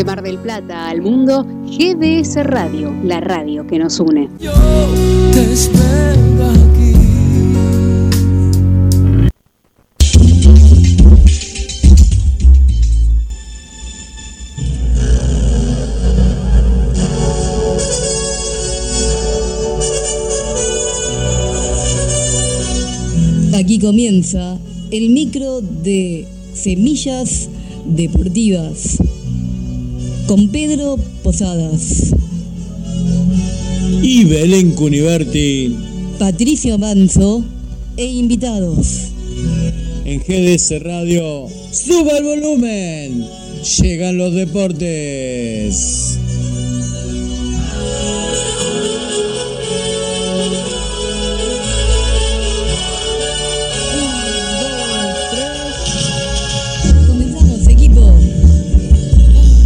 De 0.00 0.04
Mar 0.04 0.22
del 0.22 0.38
Plata 0.38 0.88
al 0.88 1.02
mundo, 1.02 1.44
GDS 1.66 2.36
Radio, 2.44 2.90
la 3.04 3.20
radio 3.20 3.66
que 3.66 3.78
nos 3.78 4.00
une. 4.00 4.30
Yo 4.40 4.50
te 5.30 5.52
espero 5.52 6.46
aquí. 6.48 6.94
Aquí 23.54 23.78
comienza 23.78 24.58
el 24.90 25.10
micro 25.10 25.60
de 25.60 26.26
Semillas 26.54 27.50
Deportivas 27.84 28.98
con 30.30 30.48
Pedro 30.50 30.96
Posadas, 31.24 32.14
Y 34.00 34.22
Belén 34.26 34.70
Cuniverti 34.76 35.76
Patricio 36.20 36.78
Manso 36.78 37.44
e 37.96 38.04
invitados. 38.04 39.08
en 40.04 40.20
GDS 40.20 40.84
Radio. 40.84 41.48
¡Suba 41.72 42.18
el 42.18 42.22
volumen! 42.22 43.26
Llegan 43.80 44.18
los 44.18 44.32
deportes. 44.32 46.19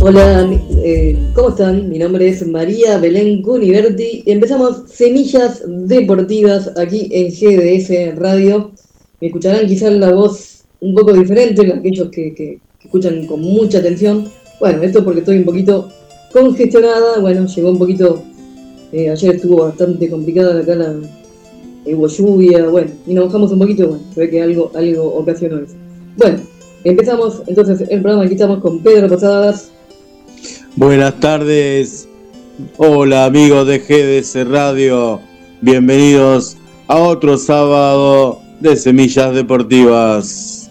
Hola, 0.06 0.46
eh, 0.84 1.16
¿cómo 1.34 1.48
están? 1.48 1.88
Mi 1.88 1.98
nombre 1.98 2.28
es 2.28 2.46
María 2.46 2.98
Belén 2.98 3.40
Cuniverti 3.40 4.22
empezamos 4.26 4.82
Semillas 4.86 5.62
Deportivas 5.66 6.70
aquí 6.76 7.08
en 7.10 7.28
GDS 7.30 8.14
Radio. 8.18 8.72
Me 9.22 9.28
escucharán 9.28 9.66
quizás 9.66 9.94
la 9.94 10.12
voz 10.12 10.64
un 10.80 10.94
poco 10.94 11.14
diferente, 11.14 11.72
aquellos 11.72 12.10
que, 12.10 12.34
que- 12.34 12.58
que 12.78 12.84
escuchan 12.86 13.24
con 13.26 13.40
mucha 13.40 13.78
atención. 13.78 14.28
Bueno, 14.60 14.82
esto 14.82 14.98
es 14.98 15.04
porque 15.06 15.20
estoy 15.20 15.38
un 15.38 15.44
poquito 15.46 15.88
congestionada, 16.34 17.18
bueno, 17.20 17.46
llegó 17.46 17.70
un 17.70 17.78
poquito, 17.78 18.22
eh, 18.92 19.08
ayer 19.08 19.36
estuvo 19.36 19.64
bastante 19.64 20.10
complicada 20.10 20.60
acá 20.60 20.74
la, 20.74 20.94
eh, 21.86 21.94
hubo 21.94 22.08
lluvia, 22.08 22.68
bueno, 22.68 22.90
y 23.06 23.14
nos 23.14 23.24
bajamos 23.28 23.52
un 23.52 23.58
poquito, 23.58 23.88
bueno, 23.88 24.04
se 24.12 24.20
ve 24.20 24.28
que 24.28 24.42
algo, 24.42 24.70
algo 24.74 25.14
ocasionó 25.14 25.60
eso. 25.60 25.76
Bueno, 26.18 26.40
empezamos 26.84 27.40
entonces 27.46 27.80
el 27.88 28.02
programa, 28.02 28.24
aquí 28.24 28.34
estamos 28.34 28.58
con 28.58 28.80
Pedro 28.80 29.08
Posadas. 29.08 29.70
Buenas 30.76 31.20
tardes. 31.20 32.08
Hola 32.78 33.26
amigos 33.26 33.64
de 33.68 33.78
GDS 33.78 34.48
Radio. 34.48 35.20
Bienvenidos 35.60 36.56
a 36.88 36.98
otro 36.98 37.38
sábado 37.38 38.40
de 38.58 38.74
Semillas 38.74 39.32
Deportivas. 39.36 40.68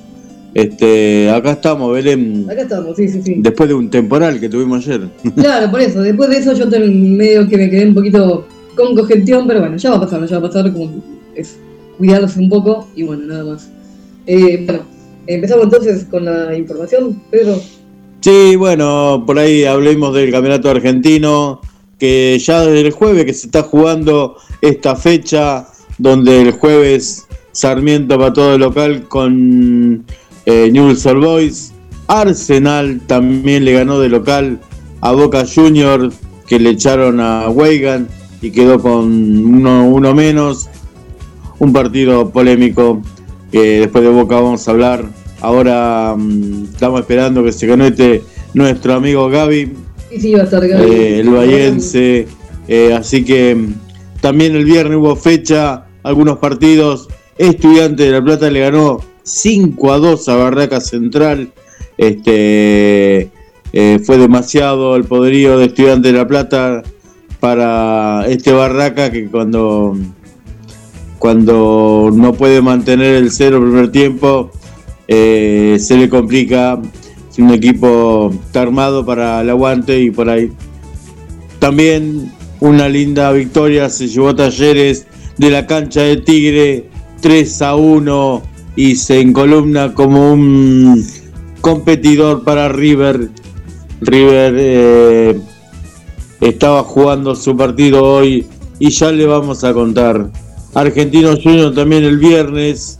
Este, 0.53 1.29
acá 1.29 1.51
estamos, 1.51 1.93
Belén. 1.93 2.45
Acá 2.51 2.63
estamos, 2.63 2.97
sí, 2.97 3.07
sí, 3.07 3.21
sí. 3.23 3.35
Después 3.37 3.69
de 3.69 3.75
un 3.75 3.89
temporal 3.89 4.41
que 4.41 4.49
tuvimos 4.49 4.85
ayer. 4.85 5.07
Claro, 5.35 5.71
por 5.71 5.79
eso. 5.79 6.01
Después 6.01 6.29
de 6.29 6.37
eso 6.37 6.51
yo 6.51 6.65
medio 6.67 7.47
que 7.47 7.55
me 7.55 7.69
quedé 7.69 7.87
un 7.87 7.95
poquito 7.95 8.45
con 8.75 8.95
congestión, 8.97 9.47
pero 9.47 9.61
bueno, 9.61 9.77
ya 9.77 9.91
va 9.91 9.95
a 9.95 10.01
pasar, 10.01 10.25
ya 10.25 10.39
va 10.39 10.47
a 10.47 10.51
pasar 10.51 10.73
como 10.73 11.01
es 11.33 11.57
cuidarse 11.97 12.41
un 12.41 12.49
poco 12.49 12.89
y 12.93 13.03
bueno, 13.03 13.23
nada 13.23 13.45
más. 13.45 13.69
Eh, 14.27 14.63
bueno, 14.65 14.81
empezamos 15.27 15.63
entonces 15.63 16.03
con 16.11 16.25
la 16.25 16.57
información, 16.57 17.21
Pedro. 17.31 17.55
Sí, 18.23 18.55
bueno, 18.55 19.21
por 19.27 19.37
ahí 19.37 19.65
hablemos 19.65 20.13
del 20.13 20.31
campeonato 20.31 20.69
argentino, 20.69 21.59
que 21.99 22.39
ya 22.39 22.61
desde 22.61 22.87
el 22.87 22.93
jueves 22.93 23.25
que 23.25 23.33
se 23.33 23.47
está 23.47 23.63
jugando 23.63 24.37
esta 24.61 24.95
fecha, 24.95 25.67
donde 25.97 26.41
el 26.41 26.51
jueves 26.53 27.27
Sarmiento 27.51 28.17
va 28.17 28.31
todo 28.31 28.57
local 28.57 29.09
con 29.09 30.05
eh, 30.45 30.69
Newell's 30.71 31.03
Boys. 31.03 31.73
Arsenal 32.07 33.01
también 33.07 33.65
le 33.65 33.73
ganó 33.73 33.99
de 33.99 34.07
local 34.07 34.61
a 35.01 35.11
Boca 35.11 35.43
Juniors, 35.45 36.15
que 36.47 36.59
le 36.59 36.69
echaron 36.69 37.19
a 37.19 37.49
Weigan 37.49 38.07
y 38.41 38.51
quedó 38.51 38.79
con 38.79 39.03
uno, 39.03 39.85
uno 39.89 40.13
menos. 40.13 40.69
Un 41.59 41.73
partido 41.73 42.29
polémico 42.29 43.01
que 43.51 43.81
después 43.81 44.01
de 44.01 44.11
Boca 44.11 44.35
vamos 44.35 44.65
a 44.65 44.71
hablar. 44.71 45.22
Ahora 45.43 46.15
mm, 46.17 46.63
estamos 46.73 47.01
esperando 47.01 47.43
que 47.43 47.51
se 47.51 47.67
conecte 47.67 48.23
nuestro 48.53 48.93
amigo 48.95 49.29
Gaby, 49.29 49.73
Sí, 50.09 50.19
sí, 50.19 50.33
va 50.33 50.41
a 50.41 50.43
estar 50.45 50.65
Gaby. 50.67 50.91
eh, 50.91 51.19
el 51.19 51.29
Bayense. 51.29 52.27
eh, 52.67 52.93
así 52.97 53.23
que 53.25 53.53
mm, 53.53 53.73
también 54.21 54.55
el 54.55 54.63
viernes 54.63 54.97
hubo 54.97 55.15
fecha, 55.17 55.85
algunos 56.01 56.37
partidos. 56.37 57.09
Estudiante 57.37 58.03
de 58.03 58.11
La 58.11 58.23
Plata 58.23 58.49
le 58.49 58.61
ganó 58.61 58.99
5 59.23 59.91
a 59.91 59.97
2 59.97 60.29
a 60.29 60.35
Barraca 60.37 60.79
Central. 60.79 61.51
Este 61.97 63.29
eh, 63.73 63.99
fue 64.05 64.17
demasiado 64.17 64.95
el 64.95 65.03
poderío 65.03 65.57
de 65.57 65.65
Estudiante 65.65 66.11
de 66.13 66.17
La 66.17 66.27
Plata 66.27 66.83
para 67.41 68.25
este 68.29 68.53
Barraca 68.53 69.11
que 69.11 69.27
cuando 69.27 69.97
cuando 71.19 72.09
no 72.13 72.33
puede 72.33 72.61
mantener 72.61 73.15
el 73.15 73.31
cero 73.31 73.57
el 73.57 73.63
primer 73.63 73.91
tiempo, 73.91 74.51
eh, 75.07 75.77
se 75.79 75.97
le 75.97 76.09
complica 76.09 76.79
si 77.29 77.41
un 77.41 77.51
equipo 77.51 78.31
está 78.45 78.61
armado 78.61 79.05
para 79.05 79.41
el 79.41 79.49
aguante 79.49 79.99
y 79.99 80.11
por 80.11 80.29
ahí. 80.29 80.51
También 81.59 82.31
una 82.59 82.87
linda 82.87 83.31
victoria 83.31 83.89
se 83.89 84.07
llevó 84.07 84.35
Talleres 84.35 85.07
de 85.37 85.49
la 85.49 85.65
cancha 85.65 86.01
de 86.01 86.17
Tigre 86.17 86.89
3 87.21 87.61
a 87.61 87.75
1 87.75 88.43
y 88.75 88.95
se 88.95 89.19
encolumna 89.19 89.93
como 89.93 90.33
un 90.33 91.05
competidor 91.61 92.43
para 92.43 92.69
River. 92.69 93.29
River 94.01 94.55
eh, 94.57 95.39
estaba 96.41 96.83
jugando 96.83 97.35
su 97.35 97.55
partido 97.55 98.03
hoy 98.03 98.45
y 98.79 98.89
ya 98.89 99.11
le 99.11 99.25
vamos 99.25 99.63
a 99.63 99.73
contar. 99.73 100.29
Argentino 100.73 101.35
Junior 101.41 101.73
también 101.73 102.03
el 102.03 102.17
viernes 102.17 102.99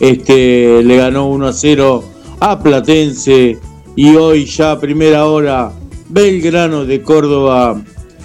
este, 0.00 0.82
le 0.82 0.96
ganó 0.96 1.28
1 1.28 1.46
a 1.46 1.52
0 1.52 2.04
a 2.40 2.58
Platense 2.58 3.58
y 3.94 4.16
hoy 4.16 4.46
ya 4.46 4.80
primera 4.80 5.26
hora 5.26 5.72
Belgrano 6.08 6.84
de 6.84 7.02
Córdoba, 7.02 7.80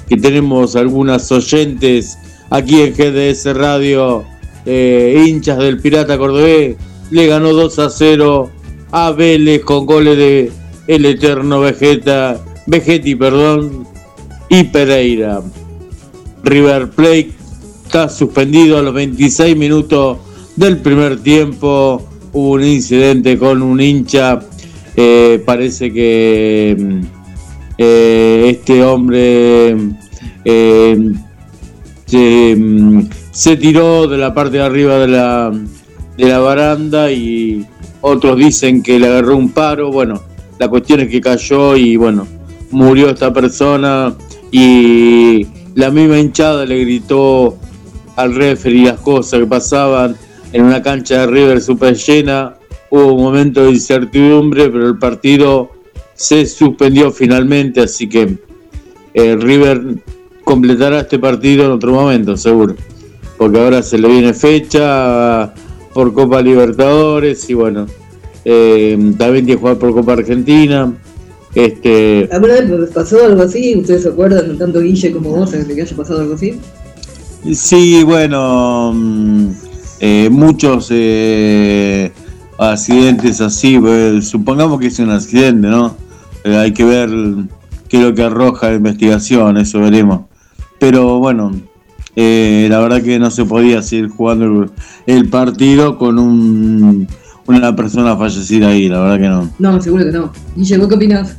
que 0.07 0.17
tenemos 0.17 0.75
algunas 0.75 1.31
oyentes 1.31 2.17
aquí 2.49 2.81
en 2.81 2.93
GDS 2.93 3.53
Radio, 3.55 4.23
eh, 4.65 5.25
hinchas 5.27 5.57
del 5.59 5.79
Pirata 5.79 6.17
Cordobés, 6.17 6.77
le 7.11 7.27
ganó 7.27 7.53
2 7.53 7.79
a 7.79 7.89
0 7.89 8.49
a 8.91 9.11
Vélez 9.11 9.63
con 9.63 9.85
goles 9.85 10.17
de 10.17 10.51
el 10.87 11.05
eterno 11.05 11.59
Vegeta, 11.59 12.39
Vegetti, 12.67 13.15
perdón, 13.15 13.87
y 14.49 14.63
Pereira. 14.63 15.41
River 16.43 16.89
Plate 16.91 17.31
está 17.85 18.07
suspendido 18.07 18.77
a 18.77 18.81
los 18.81 18.93
26 18.93 19.57
minutos 19.57 20.17
del 20.55 20.77
primer 20.77 21.19
tiempo. 21.19 22.01
Hubo 22.33 22.51
un 22.51 22.63
incidente 22.63 23.37
con 23.37 23.61
un 23.61 23.79
hincha. 23.79 24.39
eh, 24.97 25.43
parece 25.45 25.91
que 25.91 26.75
mm, 26.77 27.01
eh, 27.77 28.45
este 28.47 28.81
hombre 28.83 29.75
eh, 30.45 31.11
se, 32.05 32.55
mm, 32.57 33.09
se 33.31 33.57
tiró 33.57 34.07
de 34.07 34.17
la 34.17 34.33
parte 34.33 34.57
de 34.57 34.63
arriba 34.63 34.97
de 34.99 35.07
la, 35.07 35.51
de 36.17 36.25
la 36.29 36.39
baranda 36.39 37.11
y 37.11 37.65
otros 38.01 38.37
dicen 38.37 38.81
que 38.81 38.99
le 38.99 39.07
agarró 39.07 39.35
un 39.35 39.49
paro. 39.49 39.91
Bueno, 39.91 40.21
la 40.59 40.69
cuestión 40.69 41.01
es 41.01 41.09
que 41.09 41.19
cayó 41.19 41.75
y 41.75 41.97
bueno, 41.97 42.25
murió 42.71 43.09
esta 43.09 43.33
persona 43.33 44.15
y 44.51 45.45
la 45.75 45.91
misma 45.91 46.19
hinchada 46.19 46.65
le 46.65 46.79
gritó 46.81 47.57
al 48.15 48.33
referee 48.33 48.85
las 48.85 48.99
cosas 49.01 49.41
que 49.41 49.45
pasaban 49.45 50.15
en 50.55 50.63
una 50.63 50.81
cancha 50.81 51.19
de 51.19 51.27
River 51.27 51.61
super 51.61 51.95
llena. 51.95 52.55
Hubo 52.89 53.13
un 53.13 53.23
momento 53.23 53.65
de 53.65 53.71
incertidumbre, 53.71 54.69
pero 54.69 54.87
el 54.87 54.97
partido 54.97 55.69
se 56.13 56.45
suspendió 56.45 57.11
finalmente, 57.11 57.81
así 57.81 58.07
que 58.07 58.37
eh, 59.13 59.35
River 59.35 59.97
completará 60.45 61.01
este 61.01 61.19
partido 61.19 61.65
en 61.65 61.71
otro 61.71 61.91
momento, 61.91 62.37
seguro. 62.37 62.73
Porque 63.37 63.59
ahora 63.59 63.83
se 63.83 63.97
le 63.97 64.07
viene 64.07 64.33
fecha 64.33 65.53
por 65.93 66.13
Copa 66.13 66.41
Libertadores 66.41 67.49
y 67.49 67.53
bueno, 67.53 67.85
eh, 68.45 68.97
también 69.17 69.45
tiene 69.45 69.47
que 69.47 69.57
jugar 69.57 69.77
por 69.77 69.93
Copa 69.93 70.13
Argentina. 70.13 70.93
Este, 71.53 72.29
¿Alguna 72.31 72.61
vez 72.61 72.91
pasó 72.93 73.25
algo 73.25 73.41
así? 73.41 73.75
¿Ustedes 73.75 74.03
se 74.03 74.09
acuerdan, 74.09 74.57
tanto 74.57 74.79
Guille 74.79 75.11
como 75.11 75.31
vos, 75.31 75.51
de 75.51 75.75
que 75.75 75.81
haya 75.81 75.97
pasado 75.97 76.21
algo 76.21 76.35
así? 76.35 76.57
Sí, 77.53 78.03
bueno, 78.03 78.93
mm, 78.95 79.64
eh, 80.07 80.29
muchos 80.29 80.89
eh, 80.91 82.11
accidentes 82.59 83.41
así, 83.41 83.79
pues, 83.79 84.27
supongamos 84.27 84.79
que 84.79 84.85
es 84.87 84.99
un 84.99 85.09
accidente, 85.09 85.67
¿no? 85.67 85.97
Eh, 86.43 86.55
hay 86.55 86.73
que 86.73 86.83
ver 86.83 87.09
qué 87.89 87.97
es 87.97 88.03
lo 88.03 88.13
que 88.13 88.21
arroja 88.21 88.69
la 88.69 88.75
investigación, 88.75 89.57
eso 89.57 89.79
veremos. 89.79 90.21
Pero 90.77 91.17
bueno, 91.17 91.53
eh, 92.15 92.67
la 92.69 92.81
verdad 92.81 93.01
que 93.01 93.17
no 93.17 93.31
se 93.31 93.45
podía 93.45 93.81
seguir 93.81 94.09
jugando 94.09 94.71
el, 95.07 95.29
partido 95.29 95.97
con 95.97 96.19
un, 96.19 97.07
una 97.47 97.75
persona 97.75 98.15
fallecida 98.15 98.67
ahí, 98.67 98.87
la 98.87 98.99
verdad 98.99 99.17
que 99.17 99.27
no. 99.27 99.53
No, 99.57 99.81
seguro 99.81 100.05
que 100.05 100.11
no. 100.11 100.31
Guillermo, 100.55 100.87
qué 100.87 100.95
opinas? 100.95 101.35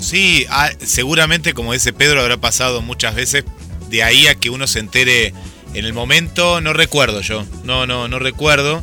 Sí, 0.00 0.46
ah, 0.50 0.70
seguramente, 0.78 1.52
como 1.52 1.72
dice 1.72 1.92
Pedro, 1.92 2.20
habrá 2.20 2.36
pasado 2.36 2.80
muchas 2.80 3.16
veces 3.16 3.44
de 3.88 4.02
ahí 4.02 4.26
a 4.26 4.34
que 4.34 4.50
uno 4.50 4.66
se 4.66 4.80
entere 4.80 5.32
en 5.74 5.84
el 5.84 5.92
momento, 5.92 6.60
no 6.60 6.72
recuerdo 6.72 7.20
yo, 7.20 7.44
no, 7.64 7.86
no, 7.86 8.08
no 8.08 8.18
recuerdo. 8.18 8.82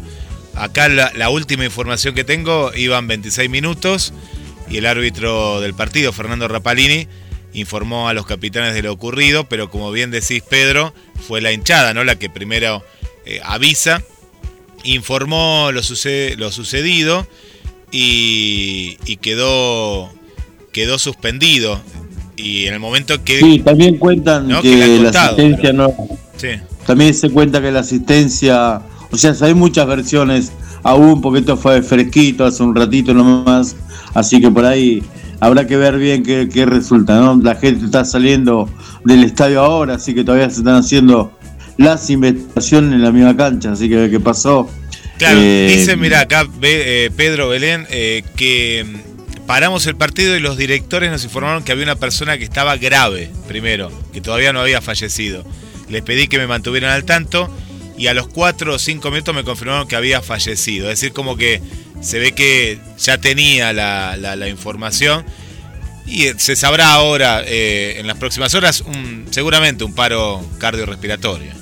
Acá 0.56 0.88
la, 0.88 1.30
última 1.30 1.66
información 1.66 2.14
que 2.14 2.24
tengo 2.24 2.72
iban 2.76 3.08
26 3.08 3.50
minutos 3.50 4.14
y 4.70 4.78
el 4.78 4.86
árbitro 4.86 5.62
del 5.62 5.74
partido, 5.74 6.14
Fernando 6.14 6.48
Rapalini, 6.48 7.08
informó 7.54 8.08
a 8.08 8.14
los 8.14 8.26
capitanes 8.26 8.76
de 8.76 8.84
lo 8.84 8.94
ocurrido, 8.94 9.46
pero 9.46 9.72
como 9.72 9.92
bien 9.92 10.12
decís 10.12 10.44
Pedro, 10.48 10.94
fue 11.28 11.42
la 11.42 11.52
hinchada, 11.52 11.94
¿no? 11.94 12.04
La 12.04 12.18
que 12.18 12.30
primero 12.30 12.84
eh, 13.26 13.42
avisa, 13.44 14.04
informó 14.84 15.72
lo, 15.72 15.82
lo 16.38 16.52
sucedido 16.52 17.28
y, 17.94 19.18
quedó, 19.18 20.12
quedó 20.72 21.00
suspendido. 21.00 21.82
Y 22.44 22.68
en 22.68 22.74
el 22.74 22.80
momento 22.80 23.24
que... 23.24 23.40
Sí, 23.40 23.60
también 23.60 23.98
cuentan 23.98 24.50
que, 24.62 25.00
la 25.02 25.10
asistencia 25.10 25.72
no... 25.72 25.94
Sí. 26.36 26.50
También 26.86 27.14
se 27.14 27.30
cuenta 27.30 27.62
que 27.62 27.72
la 27.72 27.80
asistencia, 27.80 28.82
o 29.10 29.18
sea, 29.18 29.34
hay 29.42 29.54
muchas 29.54 29.88
versiones 29.88 30.52
aún, 30.84 31.22
porque 31.22 31.40
esto 31.40 31.56
fue 31.56 31.82
fresquito 31.82 32.46
hace 32.46 32.62
un 32.62 32.76
ratito 32.76 33.14
nomás, 33.14 33.78
así 34.14 34.42
que 34.42 34.52
por 34.52 34.66
ahí 34.66 35.02
habrá 35.40 35.66
que 35.66 35.78
ver 35.78 35.98
bien 35.98 36.24
qué, 36.24 36.66
resulta, 36.66 37.20
¿no? 37.20 37.40
La 37.42 37.56
gente 37.56 37.86
está 37.86 38.04
saliendo 38.04 38.70
del 39.06 39.24
estadio 39.24 39.62
ahora, 39.62 39.96
así 39.96 40.14
que 40.14 40.24
todavía 40.24 40.50
se 40.50 40.60
están 40.60 40.76
haciendo 40.76 41.32
las 41.78 42.10
investigaciones 42.10 42.94
en 42.94 43.02
la 43.02 43.12
misma 43.12 43.36
cancha, 43.36 43.72
así 43.72 43.90
que 43.90 44.10
qué 44.10 44.20
pasó. 44.20 44.70
Claro, 45.18 45.40
eh, 45.42 45.76
dice, 45.78 45.96
mira, 45.96 46.22
acá 46.22 46.46
eh, 46.62 47.10
Pedro 47.16 47.48
Belén, 47.48 47.88
eh, 47.90 48.24
que 48.36 48.86
paramos 49.48 49.88
el 49.88 49.96
partido 49.96 50.36
y 50.36 50.40
los 50.40 50.58
directores 50.58 51.12
nos 51.12 51.24
informaron 51.24 51.64
que 51.64 51.72
había 51.72 51.84
una 51.84 51.96
persona 51.96 52.38
que 52.38 52.44
estaba 52.44 52.78
grave, 52.78 53.32
primero, 53.48 53.92
que 54.12 54.22
todavía 54.22 54.54
no 54.54 54.62
había 54.62 54.82
fallecido 54.82 55.44
les 55.94 56.02
pedí 56.02 56.28
que 56.28 56.38
me 56.38 56.48
mantuvieran 56.48 56.92
al 56.92 57.06
tanto 57.06 57.50
y 57.98 58.08
a 58.08 58.14
los 58.14 58.28
4 58.28 58.74
o 58.74 58.80
5 58.80 59.12
minutos 59.12 59.36
me 59.36 59.44
confirmaron 59.44 59.88
que 59.88 59.96
había 59.96 60.22
fallecido. 60.22 60.90
Es 60.90 61.00
decir, 61.00 61.14
como 61.14 61.38
que 61.38 61.62
se 62.02 62.20
ve 62.20 62.34
que 62.34 62.80
ya 62.98 63.20
tenía 63.20 63.72
la, 63.72 64.50
información 64.50 65.24
y 66.06 66.26
se 66.38 66.56
sabrá 66.56 66.94
ahora, 66.94 67.44
eh, 67.46 67.98
en 68.00 68.08
las 68.08 68.18
próximas 68.18 68.54
horas, 68.56 68.82
un, 68.82 69.28
seguramente 69.30 69.84
un 69.84 69.94
paro 69.94 70.44
cardiorrespiratorio. 70.58 71.54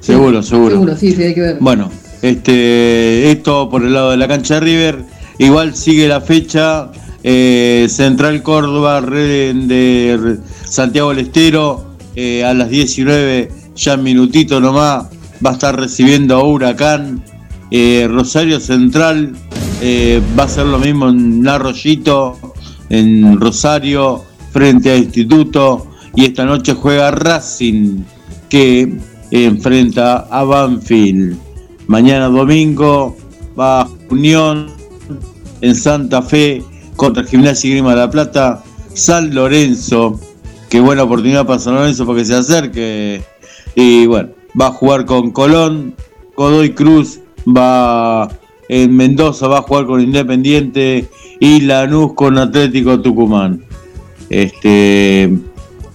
Seguro, 0.00 0.42
seguro. 0.42 0.74
Seguro, 0.74 0.96
sí, 0.96 1.12
sí, 1.12 1.24
hay 1.24 1.34
que 1.34 1.40
ver. 1.40 1.56
Bueno, 1.58 1.90
este, 2.22 3.32
esto 3.32 3.68
por 3.68 3.82
el 3.82 3.92
lado 3.92 4.12
de 4.12 4.16
la 4.18 4.28
cancha 4.28 4.54
de 4.54 4.60
River. 4.60 5.04
Igual 5.38 5.74
sigue 5.74 6.08
la 6.08 6.20
fecha. 6.20 6.90
Eh, 7.22 7.86
Central 7.88 8.42
Córdoba, 8.42 9.00
de 9.00 10.38
Santiago 10.64 11.10
del 11.10 11.26
Estero, 11.26 11.96
eh, 12.14 12.44
a 12.44 12.54
las 12.54 12.70
19, 12.70 13.50
ya 13.74 13.96
minutito 13.96 14.60
nomás, 14.60 15.06
va 15.44 15.50
a 15.50 15.52
estar 15.54 15.76
recibiendo 15.78 16.36
a 16.36 16.44
Huracán. 16.44 17.22
Eh, 17.70 18.06
Rosario 18.08 18.60
Central 18.60 19.34
va 20.38 20.44
a 20.44 20.48
ser 20.48 20.66
lo 20.66 20.78
mismo 20.78 21.08
en 21.08 21.46
Arroyito, 21.46 22.38
en 22.88 23.38
Rosario, 23.40 24.22
frente 24.52 24.90
a 24.90 24.96
Instituto. 24.96 25.88
Y 26.14 26.24
esta 26.24 26.44
noche 26.44 26.74
juega 26.74 27.10
Racing, 27.10 28.04
que 28.48 28.96
enfrenta 29.30 30.28
a 30.30 30.44
Banfield. 30.44 31.36
Mañana 31.88 32.28
domingo 32.28 33.16
va 33.58 33.88
Unión 34.08 34.75
en 35.60 35.74
Santa 35.74 36.22
Fe 36.22 36.62
contra 36.96 37.24
Gimnasia 37.24 37.68
y 37.68 37.72
Grima 37.72 37.90
de 37.90 37.96
la 37.96 38.10
Plata. 38.10 38.62
San 38.94 39.34
Lorenzo 39.34 40.18
qué 40.68 40.80
buena 40.80 41.04
oportunidad 41.04 41.46
para 41.46 41.58
San 41.58 41.74
Lorenzo 41.74 42.06
para 42.06 42.18
que 42.18 42.24
se 42.24 42.34
acerque. 42.34 43.22
Y 43.74 44.06
bueno, 44.06 44.30
va 44.60 44.68
a 44.68 44.72
jugar 44.72 45.04
con 45.04 45.30
Colón, 45.30 45.94
Godoy 46.36 46.70
Cruz 46.70 47.20
va 47.46 48.28
en 48.68 48.96
Mendoza, 48.96 49.48
va 49.48 49.58
a 49.58 49.62
jugar 49.62 49.86
con 49.86 50.00
Independiente 50.00 51.08
y 51.40 51.60
Lanús 51.60 52.14
con 52.14 52.38
Atlético 52.38 53.00
Tucumán. 53.00 53.62
Este, 54.28 55.32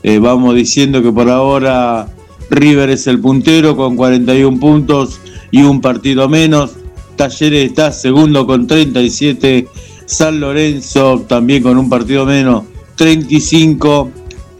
eh, 0.03 0.19
vamos 0.19 0.55
diciendo 0.55 1.03
que 1.03 1.11
por 1.11 1.29
ahora 1.29 2.07
River 2.49 2.89
es 2.89 3.07
el 3.07 3.19
puntero 3.19 3.75
con 3.75 3.95
41 3.95 4.59
puntos 4.59 5.19
y 5.51 5.63
un 5.63 5.81
partido 5.81 6.29
menos. 6.29 6.71
Talleres 7.21 7.69
está 7.69 7.91
segundo 7.91 8.47
con 8.47 8.65
37. 8.65 9.67
San 10.07 10.39
Lorenzo 10.39 11.23
también 11.27 11.61
con 11.61 11.77
un 11.77 11.87
partido 11.87 12.25
menos, 12.25 12.63
35 12.95 14.09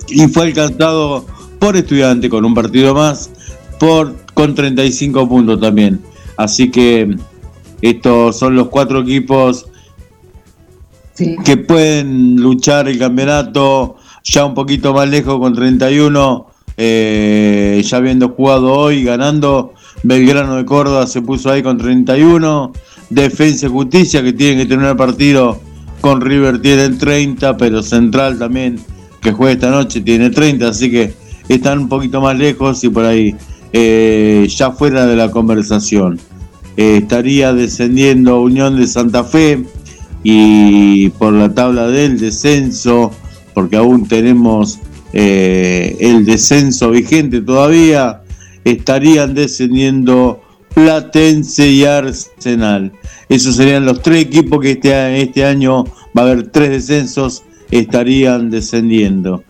y 0.09 0.27
fue 0.27 0.43
alcanzado 0.43 1.25
por 1.57 1.75
estudiante 1.75 2.29
con 2.29 2.45
un 2.45 2.53
partido 2.53 2.93
más 2.93 3.31
por 3.79 4.15
con 4.35 4.53
35 4.53 5.27
puntos 5.27 5.59
también. 5.59 6.01
Así 6.37 6.69
que 6.69 7.17
estos 7.81 8.37
son 8.37 8.55
los 8.55 8.67
cuatro 8.67 8.99
equipos 8.99 9.65
que 11.43 11.57
pueden 11.57 12.35
luchar 12.35 12.87
el 12.87 12.99
campeonato 12.99 13.95
ya 14.23 14.45
un 14.45 14.53
poquito 14.53 14.93
más 14.93 15.09
lejos 15.09 15.39
con 15.39 15.55
31, 15.55 16.45
eh, 16.77 17.81
ya 17.83 17.97
habiendo 17.97 18.29
jugado 18.29 18.71
hoy, 18.71 19.03
ganando. 19.03 19.73
Belgrano 20.03 20.55
de 20.55 20.65
Córdoba 20.65 21.07
se 21.07 21.21
puso 21.21 21.51
ahí 21.51 21.61
con 21.61 21.77
31. 21.77 22.73
Defensa 23.09 23.65
y 23.65 23.69
Justicia 23.69 24.23
que 24.23 24.33
tienen 24.33 24.59
que 24.59 24.65
tener 24.65 24.89
el 24.89 24.95
partido 24.95 25.59
con 26.01 26.21
River 26.21 26.61
tienen 26.61 26.97
30, 26.97 27.57
pero 27.57 27.83
Central 27.83 28.39
también 28.39 28.79
que 29.21 29.31
juega 29.31 29.53
esta 29.53 29.69
noche 29.69 30.01
tiene 30.01 30.31
30, 30.31 30.67
así 30.67 30.89
que 30.89 31.13
están 31.47 31.79
un 31.79 31.89
poquito 31.89 32.21
más 32.21 32.37
lejos 32.37 32.83
y 32.83 32.89
por 32.89 33.05
ahí 33.05 33.35
eh, 33.71 34.47
ya 34.49 34.71
fuera 34.71 35.05
de 35.05 35.15
la 35.15 35.29
conversación. 35.29 36.19
Eh, 36.77 36.97
estaría 36.97 37.53
descendiendo 37.53 38.41
Unión 38.41 38.77
de 38.77 38.87
Santa 38.87 39.23
Fe 39.23 39.63
y 40.23 41.09
por 41.09 41.33
la 41.33 41.53
tabla 41.53 41.87
del 41.87 42.19
descenso, 42.19 43.11
porque 43.53 43.75
aún 43.75 44.07
tenemos 44.07 44.79
eh, 45.13 45.97
el 45.99 46.25
descenso 46.25 46.91
vigente 46.91 47.41
todavía, 47.41 48.20
estarían 48.63 49.33
descendiendo 49.33 50.41
Platense 50.73 51.69
y 51.69 51.83
Arsenal. 51.83 52.91
Esos 53.29 53.55
serían 53.55 53.85
los 53.85 54.01
tres 54.01 54.23
equipos 54.23 54.59
que 54.61 54.71
este, 54.71 55.21
este 55.21 55.45
año 55.45 55.83
va 56.17 56.21
a 56.21 56.31
haber 56.31 56.47
tres 56.49 56.69
descensos 56.69 57.43
estarían 57.71 58.49
descendiendo. 58.49 59.43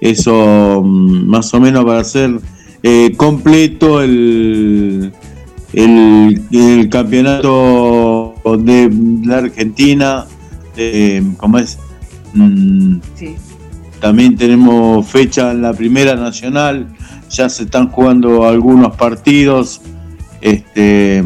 Eso 0.00 0.82
mm, 0.84 1.26
más 1.26 1.52
o 1.54 1.60
menos 1.60 1.84
para 1.84 2.04
ser 2.04 2.38
eh, 2.82 3.14
completo 3.16 4.00
el, 4.02 5.12
el, 5.72 6.88
campeonato 6.90 8.34
de 8.60 8.90
la 9.24 9.38
Argentina, 9.38 10.26
eh, 10.76 11.22
como 11.38 11.58
es? 11.58 11.78
Mm, 12.34 12.98
también 14.00 14.36
tenemos 14.36 15.06
fecha 15.08 15.50
en 15.50 15.62
la 15.62 15.72
Primera 15.72 16.14
Nacional, 16.14 16.86
ya 17.30 17.48
se 17.48 17.64
están 17.64 17.88
jugando 17.90 18.46
algunos 18.46 18.96
partidos. 18.96 19.80
Este, 20.40 21.22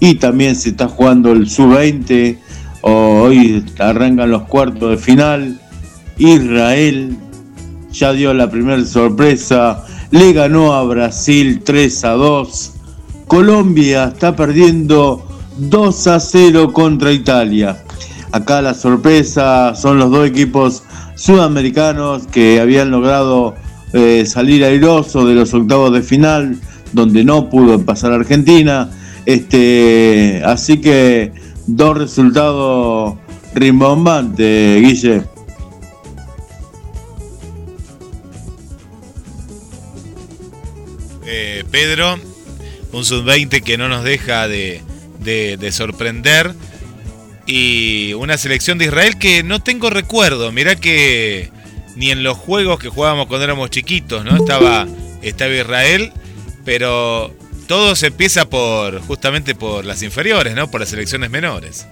y 0.00 0.14
también 0.16 0.56
se 0.56 0.70
está 0.70 0.88
jugando 0.88 1.32
el 1.32 1.48
sub-20 1.48 2.38
Hoy 2.86 3.64
arrancan 3.78 4.30
los 4.30 4.42
cuartos 4.42 4.90
de 4.90 4.98
final. 4.98 5.58
Israel 6.18 7.16
ya 7.90 8.12
dio 8.12 8.34
la 8.34 8.50
primera 8.50 8.84
sorpresa. 8.84 9.82
Le 10.10 10.34
ganó 10.34 10.74
a 10.74 10.84
Brasil 10.84 11.62
3 11.64 12.04
a 12.04 12.10
2. 12.10 12.72
Colombia 13.26 14.12
está 14.12 14.36
perdiendo 14.36 15.26
2 15.56 16.06
a 16.08 16.20
0 16.20 16.74
contra 16.74 17.10
Italia. 17.10 17.82
Acá 18.32 18.60
la 18.60 18.74
sorpresa 18.74 19.74
son 19.74 19.98
los 19.98 20.10
dos 20.10 20.28
equipos 20.28 20.82
sudamericanos 21.14 22.26
que 22.26 22.60
habían 22.60 22.90
logrado 22.90 23.54
eh, 23.94 24.26
salir 24.26 24.64
airoso 24.64 25.24
de 25.24 25.34
los 25.34 25.54
octavos 25.54 25.92
de 25.92 26.02
final, 26.02 26.58
donde 26.92 27.24
no 27.24 27.48
pudo 27.48 27.80
pasar 27.84 28.12
Argentina. 28.12 28.90
Este, 29.24 30.42
así 30.44 30.80
que 30.80 31.32
dos 31.66 31.96
resultados 31.96 33.14
rimbombantes, 33.54 34.82
Guille. 34.82 35.22
Eh, 41.26 41.64
Pedro, 41.70 42.16
un 42.92 43.04
sub-20 43.04 43.62
que 43.62 43.78
no 43.78 43.88
nos 43.88 44.04
deja 44.04 44.48
de, 44.48 44.82
sorprender 45.70 46.52
y 47.46 48.12
una 48.14 48.38
selección 48.38 48.76
de 48.78 48.86
Israel 48.86 49.18
que 49.18 49.42
no 49.42 49.62
tengo 49.62 49.88
recuerdo. 49.88 50.52
Mirá 50.52 50.76
que 50.76 51.50
ni 51.96 52.10
en 52.10 52.22
los 52.22 52.36
juegos 52.36 52.78
que 52.78 52.88
jugábamos 52.88 53.26
cuando 53.26 53.44
éramos 53.44 53.70
chiquitos, 53.70 54.24
¿no? 54.24 54.36
Estaba, 54.36 54.86
estaba 55.22 55.52
Israel, 55.54 56.12
pero 56.64 57.32
todo 57.66 57.94
se 57.96 58.08
empieza 58.08 58.48
por 58.48 59.00
justamente 59.02 59.54
por 59.54 59.84
las 59.84 60.02
inferiores, 60.02 60.54
¿no? 60.54 60.70
Por 60.70 60.80
las 60.80 60.90
selecciones 60.90 61.30
menores. 61.30 61.86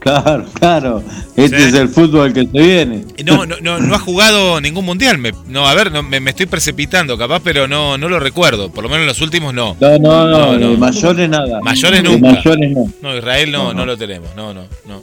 Claro, 0.00 0.46
claro. 0.54 1.02
Este 1.36 1.56
es 1.68 1.74
el 1.74 1.88
fútbol 1.88 2.32
que 2.32 2.42
se 2.46 2.58
viene. 2.62 3.04
No, 3.24 3.44
no, 3.46 3.56
no, 3.60 3.80
no 3.80 3.94
ha 3.94 3.98
jugado 3.98 4.60
ningún 4.60 4.84
mundial. 4.84 5.18
Me- 5.18 5.32
no, 5.48 5.66
a 5.66 5.74
ver, 5.74 5.90
no, 5.90 6.02
me, 6.04 6.20
me 6.20 6.30
estoy 6.30 6.46
precipitando, 6.46 7.18
capaz, 7.18 7.40
pero 7.42 7.66
no, 7.66 7.98
no 7.98 8.08
lo 8.08 8.20
recuerdo. 8.20 8.70
Por 8.70 8.84
lo 8.84 8.88
menos 8.88 9.02
en 9.02 9.06
los 9.08 9.20
últimos 9.20 9.52
no. 9.54 9.76
No, 9.80 9.98
no, 9.98 10.28
no, 10.28 10.52
No, 10.52 10.58
no. 10.58 10.70
de 10.70 10.76
mayores 10.76 11.28
nada. 11.28 11.60
Mayores 11.62 12.02
De 12.02 12.08
nunca. 12.08 12.28
mayores 12.32 12.70
no. 12.70 12.92
No, 13.02 13.16
Israel 13.16 13.50
no, 13.52 13.74
no. 13.74 13.84
lo 13.84 13.96
tenemos. 13.98 14.28
No, 14.36 14.54
no, 14.54 14.62
no. 14.86 15.02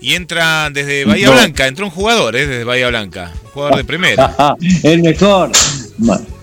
Y 0.00 0.14
entra 0.14 0.70
desde 0.70 1.04
Bahía 1.04 1.26
No. 1.26 1.32
Blanca, 1.32 1.66
entró 1.66 1.84
un 1.86 1.90
jugador, 1.90 2.36
¿eh? 2.36 2.46
Desde 2.46 2.64
Bahía 2.64 2.88
Blanca. 2.88 3.32
Un 3.46 3.50
jugador 3.50 3.76
de 3.78 3.84
primera. 3.84 4.56
El 4.82 5.02
mejor. 5.02 5.50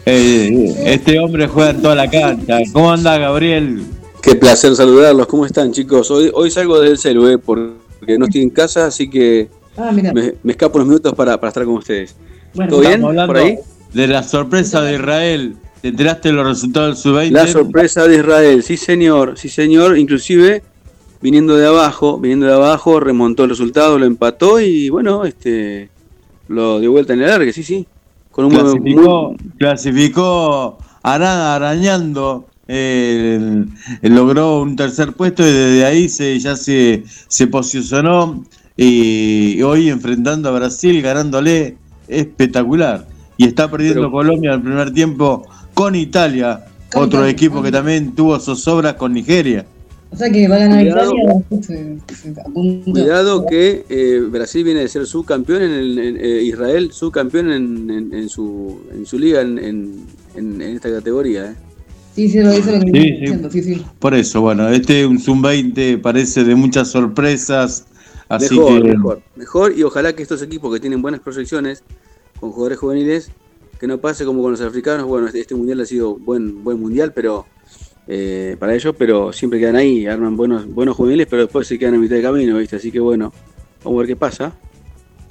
Eh, 0.06 0.74
este 0.86 1.20
hombre 1.20 1.48
juega 1.48 1.70
en 1.72 1.82
toda 1.82 1.96
la 1.96 2.10
cancha. 2.10 2.60
¿Cómo 2.74 2.92
anda, 2.92 3.18
Gabriel? 3.18 3.84
Qué 4.22 4.36
placer 4.36 4.76
saludarlos. 4.76 5.28
¿Cómo 5.28 5.46
están, 5.46 5.72
chicos? 5.72 6.12
Hoy, 6.12 6.30
hoy 6.34 6.52
salgo 6.52 6.80
desde 6.80 6.92
el 6.94 6.98
celu, 7.00 7.28
eh, 7.30 7.38
porque 7.38 8.18
no 8.18 8.26
estoy 8.26 8.42
en 8.42 8.50
casa, 8.50 8.88
así 8.88 9.10
que 9.10 9.50
Ah, 9.78 9.92
mira. 9.94 10.14
me, 10.14 10.34
me 10.44 10.52
escapo 10.52 10.78
unos 10.78 10.88
minutos 10.88 11.14
para, 11.14 11.40
para 11.40 11.50
estar 11.50 11.64
con 11.66 11.76
ustedes. 11.76 12.16
Bueno, 12.54 12.72
¿Todo 12.72 12.82
bien? 12.82 13.02
¿Por 13.02 13.38
ahí? 13.38 13.58
de 13.94 14.08
la 14.08 14.24
sorpresa 14.24 14.82
de 14.82 14.96
Israel. 14.96 15.56
¿Te 15.82 15.90
enteraste 15.90 16.30
de 16.30 16.34
los 16.34 16.48
resultados 16.48 17.02
del 17.04 17.14
sub-20? 17.14 17.32
La 17.32 17.48
sorpresa 17.48 18.08
de 18.08 18.18
Israel, 18.18 18.64
sí 18.64 18.76
señor, 18.76 19.38
sí 19.38 19.48
señor, 19.50 19.98
inclusive 19.98 20.64
viniendo 21.26 21.56
de 21.58 21.66
abajo, 21.66 22.20
viniendo 22.20 22.46
de 22.46 22.54
abajo, 22.54 23.00
remontó 23.00 23.46
el 23.46 23.50
resultado, 23.50 23.98
lo 23.98 24.06
empató 24.06 24.60
y 24.60 24.90
bueno, 24.90 25.26
este 25.26 25.90
lo 26.50 26.80
dio 26.80 26.92
vuelta 26.92 27.14
en 27.14 27.20
el 27.22 27.26
alargue, 27.26 27.52
sí, 27.52 27.64
sí. 27.64 27.88
Con 28.30 28.46
un 28.46 28.52
buen- 28.54 28.64
clasificó, 28.66 29.30
muy- 29.32 29.38
clasificó 29.58 30.78
ara- 31.02 31.56
arañando, 31.56 32.46
eh, 32.68 33.38
el- 33.40 33.68
el- 34.04 34.16
logró 34.16 34.62
un 34.62 34.76
tercer 34.76 35.14
puesto 35.14 35.42
y 35.42 35.52
desde 35.52 35.84
ahí 35.86 36.10
se, 36.10 36.38
ya 36.38 36.56
se, 36.56 37.04
se 37.28 37.48
posicionó 37.48 38.44
y, 38.78 39.60
hoy 39.64 39.90
enfrentando 39.90 40.50
a 40.50 40.52
Brasil, 40.52 41.02
ganándole 41.02 41.78
espectacular. 42.08 43.08
Y 43.38 43.46
está 43.46 43.70
perdiendo 43.72 44.02
Pero- 44.02 44.12
Colombia 44.12 44.50
en 44.52 44.56
el 44.58 44.62
primer 44.62 44.92
tiempo 44.94 45.48
con 45.74 45.96
Italia, 45.96 46.66
Con 46.94 47.04
otro 47.06 47.20
Italia. 47.22 47.32
equipo 47.32 47.64
que 47.64 47.72
también 47.72 48.14
tuvo 48.14 48.40
zozobras 48.40 48.94
con 48.94 49.12
Nigeria. 49.14 49.66
O 50.16 50.18
sea 50.18 50.32
que 50.32 50.48
va 50.48 50.56
a 50.56 50.60
ganar 50.60 50.82
Cuidado. 50.82 51.14
Italia. 51.52 52.84
Cuidado 52.86 53.46
que 53.46 53.86
eh, 53.90 54.22
Brasil 54.32 54.64
viene 54.64 54.80
de 54.80 54.88
ser 54.88 55.06
subcampeón 55.06 55.62
en, 55.62 55.72
el, 55.72 56.00
en, 56.00 56.18
eh, 56.18 56.42
Israel, 56.44 56.92
subcampeón 56.94 57.52
en, 57.52 57.90
en, 57.90 58.14
en 58.14 58.30
su, 58.30 58.80
en 58.94 59.06
su 59.06 59.20
liga 59.20 59.42
en, 59.42 59.58
en, 59.60 60.06
en- 60.36 60.62
en 60.62 60.76
esta 60.76 60.90
categoría. 60.90 61.52
eh. 61.52 61.56
Sí, 62.16 62.30
sí, 62.30 62.40
lo 62.40 62.52
eso 62.52 62.70
es 62.72 62.80
lo 62.80 62.86
que 62.86 62.92
Sí, 62.92 63.12
diciendo, 63.12 63.52
sí, 63.52 63.62
sí. 63.62 63.86
Por 64.00 64.14
eso, 64.14 64.40
bueno, 64.40 64.70
este 64.70 65.02
es 65.02 65.06
un 65.06 65.20
Zoom 65.20 65.42
20 65.42 65.98
parece 65.98 66.46
de 66.46 66.56
muchas 66.56 66.88
sorpresas. 66.90 67.86
Así 68.30 68.56
mejor, 68.58 68.82
que 68.84 68.90
mejor, 68.90 69.22
mejor 69.36 69.74
y 69.78 69.84
ojalá 69.84 70.14
que 70.14 70.24
estos 70.24 70.42
equipos 70.42 70.74
que 70.74 70.80
tienen 70.80 71.02
buenas 71.02 71.20
proyecciones 71.20 71.84
con 72.40 72.52
jugadores 72.52 72.80
juveniles, 72.80 73.32
que 73.82 73.86
no 73.86 73.98
pase 74.00 74.24
como 74.24 74.42
con 74.42 74.52
los 74.52 74.62
africanos, 74.62 75.06
bueno, 75.08 75.28
este, 75.28 75.42
este 75.42 75.56
mundial 75.56 75.82
ha 75.82 75.86
sido 75.86 76.16
buen 76.16 76.64
buen 76.64 76.80
mundial, 76.80 77.12
pero 77.14 77.46
eh, 78.08 78.56
para 78.60 78.76
ellos, 78.76 78.96
pero 78.98 79.34
siempre 79.34 79.60
quedan 79.60 79.76
ahí, 79.76 80.06
arman 80.06 80.36
buenos 80.36 80.68
buenos 80.68 80.96
juveniles, 80.96 81.28
pero 81.30 81.44
después 81.44 81.68
se 81.68 81.80
quedan 81.80 81.96
a 81.96 81.98
mitad 81.98 82.16
de 82.16 82.22
camino, 82.22 82.58
¿viste? 82.58 82.76
Así 82.76 82.92
que 82.92 83.00
bueno, 83.00 83.34
vamos 83.84 83.98
a 83.98 84.00
ver 84.02 84.08
qué 84.08 84.16
pasa. 84.16 84.54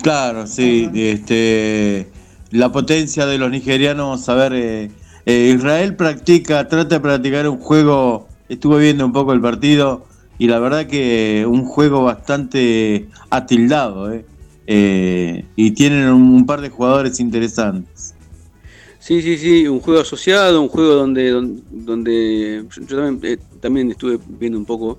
Claro, 0.02 0.46
sí, 0.46 0.90
este, 0.94 2.08
la 2.50 2.70
potencia 2.72 3.26
de 3.26 3.38
los 3.38 3.50
nigerianos, 3.50 4.28
a 4.28 4.34
ver, 4.34 4.52
eh, 4.54 4.90
eh, 5.26 5.52
Israel 5.54 5.96
practica, 5.96 6.68
trata 6.68 6.96
de 6.96 7.00
practicar 7.00 7.48
un 7.48 7.58
juego, 7.58 8.28
estuve 8.48 8.82
viendo 8.82 9.06
un 9.06 9.12
poco 9.12 9.32
el 9.32 9.40
partido 9.40 10.04
y 10.38 10.48
la 10.48 10.58
verdad 10.58 10.86
que 10.86 11.46
un 11.48 11.64
juego 11.64 12.04
bastante 12.04 13.08
atildado, 13.30 14.12
eh, 14.12 14.26
eh, 14.66 15.44
y 15.56 15.70
tienen 15.72 16.08
un, 16.08 16.34
un 16.34 16.46
par 16.46 16.60
de 16.60 16.70
jugadores 16.70 17.20
interesantes. 17.20 18.13
Sí, 19.04 19.20
sí, 19.20 19.37
sí, 19.37 19.68
un 19.68 19.80
juego 19.80 20.00
asociado, 20.00 20.62
un 20.62 20.68
juego 20.68 20.94
donde 20.94 21.30
donde, 21.30 21.62
donde- 21.70 22.64
yo, 22.88 22.96
también, 22.96 23.20
eh, 23.34 23.38
también 23.61 23.90
estuve 23.90 24.18
viendo 24.26 24.56
un 24.56 24.64
poco 24.64 24.99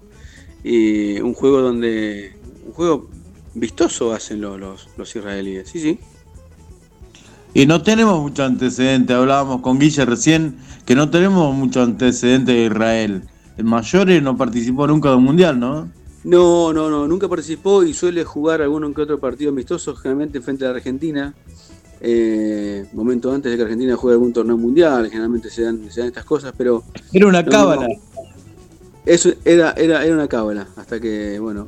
y 0.63 1.19
un 1.21 1.33
juego 1.33 1.59
donde 1.59 2.35
un 2.67 2.73
juego 2.73 3.09
vistoso 3.55 4.13
hacen 4.13 4.41
los, 4.41 4.59
los, 4.59 4.87
los 4.95 5.15
israelíes. 5.15 5.69
Sí, 5.69 5.79
sí. 5.79 5.99
Y 7.55 7.65
no 7.65 7.81
tenemos 7.81 8.21
mucho 8.21 8.43
antecedente, 8.43 9.11
hablábamos 9.11 9.61
con 9.61 9.79
Guille 9.79 10.05
recién, 10.05 10.55
que 10.85 10.93
no 10.93 11.09
tenemos 11.09 11.55
mucho 11.55 11.81
antecedente 11.81 12.51
de 12.51 12.65
Israel. 12.65 13.23
El 13.57 13.63
Mayores 13.63 14.21
no 14.21 14.37
participó 14.37 14.85
nunca 14.85 15.09
de 15.09 15.15
un 15.15 15.23
mundial, 15.23 15.59
¿no? 15.59 15.89
No, 16.23 16.71
no, 16.73 16.91
no, 16.91 17.07
nunca 17.07 17.27
participó 17.27 17.83
y 17.83 17.95
suele 17.95 18.23
jugar 18.23 18.61
alguno 18.61 18.93
que 18.93 19.01
otro 19.01 19.19
partido 19.19 19.49
amistoso, 19.49 19.95
generalmente 19.95 20.41
frente 20.41 20.63
a 20.63 20.69
la 20.69 20.75
Argentina. 20.75 21.33
Eh, 22.01 22.85
momento 22.93 23.31
antes 23.31 23.51
de 23.51 23.57
que 23.57 23.63
Argentina 23.63 23.95
juegue 23.95 24.15
algún 24.15 24.33
torneo 24.33 24.57
mundial, 24.57 25.07
generalmente 25.09 25.49
se 25.49 25.63
dan, 25.63 25.89
se 25.89 26.01
dan 26.01 26.07
estas 26.09 26.25
cosas, 26.25 26.53
pero 26.57 26.83
Era 27.13 27.27
una 27.27 27.41
No, 27.41 27.49
cábala. 27.49 27.87
eso 29.05 29.31
era, 29.45 29.71
era, 29.71 30.03
era 30.05 30.13
una 30.13 30.27
cábala, 30.27 30.67
hasta 30.75 30.99
que, 30.99 31.39
bueno, 31.39 31.67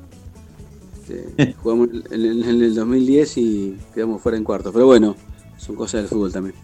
este, 1.01 1.53
jugamos 1.63 1.89
en, 2.11 2.25
en- 2.25 2.43
en 2.43 2.61
el 2.61 2.75
2010 2.75 3.37
y 3.37 3.77
quedamos 3.95 4.21
fuera 4.21 4.37
en 4.37 4.43
cuartos. 4.43 4.73
Pero 4.73 4.85
bueno, 4.85 5.15
son 5.57 5.75
cosas 5.75 6.01
del 6.01 6.09
fútbol 6.09 6.31
también. 6.31 6.55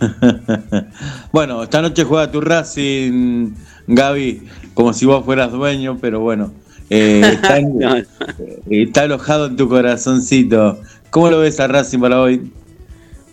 bueno, 1.32 1.62
esta 1.62 1.82
noche 1.82 2.04
juega 2.04 2.30
tu 2.30 2.40
Racing, 2.40 3.50
Gaby, 3.86 4.48
como 4.74 4.92
si 4.92 5.04
vos 5.06 5.24
fueras 5.24 5.52
dueño, 5.52 5.98
pero 6.00 6.20
bueno, 6.20 6.52
eh, 6.88 7.20
está, 7.34 7.60
No, 7.62 7.96
eh, 7.96 8.06
está 8.70 9.02
alojado 9.02 9.46
en 9.46 9.56
tu 9.56 9.68
corazoncito. 9.68 10.80
¿Cómo 11.10 11.28
lo 11.30 11.40
ves 11.40 11.60
a 11.60 11.66
Racing 11.66 11.98
para 11.98 12.20
hoy? 12.20 12.50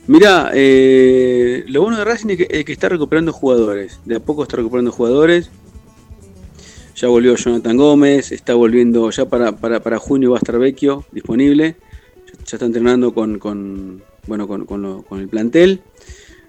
Mirá, 0.08 0.52
eh, 0.54 1.66
lo 1.68 1.82
bueno 1.82 1.98
de 1.98 2.06
Racing 2.06 2.30
es 2.30 2.38
que, 2.38 2.48
es 2.50 2.66
que 2.66 2.72
está 2.72 2.88
recuperando 2.90 3.34
jugadores. 3.34 4.00
De 4.06 4.16
a 4.16 4.20
poco 4.20 4.44
está 4.44 4.58
recuperando 4.58 4.92
jugadores. 4.92 5.50
Ya 6.96 7.10
volvió 7.10 7.36
Jonathan 7.36 7.78
Gómez, 7.78 8.32
está 8.32 8.56
volviendo, 8.56 9.10
ya 9.12 9.26
para, 9.26 9.52
para, 9.52 9.82
para 9.82 10.00
junio 10.00 10.32
va 10.32 10.38
a 10.38 10.40
estar 10.40 10.58
Vecchio 10.58 11.06
disponible. 11.12 11.76
Ya, 12.26 12.34
ya 12.46 12.56
está 12.56 12.66
entrenando 12.66 13.14
con, 13.14 13.38
con, 13.38 14.02
bueno, 14.28 14.48
con, 14.48 14.66
con 14.66 14.82
lo- 14.82 15.04
con 15.04 15.20
el 15.20 15.28
plantel. 15.28 15.82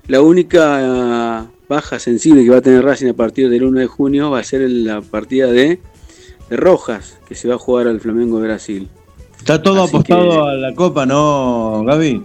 La 0.06 0.22
única 0.22 1.42
eh, 1.42 1.48
baja 1.68 1.98
sensible 1.98 2.44
que 2.44 2.50
va 2.50 2.58
a 2.58 2.62
tener 2.62 2.82
Racing 2.82 3.08
a 3.08 3.12
partir 3.14 3.50
del 3.50 3.64
1 3.64 3.80
de 3.80 3.86
junio 3.88 4.30
va 4.30 4.38
a 4.38 4.44
ser 4.44 4.62
la 4.70 5.02
partida 5.02 5.48
de, 5.48 5.80
de 6.48 6.56
Rojas, 6.56 7.18
que 7.28 7.34
se 7.34 7.46
va 7.48 7.56
a 7.56 7.58
jugar 7.58 7.88
al 7.88 8.00
Flamengo 8.00 8.40
de 8.40 8.46
Brasil. 8.46 8.88
Está 9.38 9.60
todo 9.62 9.82
Así 9.82 9.90
apostado 9.96 10.30
que- 10.30 10.36
a 10.50 10.54
la 10.54 10.74
Copa, 10.74 11.04
¿no, 11.04 11.82
Gaby? 11.84 12.22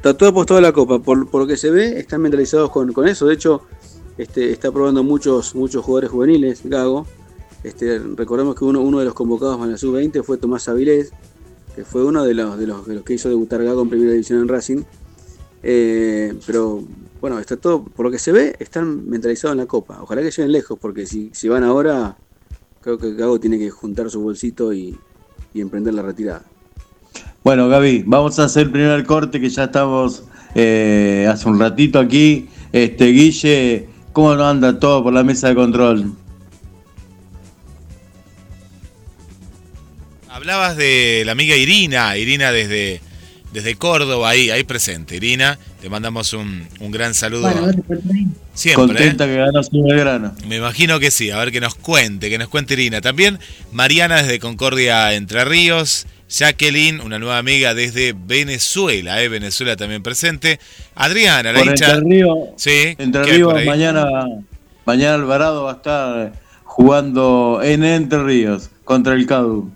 Está 0.00 0.16
todo 0.16 0.30
apostado 0.30 0.56
a 0.56 0.62
la 0.62 0.72
Copa. 0.72 0.98
Por, 0.98 1.30
lo 1.30 1.46
que 1.46 1.58
se 1.58 1.70
ve, 1.70 1.98
están 1.98 2.22
mentalizados 2.22 2.70
con, 2.70 3.06
eso. 3.06 3.26
De 3.26 3.34
hecho, 3.34 3.60
este, 4.16 4.50
está 4.50 4.72
probando 4.72 5.04
muchos, 5.04 5.54
muchos 5.54 5.84
jugadores 5.84 6.10
juveniles, 6.10 6.62
Gago. 6.64 7.06
Este, 7.64 7.98
recordemos 7.98 8.54
que 8.54 8.64
uno, 8.64 8.98
de 8.98 9.04
los 9.04 9.12
convocados 9.12 9.60
en 9.60 9.72
la 9.72 9.76
sub-20 9.76 10.22
fue 10.24 10.38
Tomás 10.38 10.70
Avilés, 10.70 11.12
que 11.76 11.84
fue 11.84 12.02
uno 12.02 12.24
de 12.24 12.32
los, 12.32 12.56
que 13.04 13.12
hizo 13.12 13.28
debutar 13.28 13.62
Gago 13.62 13.82
en 13.82 13.90
primera 13.90 14.12
división 14.12 14.40
en 14.40 14.48
Racing. 14.48 14.84
Eh, 15.62 16.32
pero 16.46 16.82
bueno, 17.20 17.38
está 17.38 17.58
todo, 17.58 17.84
por 17.84 18.06
lo 18.06 18.10
que 18.10 18.18
se 18.18 18.32
ve, 18.32 18.56
están 18.58 19.06
mentalizados 19.06 19.52
en 19.52 19.58
la 19.58 19.66
Copa. 19.66 20.00
Ojalá 20.00 20.22
que 20.22 20.30
lleguen 20.30 20.50
lejos, 20.50 20.78
porque 20.80 21.04
si, 21.04 21.30
van 21.46 21.62
ahora, 21.62 22.16
creo 22.80 22.96
que 22.96 23.12
Gago 23.12 23.38
tiene 23.38 23.58
que 23.58 23.68
juntar 23.68 24.08
su 24.08 24.22
bolsito 24.22 24.72
y 24.72 24.98
emprender 25.52 25.92
la 25.92 26.00
retirada. 26.00 26.42
Bueno, 27.42 27.68
Gaby, 27.68 28.04
vamos 28.06 28.38
a 28.38 28.44
hacer 28.44 28.64
el 28.64 28.70
primer 28.70 29.04
corte 29.06 29.40
que 29.40 29.48
ya 29.48 29.64
estamos 29.64 30.24
eh, 30.54 31.26
hace 31.30 31.48
un 31.48 31.58
ratito 31.58 31.98
aquí. 31.98 32.48
Este, 32.72 33.06
Guille, 33.06 33.88
¿cómo 34.12 34.34
no 34.36 34.46
anda 34.46 34.78
todo 34.78 35.02
por 35.02 35.12
la 35.12 35.24
mesa 35.24 35.48
de 35.48 35.54
control? 35.54 36.12
Hablabas 40.28 40.76
de 40.76 41.22
la 41.24 41.32
amiga 41.32 41.56
Irina, 41.56 42.16
Irina 42.16 42.52
desde, 42.52 43.00
desde 43.52 43.74
Córdoba, 43.74 44.28
ahí, 44.30 44.50
ahí 44.50 44.64
presente. 44.64 45.16
Irina, 45.16 45.58
te 45.80 45.88
mandamos 45.88 46.32
un, 46.34 46.66
un 46.78 46.90
gran 46.90 47.14
saludo. 47.14 47.50
Bueno, 47.50 47.70
ir. 47.70 47.82
Siempre. 48.52 48.84
¿eh? 48.84 48.96
Contenta 48.96 49.26
que 49.26 49.36
ganó 49.36 49.62
su 49.62 49.82
Belgrano. 49.82 50.34
Me 50.46 50.56
imagino 50.56 51.00
que 51.00 51.10
sí, 51.10 51.30
a 51.30 51.38
ver 51.38 51.52
que 51.52 51.60
nos 51.60 51.74
cuente, 51.74 52.28
que 52.28 52.38
nos 52.38 52.48
cuente 52.48 52.74
Irina. 52.74 53.00
También 53.00 53.38
Mariana 53.72 54.22
desde 54.22 54.38
Concordia 54.38 55.14
Entre 55.14 55.44
Ríos, 55.44 56.06
Jacqueline, 56.30 57.00
una 57.00 57.18
nueva 57.18 57.38
amiga 57.38 57.74
desde 57.74 58.14
Venezuela, 58.16 59.20
¿eh? 59.22 59.28
Venezuela 59.28 59.76
también 59.76 60.02
presente. 60.02 60.60
Adriana, 60.94 61.52
la 61.52 61.60
hincha. 61.64 61.94
Entre 61.94 62.08
Ríos, 62.08 62.38
Sí, 62.56 62.94
Entre 62.98 63.22
¿qué 63.22 63.30
hay 63.32 63.42
por 63.42 63.54
Ríos 63.56 63.66
mañana, 63.66 64.06
mañana 64.86 65.14
Alvarado 65.14 65.64
va 65.64 65.72
a 65.72 65.74
estar 65.74 66.32
jugando 66.64 67.60
en 67.62 67.82
Entre 67.84 68.22
Ríos 68.22 68.70
contra 68.84 69.14
el 69.14 69.26
CADU. 69.26 69.72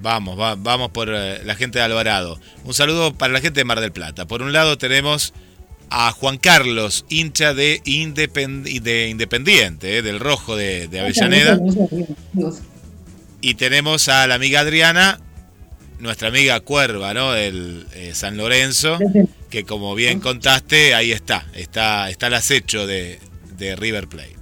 Vamos, 0.00 0.38
va- 0.38 0.54
vamos 0.54 0.90
por 0.90 1.08
eh, 1.12 1.40
la 1.44 1.56
gente 1.56 1.80
de 1.80 1.84
Alvarado. 1.84 2.38
Un 2.64 2.72
saludo 2.74 3.12
para 3.14 3.32
la 3.32 3.40
gente 3.40 3.58
de 3.60 3.64
Mar 3.64 3.80
del 3.80 3.90
Plata. 3.92 4.24
Por 4.26 4.42
un 4.42 4.52
lado 4.52 4.78
tenemos 4.78 5.32
a 5.90 6.12
Juan 6.12 6.38
Carlos, 6.38 7.04
hincha 7.08 7.54
de, 7.54 7.82
Independ- 7.84 8.80
de 8.82 9.08
Independiente, 9.08 9.98
eh, 9.98 10.02
del 10.02 10.20
Rojo 10.20 10.54
de, 10.54 10.86
de 10.86 11.00
Avellaneda. 11.00 11.58
Y 13.40 13.54
tenemos 13.54 14.08
a 14.08 14.26
la 14.26 14.34
amiga 14.36 14.60
Adriana, 14.60 15.20
nuestra 15.98 16.28
amiga 16.28 16.60
Cuerva, 16.60 17.14
¿no? 17.14 17.32
Del 17.32 17.86
eh, 17.94 18.12
San 18.14 18.36
Lorenzo, 18.36 18.98
que 19.50 19.64
como 19.64 19.94
bien 19.94 20.20
contaste, 20.20 20.94
ahí 20.94 21.12
está, 21.12 21.46
está, 21.54 22.10
está 22.10 22.26
el 22.26 22.34
acecho 22.34 22.86
de, 22.86 23.18
de 23.56 23.76
River 23.76 24.06
Plate. 24.08 24.36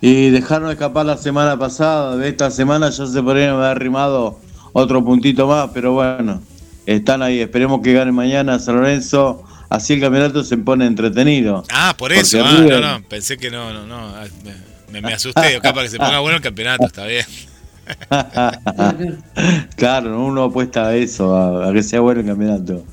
Y 0.00 0.30
dejaron 0.30 0.70
escapar 0.70 1.06
la 1.06 1.16
semana 1.16 1.56
pasada, 1.58 2.16
de 2.16 2.28
esta 2.28 2.50
semana 2.50 2.90
ya 2.90 3.06
se 3.06 3.22
podrían 3.22 3.50
haber 3.50 3.66
arrimado 3.66 4.40
otro 4.72 5.04
puntito 5.04 5.46
más, 5.46 5.70
pero 5.72 5.92
bueno, 5.92 6.42
están 6.86 7.22
ahí, 7.22 7.40
esperemos 7.40 7.80
que 7.82 7.92
gane 7.92 8.10
mañana 8.10 8.58
San 8.58 8.76
Lorenzo, 8.76 9.44
así 9.68 9.92
el 9.92 10.00
campeonato 10.00 10.42
se 10.42 10.56
pone 10.56 10.86
entretenido. 10.86 11.64
Ah, 11.70 11.94
por 11.96 12.12
eso, 12.12 12.42
ah, 12.44 12.50
River- 12.58 12.80
no, 12.80 12.98
no, 12.98 13.04
pensé 13.08 13.36
que 13.36 13.50
no, 13.50 13.72
no, 13.72 13.86
no, 13.86 14.08
ah, 14.08 14.24
me, 14.90 15.00
me 15.02 15.12
asusté, 15.14 15.60
capaz 15.60 15.82
que 15.84 15.90
se 15.90 15.98
ponga 15.98 16.18
bueno 16.18 16.38
el 16.38 16.42
campeonato, 16.42 16.86
está 16.86 17.06
bien. 17.06 17.24
claro, 19.76 20.24
uno 20.24 20.44
apuesta 20.44 20.88
a 20.88 20.96
eso, 20.96 21.34
a, 21.34 21.68
a 21.68 21.72
que 21.72 21.82
sea 21.82 22.00
bueno 22.00 22.20
el 22.20 22.26
campeonato. 22.26 22.84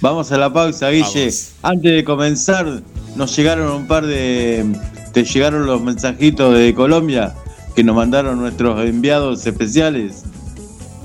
Vamos 0.00 0.32
a 0.32 0.38
la 0.38 0.52
pausa, 0.52 0.90
Guille. 0.90 1.26
Vamos. 1.26 1.52
Antes 1.62 1.92
de 1.92 2.04
comenzar, 2.04 2.82
nos 3.14 3.36
llegaron 3.36 3.72
un 3.72 3.86
par 3.86 4.06
de. 4.06 4.64
Te 5.12 5.24
llegaron 5.24 5.66
los 5.66 5.80
mensajitos 5.82 6.54
de 6.54 6.74
Colombia 6.74 7.34
que 7.74 7.84
nos 7.84 7.94
mandaron 7.94 8.38
nuestros 8.38 8.82
enviados 8.84 9.46
especiales. 9.46 10.24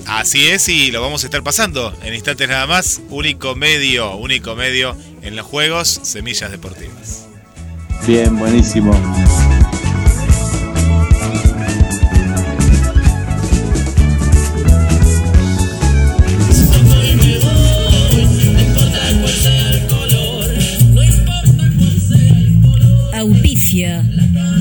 Así 0.07 0.47
es, 0.47 0.67
y 0.69 0.91
lo 0.91 1.01
vamos 1.01 1.23
a 1.23 1.27
estar 1.27 1.43
pasando 1.43 1.93
en 2.03 2.13
instantes 2.13 2.49
nada 2.49 2.65
más. 2.65 3.01
Único 3.09 3.55
medio, 3.55 4.15
único 4.15 4.55
medio 4.55 4.95
en 5.21 5.35
los 5.35 5.45
juegos, 5.45 5.99
Semillas 6.03 6.49
Deportivas. 6.49 7.27
Bien, 8.07 8.37
buenísimo. 8.37 8.93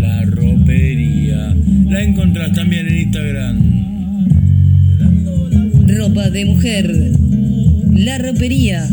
La 0.00 0.24
ropería 0.24 1.54
la 1.86 2.02
encontrás 2.02 2.52
también 2.54 2.88
en 2.88 2.96
Instagram. 2.96 3.56
Ropa 5.86 6.30
de 6.30 6.44
mujer. 6.46 6.90
La 7.92 8.16
ropería. 8.18 8.88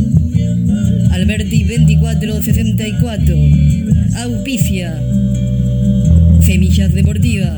Alberti 1.12 1.63
2464. 1.63 3.36
Auspicia. 4.17 4.99
Semillas 6.41 6.93
Deportivas. 6.93 7.58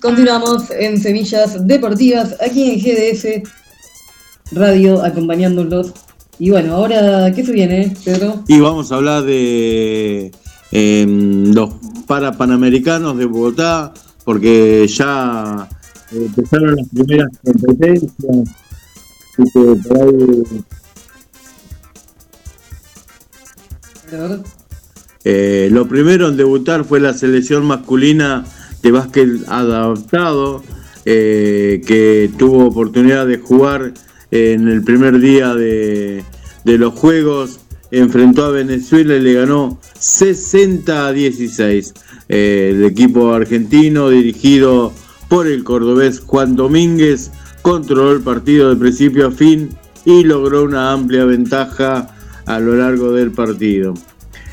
Continuamos 0.00 0.70
en 0.70 1.00
Semillas 1.00 1.66
Deportivas, 1.66 2.36
aquí 2.40 2.70
en 2.70 2.78
GDS 2.78 3.42
Radio, 4.52 5.02
acompañándolos. 5.02 6.03
Y 6.38 6.50
bueno, 6.50 6.74
ahora, 6.74 7.32
¿qué 7.32 7.44
se 7.44 7.52
viene, 7.52 7.94
Pedro? 8.04 8.42
Y 8.48 8.58
vamos 8.60 8.90
a 8.90 8.96
hablar 8.96 9.22
de 9.24 10.32
em, 10.72 11.52
los 11.52 11.74
parapanamericanos 12.06 13.16
de 13.16 13.24
Bogotá, 13.24 13.92
porque 14.24 14.86
ya 14.88 15.68
eh, 16.12 16.26
empezaron 16.26 16.76
las 16.76 16.88
primeras 16.88 17.28
competencias. 17.44 18.12
Así 19.32 19.50
que 19.52 19.88
por 19.88 20.02
ahí, 20.02 20.42
eh, 25.24 25.68
lo 25.72 25.88
primero 25.88 26.28
en 26.28 26.36
debutar 26.36 26.84
fue 26.84 27.00
la 27.00 27.14
selección 27.14 27.64
masculina 27.64 28.44
de 28.82 28.92
básquet 28.92 29.28
adaptado, 29.48 30.62
eh, 31.04 31.82
que 31.86 32.30
tuvo 32.38 32.66
oportunidad 32.66 33.26
de 33.26 33.38
jugar 33.38 33.94
en 34.34 34.66
el 34.66 34.82
primer 34.82 35.20
día 35.20 35.54
de, 35.54 36.24
los 36.64 36.94
Juegos, 36.94 37.60
enfrentó 37.92 38.46
a 38.46 38.50
Venezuela 38.50 39.14
y 39.14 39.20
le 39.20 39.34
ganó 39.34 39.78
60 40.00 41.06
a 41.06 41.12
16. 41.12 41.94
Eh, 42.28 42.72
el 42.74 42.84
equipo 42.84 43.32
argentino, 43.32 44.08
dirigido 44.08 44.92
por 45.28 45.46
el 45.46 45.62
cordobés 45.62 46.18
Juan 46.18 46.56
Domínguez, 46.56 47.30
controló 47.62 48.10
el 48.10 48.22
partido 48.22 48.70
de 48.70 48.76
principio 48.76 49.28
a 49.28 49.30
fin 49.30 49.70
y 50.04 50.24
logró 50.24 50.64
una 50.64 50.90
amplia 50.90 51.24
ventaja 51.24 52.08
a 52.44 52.58
lo 52.58 52.74
largo 52.74 53.12
del 53.12 53.30
partido. 53.30 53.94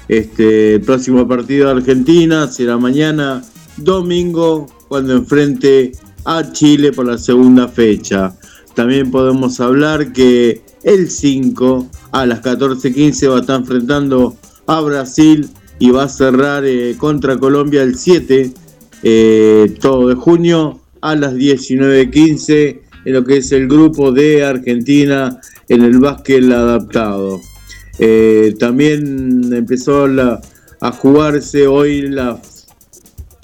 Este, 0.08 0.76
el 0.76 0.82
próximo 0.82 1.28
partido 1.28 1.65
de 1.67 1.82
Argentina 1.82 2.48
será 2.48 2.78
mañana, 2.78 3.44
domingo, 3.78 4.67
cuando 4.88 5.13
enfrente 5.13 5.94
a 6.26 6.52
Chile 6.52 6.91
por 6.91 7.08
la 7.08 7.17
segunda 7.17 7.67
fecha. 7.67 8.36
También 8.76 9.12
podemos 9.12 9.60
hablar 9.60 10.14
que 10.14 10.62
el 10.84 11.10
5 11.10 11.88
a 12.12 12.26
las 12.26 12.42
14.15 12.42 13.30
va 13.30 13.38
a 13.38 13.42
estar 13.42 13.60
enfrentando 13.60 14.36
a 14.68 14.80
Brasil 14.82 15.50
y 15.80 15.90
va 15.92 16.04
a 16.04 16.10
cerrar 16.10 16.64
eh, 16.66 16.96
contra 16.98 17.38
Colombia 17.38 17.84
el 17.84 17.98
7, 17.98 18.54
eh, 19.04 19.76
todo 19.82 20.08
de 20.08 20.16
junio 20.16 20.80
a 21.02 21.16
las 21.16 21.34
19.15 21.34 22.80
en 23.06 23.14
lo 23.14 23.24
que 23.26 23.38
es 23.38 23.52
el 23.52 23.68
grupo 23.68 24.12
de 24.12 24.44
Argentina 24.46 25.40
en 25.68 25.82
el 25.84 26.00
básquet 26.00 26.44
adaptado. 26.52 27.40
Eh, 28.00 28.56
también 28.60 29.52
empezó 29.54 30.06
a 30.80 30.92
jugarse 30.92 31.68
hoy 31.68 32.04
la, 32.04 32.40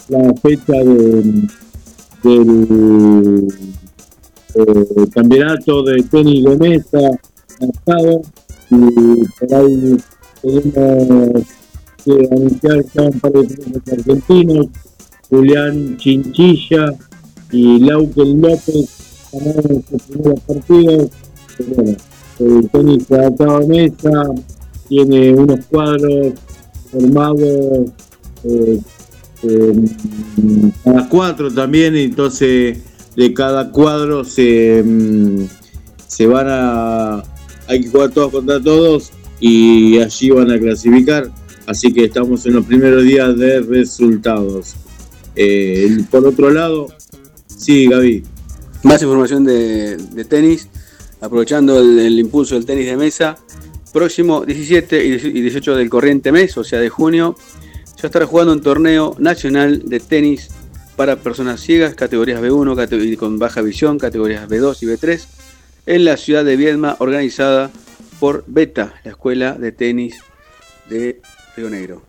la 0.09 0.33
fecha 0.41 0.73
de- 0.73 1.47
del 2.23 3.47
eh, 4.57 5.07
campeonato 5.13 5.83
de 5.83 6.03
tenis 6.03 6.43
de 6.43 6.57
mesa 6.57 6.99
adaptado 7.59 8.21
y 8.69 9.25
por 9.39 9.53
ahí 9.53 9.97
tenemos 10.41 11.43
que 12.03 12.27
anunciar 12.31 12.85
ya 12.93 13.01
un 13.03 13.19
par 13.19 13.31
de 13.31 13.81
argentinos, 13.91 14.67
Julián 15.29 15.97
Chinchilla 15.97 16.93
y 17.51 17.79
Lauken 17.79 18.41
López 18.41 19.29
ganaron 19.31 19.83
sus 19.89 20.01
primeros 20.03 20.39
partidos. 20.41 21.11
Pero 21.57 21.75
bueno, 21.75 21.97
el 22.39 22.69
tenis 22.69 23.11
adaptado 23.11 23.57
a 23.57 23.61
mesa 23.61 24.23
tiene 24.87 25.33
unos 25.33 25.65
cuadros 25.65 26.33
formados 26.91 27.89
eh, 28.43 28.79
eh, 29.43 29.73
cada 30.83 31.09
cuatro 31.09 31.53
también, 31.53 31.95
entonces 31.95 32.79
de 33.17 33.33
cada 33.33 33.71
cuadro 33.71 34.23
se, 34.23 34.83
mm, 34.85 35.47
se 36.07 36.27
van 36.27 36.45
a. 36.49 37.23
Hay 37.67 37.81
que 37.81 37.89
jugar 37.89 38.11
todos 38.11 38.31
contra 38.31 38.61
todos 38.61 39.11
y 39.39 39.99
allí 39.99 40.29
van 40.29 40.51
a 40.51 40.59
clasificar. 40.59 41.29
Así 41.65 41.91
que 41.91 42.05
estamos 42.05 42.45
en 42.45 42.53
los 42.53 42.65
primeros 42.65 43.03
días 43.03 43.35
de 43.35 43.59
resultados. 43.61 44.75
Eh, 45.35 45.97
por 46.11 46.25
otro 46.27 46.51
lado, 46.51 46.87
sí, 47.47 47.87
Gaby. 47.87 48.23
Más 48.83 49.01
información 49.01 49.43
de, 49.43 49.97
de 49.97 50.23
tenis, 50.23 50.69
aprovechando 51.19 51.79
el, 51.79 52.19
impulso 52.19 52.53
del 52.53 52.65
tenis 52.65 52.85
de 52.85 52.97
mesa. 52.97 53.37
Próximo 53.91 54.45
17 54.45 55.05
y 55.05 55.41
18 55.41 55.75
del 55.75 55.89
corriente 55.89 56.31
mes, 56.31 56.55
o 56.57 56.63
sea 56.63 56.79
de 56.79 56.89
junio, 56.89 57.35
se 57.99 58.05
estará 58.05 58.27
jugando 58.27 58.53
un 58.53 58.61
torneo 58.61 59.15
nacional 59.17 59.81
de 59.89 59.99
tenis 59.99 60.49
para 60.97 61.15
personas 61.15 61.61
ciegas, 61.61 61.93
categorías 61.93 62.41
B1 62.41 62.75
cate- 62.75 62.97
y 63.05 63.15
con 63.15 63.39
baja 63.39 63.61
visión, 63.61 63.99
categorías 63.99 64.49
B2 64.49 64.81
y 64.81 64.85
B3, 64.87 65.25
en 65.85 66.03
la 66.03 66.17
ciudad 66.17 66.43
de 66.43 66.57
Viedma, 66.57 66.97
organizada 66.99 67.69
por 68.19 68.43
Beta, 68.47 68.95
la 69.05 69.11
escuela 69.11 69.53
de 69.53 69.71
tenis 69.71 70.15
de 70.89 71.21
Río 71.55 71.69
Negro. 71.69 72.01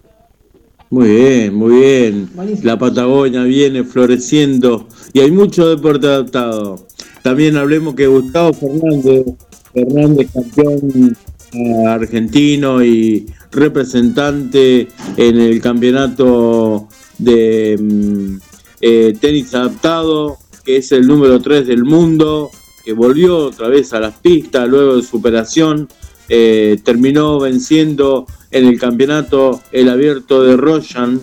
Muy 0.90 1.08
bien, 1.10 1.54
muy 1.54 1.80
bien. 1.80 2.30
La 2.62 2.78
Patagonia 2.78 3.42
viene 3.42 3.84
floreciendo 3.84 4.88
y 5.12 5.20
hay 5.20 5.30
mucho 5.30 5.68
deporte 5.68 6.06
adaptado. 6.06 6.86
También 7.22 7.58
hablemos 7.58 7.94
que 7.94 8.06
Gustavo 8.06 8.54
Fernández, 8.54 9.26
Fernández 9.74 10.30
campeón 10.32 11.16
eh, 11.52 11.86
argentino 11.86 12.82
y 12.82 13.26
representante 13.50 14.88
en 15.18 15.38
el 15.38 15.60
campeonato 15.60 16.88
de 17.18 17.76
mm, 17.78 18.47
eh, 18.80 19.14
tenis 19.20 19.54
adaptado, 19.54 20.38
que 20.64 20.76
es 20.76 20.92
el 20.92 21.06
número 21.06 21.40
3 21.40 21.66
del 21.66 21.84
mundo, 21.84 22.50
que 22.84 22.92
volvió 22.92 23.38
otra 23.38 23.68
vez 23.68 23.92
a 23.92 24.00
las 24.00 24.14
pistas 24.14 24.68
luego 24.68 24.96
de 24.96 25.02
su 25.02 25.16
operación, 25.16 25.88
eh, 26.28 26.78
terminó 26.84 27.40
venciendo 27.40 28.26
en 28.50 28.66
el 28.66 28.78
campeonato 28.78 29.60
el 29.72 29.88
abierto 29.88 30.42
de 30.42 30.56
Royan, 30.56 31.20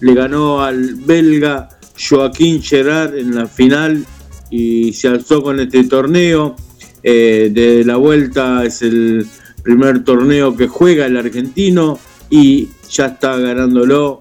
le 0.00 0.14
ganó 0.14 0.62
al 0.62 0.94
belga 0.94 1.68
Joaquín 1.98 2.62
Gerard 2.62 3.16
en 3.16 3.34
la 3.34 3.46
final 3.46 4.04
y 4.50 4.92
se 4.92 5.08
alzó 5.08 5.42
con 5.42 5.60
este 5.60 5.84
torneo. 5.84 6.56
Eh, 7.02 7.50
de 7.52 7.84
la 7.84 7.96
vuelta 7.96 8.64
es 8.64 8.82
el 8.82 9.26
primer 9.62 10.04
torneo 10.04 10.56
que 10.56 10.66
juega 10.66 11.06
el 11.06 11.16
argentino 11.16 11.98
y 12.30 12.68
ya 12.90 13.06
está 13.06 13.36
ganándolo 13.38 14.18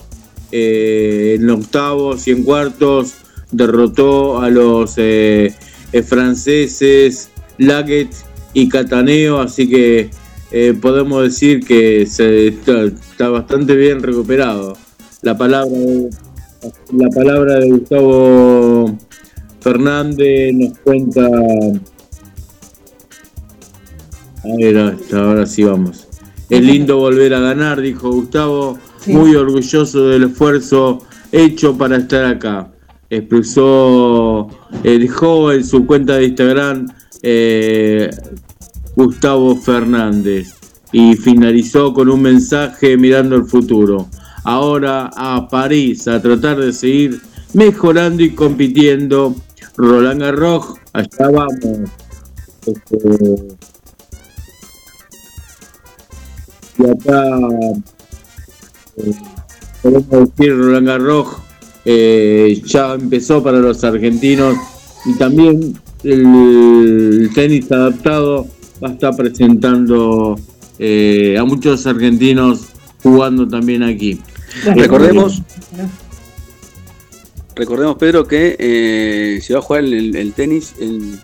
eh, 0.51 1.37
en 1.39 1.49
octavos 1.49 2.27
y 2.27 2.31
en 2.31 2.43
cuartos. 2.43 3.15
Derrotó 3.51 4.41
a 4.41 4.49
los 4.49 4.95
eh, 4.97 5.55
franceses 6.05 7.29
Laget 7.57 8.09
y 8.53 8.67
Cataneo, 8.67 9.39
así 9.39 9.69
que 9.69 10.09
podemos 10.81 11.23
decir 11.23 11.65
que 11.65 12.01
está, 12.01 13.29
bastante 13.29 13.75
bien 13.75 14.01
recuperado. 14.03 14.77
La 15.21 15.37
palabra, 15.37 15.77
la 16.91 17.09
palabra 17.09 17.59
de 17.59 17.69
Gustavo 17.71 18.97
Fernández 19.61 20.53
nos 20.53 20.77
cuenta. 20.79 21.27
A 24.43 24.55
ver, 24.57 24.97
ahora 25.13 25.45
sí 25.45 25.63
vamos. 25.63 26.07
Es 26.49 26.61
lindo 26.61 26.97
volver 26.97 27.33
a 27.33 27.39
ganar, 27.39 27.81
dijo 27.81 28.09
Gustavo. 28.09 28.77
Muy 29.07 29.35
orgulloso 29.35 30.07
del 30.07 30.23
esfuerzo 30.23 30.99
hecho 31.31 31.77
para 31.77 31.97
estar 31.97 32.25
acá. 32.25 32.71
Expresó, 33.09 34.47
eh, 34.83 34.99
dejó 34.99 35.51
en 35.51 35.63
su 35.63 35.85
cuenta 35.85 36.17
de 36.17 36.25
Instagram 36.25 36.87
eh, 37.21 38.09
Gustavo 38.95 39.55
Fernández 39.55 40.53
y 40.91 41.15
finalizó 41.15 41.93
con 41.93 42.09
un 42.09 42.21
mensaje 42.21 42.97
mirando 42.97 43.35
el 43.35 43.45
futuro. 43.45 44.07
Ahora 44.43 45.09
a 45.15 45.47
París 45.47 46.07
a 46.07 46.21
tratar 46.21 46.57
de 46.57 46.73
seguir 46.73 47.21
mejorando 47.53 48.23
y 48.23 48.31
compitiendo 48.31 49.35
Roland 49.77 50.21
Garros, 50.21 50.75
allá 50.93 51.29
vamos. 51.31 51.89
Este, 52.65 53.57
y 56.77 56.83
acá 56.83 57.39
podemos 59.81 60.09
decir 60.09 60.57
Roland 60.57 60.87
Garros 60.87 61.27
eh, 61.85 62.61
ya 62.65 62.93
empezó 62.93 63.41
para 63.41 63.59
los 63.59 63.83
argentinos 63.83 64.57
y 65.05 65.13
también 65.13 65.79
el, 66.03 67.29
tenis 67.33 67.71
adaptado 67.71 68.47
va 68.83 68.89
a 68.89 68.91
estar 68.91 69.15
presentando 69.15 70.39
eh, 70.79 71.37
a 71.39 71.45
muchos 71.45 71.85
argentinos 71.87 72.65
jugando 73.01 73.47
también 73.47 73.83
aquí. 73.83 74.19
Recordemos, 74.75 75.41
Recordemos, 77.57 77.97
Pedro, 77.97 78.27
que 78.27 78.55
eh, 78.59 79.41
se 79.41 79.53
va 79.53 79.59
a 79.59 79.61
jugar 79.63 79.83
el, 79.83 80.33
tenis, 80.33 80.75
el, 80.79 81.19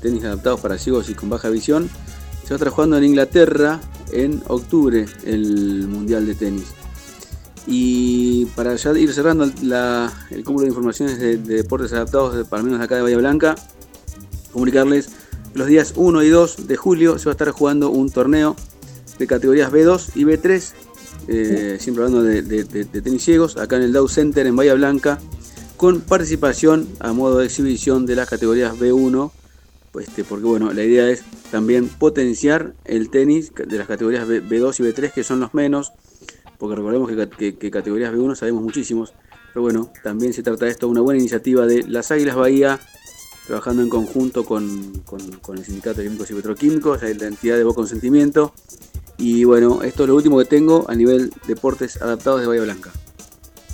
tenis 0.00 0.24
adaptado 0.24 0.56
para 0.56 0.78
ciegos 0.78 1.10
y 1.10 1.14
con 1.14 1.28
baja 1.28 1.50
visión. 1.50 1.90
Se 2.42 2.48
va 2.48 2.54
a 2.54 2.54
estar 2.54 2.68
jugando 2.70 2.96
en 2.96 3.04
Inglaterra 3.04 3.78
en 4.12 4.42
octubre 4.48 5.04
el 5.26 5.86
Mundial 5.88 6.24
de 6.24 6.34
Tenis. 6.34 6.64
Y 7.66 8.46
para 8.56 8.74
ya 8.74 8.92
ir 8.98 9.12
cerrando 9.12 9.44
el 9.44 10.44
cúmulo 10.44 10.62
de 10.62 10.68
informaciones 10.68 11.18
de, 11.18 11.36
deportes 11.36 11.92
adaptados, 11.92 12.46
para 12.48 12.62
menos 12.62 12.80
acá 12.80 12.96
de 12.96 13.02
Bahía 13.02 13.18
Blanca, 13.18 13.54
comunicarles 14.52 15.10
que 15.52 15.58
los 15.58 15.68
días 15.68 15.92
1 15.96 16.22
y 16.22 16.28
2 16.28 16.66
de 16.66 16.76
julio 16.76 17.18
se 17.18 17.26
va 17.26 17.32
a 17.32 17.34
estar 17.34 17.50
jugando 17.50 17.90
un 17.90 18.10
torneo 18.10 18.56
de 19.18 19.26
categorías 19.26 19.70
B2 19.70 20.10
y 20.14 20.24
B3, 20.24 20.72
eh, 21.28 21.76
siempre 21.78 22.04
hablando 22.04 22.24
de, 22.24 22.42
tenis 22.74 23.22
ciegos, 23.22 23.56
acá 23.56 23.76
en 23.76 23.82
el 23.82 23.92
Dow 23.92 24.08
Center 24.08 24.46
en 24.46 24.56
Bahía 24.56 24.74
Blanca 24.74 25.18
con 25.76 26.00
participación 26.00 26.88
a 27.00 27.12
modo 27.12 27.38
de 27.38 27.46
exhibición 27.46 28.06
de 28.06 28.14
las 28.14 28.28
categorías 28.28 28.78
B1, 28.78 29.32
pues, 29.90 30.06
este, 30.06 30.22
porque 30.22 30.44
bueno, 30.44 30.72
la 30.72 30.84
idea 30.84 31.10
es 31.10 31.24
también 31.50 31.88
potenciar 31.88 32.72
el 32.84 33.10
tenis 33.10 33.52
de 33.54 33.78
las 33.78 33.88
categorías 33.88 34.26
B, 34.26 34.40
2 34.40 34.80
y 34.80 34.82
B3, 34.84 35.12
que 35.12 35.24
son 35.24 35.40
los 35.40 35.54
menos, 35.54 35.92
porque 36.62 36.76
recordemos 36.76 37.10
que, 37.10 37.70
categorías 37.72 38.14
B1 38.14 38.36
sabemos 38.36 38.62
muchísimos, 38.62 39.12
pero 39.52 39.62
bueno, 39.62 39.90
también 40.04 40.32
se 40.32 40.44
trata 40.44 40.66
de 40.66 40.70
esto, 40.70 40.88
una 40.88 41.00
buena 41.00 41.18
iniciativa 41.18 41.66
de 41.66 41.82
las 41.88 42.12
Águilas 42.12 42.36
Bahía, 42.36 42.78
trabajando 43.48 43.82
en 43.82 43.88
conjunto 43.88 44.44
con, 44.44 44.92
el 45.56 45.64
Sindicato 45.64 46.00
de 46.00 46.04
Químicos 46.04 46.30
y 46.30 46.34
Petroquímicos, 46.34 47.02
la 47.02 47.26
entidad 47.26 47.56
de 47.56 47.64
Bo 47.64 47.74
Consentimiento, 47.74 48.52
y 49.18 49.42
bueno, 49.42 49.82
esto 49.82 50.04
es 50.04 50.08
lo 50.10 50.14
último 50.14 50.38
que 50.38 50.44
tengo 50.44 50.88
a 50.88 50.94
nivel 50.94 51.32
deportes 51.48 52.00
adaptados 52.00 52.42
de 52.42 52.46
Bahía 52.46 52.62
Blanca. 52.62 52.92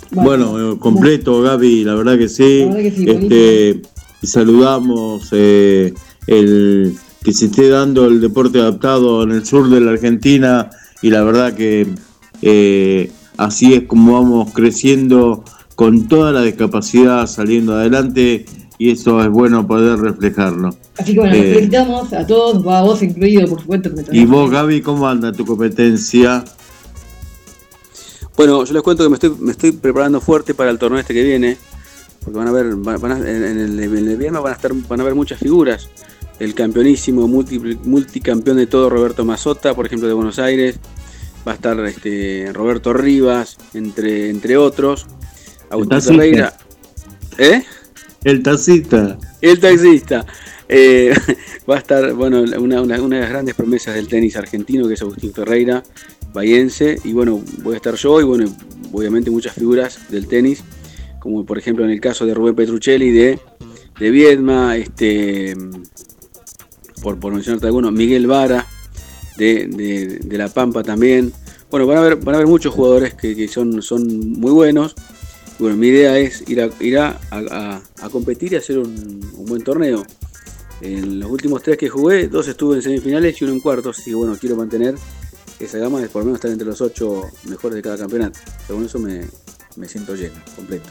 Bueno, 0.09 0.73
eh, 0.73 0.79
completo, 0.79 1.43
Gaby, 1.43 1.83
la 1.83 1.93
verdad 1.93 2.17
que 2.17 2.27
sí. 2.27 2.67
este, 3.05 3.83
saludamos 4.23 5.29
eh, 5.31 5.93
el 6.25 6.95
que 7.23 7.33
se 7.33 7.45
esté 7.45 7.69
dando 7.69 8.07
el 8.07 8.19
deporte 8.19 8.59
adaptado 8.59 9.21
en 9.21 9.33
el 9.33 9.45
sur 9.45 9.69
de 9.69 9.79
la 9.79 9.91
Argentina 9.91 10.71
y 11.03 11.11
la 11.11 11.23
verdad 11.23 11.53
que 11.53 11.87
eh, 12.41 13.11
así 13.37 13.73
es 13.73 13.83
como 13.83 14.13
vamos 14.13 14.53
creciendo 14.53 15.43
con 15.75 16.07
toda 16.07 16.31
la 16.31 16.41
discapacidad 16.41 17.25
saliendo 17.27 17.73
adelante 17.73 18.45
y 18.77 18.91
eso 18.91 19.21
es 19.21 19.29
bueno 19.29 19.67
poder 19.67 19.99
reflejarlo. 19.99 20.75
Así 20.97 21.13
que 21.13 21.19
bueno, 21.19 21.35
felicitamos 21.35 22.13
a 22.13 22.25
todos, 22.25 22.65
a 22.65 22.81
vos 22.81 23.03
incluido, 23.03 23.47
por 23.47 23.59
supuesto. 23.59 23.91
y 24.11 24.25
vos, 24.25 24.49
Gaby, 24.49 24.81
¿cómo 24.81 25.07
anda 25.07 25.33
tu 25.33 25.45
competencia? 25.45 26.43
Bueno, 28.37 28.63
yo 28.63 28.73
les 28.73 28.81
cuento 28.81 29.03
que 29.03 29.09
me 29.09 29.15
estoy, 29.15 29.33
me 29.37 29.51
estoy 29.51 29.73
preparando 29.73 30.21
fuerte 30.21 30.53
para 30.53 30.71
el 30.71 30.79
torneo 30.79 30.97
este 30.97 31.13
que 31.13 31.23
viene, 31.23 31.57
porque 32.23 32.39
van 32.39 32.47
a 32.47 32.51
ver, 32.53 32.73
van 32.75 33.27
en, 33.27 33.43
el, 33.59 33.79
en 33.79 34.17
viernes 34.17 34.41
van 34.41 34.53
a 34.53 34.55
estar, 34.55 34.71
van 34.73 35.01
a 35.01 35.03
ver 35.03 35.13
muchas 35.13 35.39
figuras. 35.39 35.89
El 36.39 36.53
campeonísimo 36.53 37.27
multicampeón 37.27 38.55
de 38.55 38.67
todo 38.67 38.89
Roberto 38.89 39.25
Mazota, 39.25 39.73
por 39.73 39.85
ejemplo, 39.85 40.07
de 40.07 40.13
Buenos 40.13 40.39
Aires. 40.39 40.79
Va 41.47 41.53
a 41.53 41.55
estar 41.55 41.79
este, 41.85 42.51
Roberto 42.53 42.93
Rivas, 42.93 43.57
entre, 43.73 44.29
entre 44.29 44.57
otros. 44.57 45.07
Agustín 45.69 46.01
Ferreira. 46.01 46.53
¿Eh? 47.37 47.63
El 48.23 48.43
taxista. 48.43 49.17
El 49.41 49.59
taxista. 49.59 50.25
Eh, 50.67 51.13
va 51.69 51.75
a 51.75 51.79
estar, 51.79 52.13
bueno, 52.13 52.41
una, 52.41 52.81
una, 52.81 53.01
una, 53.01 53.15
de 53.15 53.21
las 53.21 53.29
grandes 53.29 53.55
promesas 53.55 53.95
del 53.95 54.07
tenis 54.07 54.35
argentino, 54.35 54.87
que 54.87 54.93
es 54.95 55.01
Agustín 55.01 55.33
Ferreira 55.33 55.83
bayense 56.33 56.99
y 57.03 57.13
bueno, 57.13 57.41
voy 57.63 57.73
a 57.73 57.77
estar 57.77 57.95
yo 57.95 58.21
y 58.21 58.23
bueno, 58.23 58.55
obviamente 58.91 59.31
muchas 59.31 59.53
figuras 59.53 60.09
del 60.09 60.27
tenis, 60.27 60.63
como 61.19 61.45
por 61.45 61.57
ejemplo 61.57 61.85
en 61.85 61.91
el 61.91 61.99
caso 61.99 62.25
de 62.25 62.33
Rubén 62.33 62.55
Petruccelli 62.55 63.11
de, 63.11 63.39
de 63.99 64.09
Viedma, 64.11 64.77
este, 64.77 65.55
por, 67.01 67.19
por 67.19 67.33
mencionarte 67.33 67.67
algunos, 67.67 67.91
Miguel 67.91 68.27
Vara 68.27 68.65
de, 69.39 70.37
La 70.37 70.49
Pampa 70.49 70.83
también. 70.83 71.31
Bueno, 71.71 71.85
van 71.87 71.97
a 71.97 72.01
haber, 72.01 72.15
van 72.17 72.35
a 72.35 72.45
muchos 72.45 72.73
jugadores 72.73 73.13
que, 73.13 73.47
son, 73.47 73.81
son 73.81 74.31
muy 74.31 74.51
buenos. 74.51 74.95
Bueno, 75.59 75.75
mi 75.75 75.87
idea 75.87 76.17
es 76.17 76.47
ir 76.47 76.61
a, 76.61 76.69
ir 76.79 76.97
a, 76.97 77.81
competir 78.11 78.53
y 78.53 78.55
hacer 78.55 78.77
un, 78.77 79.31
un, 79.35 79.45
buen 79.45 79.63
torneo. 79.63 80.05
En 80.81 81.19
los 81.19 81.29
últimos 81.29 81.61
tres 81.61 81.77
que 81.77 81.89
jugué, 81.89 82.27
dos 82.27 82.47
estuve 82.47 82.77
en 82.77 82.81
semifinales 82.81 83.39
y 83.41 83.43
uno 83.43 83.53
en 83.53 83.59
cuartos. 83.59 83.99
Así 83.99 84.11
que 84.11 84.15
bueno, 84.15 84.37
quiero 84.39 84.55
mantener 84.55 84.95
esa 85.59 85.77
gama 85.77 86.01
es 86.01 86.09
por 86.09 86.21
lo 86.21 86.27
menos 86.27 86.37
estar 86.37 86.51
entre 86.51 86.67
los 86.67 86.79
ocho 86.81 87.23
mejores 87.47 87.75
de 87.75 87.81
cada 87.81 87.97
campeonato. 87.97 88.39
Según 88.65 88.85
eso 88.85 88.99
me, 88.99 89.25
siento 89.87 90.15
lleno, 90.15 90.35
completo. 90.55 90.89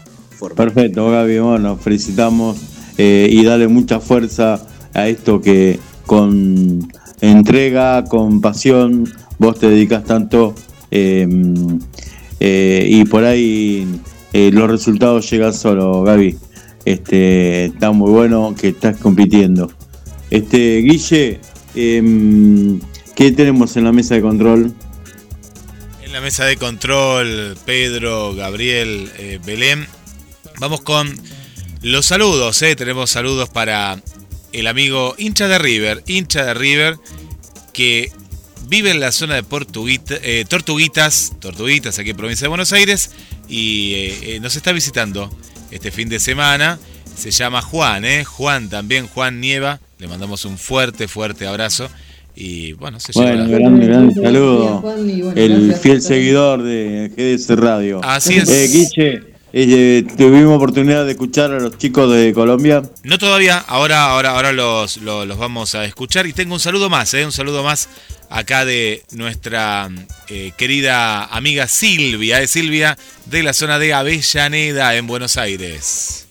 Perfecto, 0.54 1.10
Gaby, 1.10 1.38
bueno, 1.40 1.76
felicitamos 1.76 2.58
eh, 2.96 3.28
y 3.30 3.44
dale 3.44 3.66
mucha 3.66 3.98
fuerza 3.98 4.64
a 4.94 5.08
esto 5.08 5.40
que 5.40 5.80
con 6.06 6.86
entrega, 7.20 8.04
con 8.04 8.40
pasión, 8.40 9.10
vos 9.38 9.58
te 9.58 9.68
dedicas 9.68 10.04
tanto 10.04 10.54
em, 10.90 11.78
eh, 12.40 12.86
y 12.88 13.04
por 13.04 13.24
ahí 13.24 13.86
eh, 14.32 14.50
los 14.52 14.70
resultados 14.70 15.30
llegan 15.30 15.52
solo, 15.52 16.02
Gaby. 16.02 16.36
Este, 16.84 17.66
está 17.66 17.90
muy 17.90 18.10
bueno 18.10 18.54
que 18.58 18.68
estás 18.68 18.96
compitiendo. 18.96 19.70
Este, 20.30 20.78
Guille, 20.78 21.40
em, 21.74 22.80
¿Qué 23.18 23.32
tenemos 23.32 23.76
en 23.76 23.82
la 23.82 23.90
mesa 23.90 24.14
de 24.14 24.20
control? 24.20 24.72
En 26.04 26.12
la 26.12 26.20
mesa 26.20 26.44
de 26.44 26.56
control, 26.56 27.56
Pedro, 27.66 28.32
Gabriel, 28.36 29.10
eh, 29.18 29.40
Belén. 29.44 29.88
Vamos 30.60 30.82
con 30.82 31.12
los 31.82 32.06
saludos, 32.06 32.62
tenemos 32.76 33.10
saludos 33.10 33.48
para 33.48 34.00
el 34.52 34.66
amigo 34.66 35.14
hincha 35.18 35.48
de 35.48 35.58
River, 35.58 36.02
hincha 36.06 36.44
de 36.44 36.54
River, 36.54 36.96
que 37.72 38.10
vive 38.68 38.90
en 38.90 39.00
la 39.00 39.12
zona 39.12 39.34
de 39.34 39.44
eh, 40.22 40.44
Tortuguitas, 40.48 41.32
Tortuguitas, 41.40 41.98
aquí 41.98 42.10
en 42.10 42.16
provincia 42.16 42.44
de 42.44 42.48
Buenos 42.48 42.72
Aires, 42.72 43.10
y 43.48 43.94
eh, 43.94 44.18
eh, 44.22 44.40
nos 44.40 44.56
está 44.56 44.72
visitando 44.72 45.30
este 45.70 45.90
fin 45.90 46.08
de 46.08 46.18
semana. 46.18 46.78
Se 47.16 47.30
llama 47.30 47.62
Juan, 47.62 48.04
¿eh? 48.04 48.24
Juan 48.24 48.68
también, 48.68 49.08
Juan 49.08 49.40
Nieva. 49.40 49.80
Le 49.98 50.06
mandamos 50.06 50.44
un 50.44 50.56
fuerte, 50.56 51.08
fuerte 51.08 51.46
abrazo. 51.46 51.88
Y 52.40 52.74
bueno, 52.74 53.00
se 53.00 53.10
bueno, 53.14 53.46
lleva 53.46 53.58
grande, 53.58 53.86
grande 53.86 54.14
saludo. 54.14 54.94
el 55.34 55.74
fiel 55.74 56.00
seguidor 56.00 56.62
de 56.62 57.10
GDS 57.16 57.58
Radio. 57.58 58.00
Así 58.04 58.36
es. 58.36 58.48
Eh, 58.48 58.68
Guiche, 58.68 59.22
eh, 59.52 60.04
¿Tuvimos 60.16 60.56
oportunidad 60.56 61.04
de 61.04 61.12
escuchar 61.12 61.52
a 61.52 61.60
los 61.60 61.78
chicos 61.78 62.12
de 62.12 62.32
Colombia? 62.32 62.82
No 63.02 63.18
todavía, 63.18 63.58
ahora, 63.58 64.10
ahora, 64.10 64.30
ahora 64.30 64.52
los, 64.52 64.98
los, 64.98 65.38
vamos 65.38 65.74
a 65.74 65.84
escuchar. 65.84 66.26
Y 66.26 66.32
tengo 66.32 66.54
un 66.54 66.60
saludo 66.60 66.90
más, 66.90 67.14
¿eh? 67.14 67.24
un 67.24 67.32
saludo 67.32 67.62
más 67.62 67.88
acá 68.30 68.64
de 68.64 69.02
nuestra 69.12 69.88
eh, 70.28 70.52
querida 70.56 71.24
amiga 71.24 71.66
Silvia, 71.66 72.42
eh, 72.42 72.46
Silvia 72.46 72.98
de 73.26 73.42
la 73.42 73.52
zona 73.52 73.78
de 73.78 73.94
Avellaneda 73.94 74.96
en 74.96 75.06
Buenos 75.06 75.36
Aires. 75.36 76.26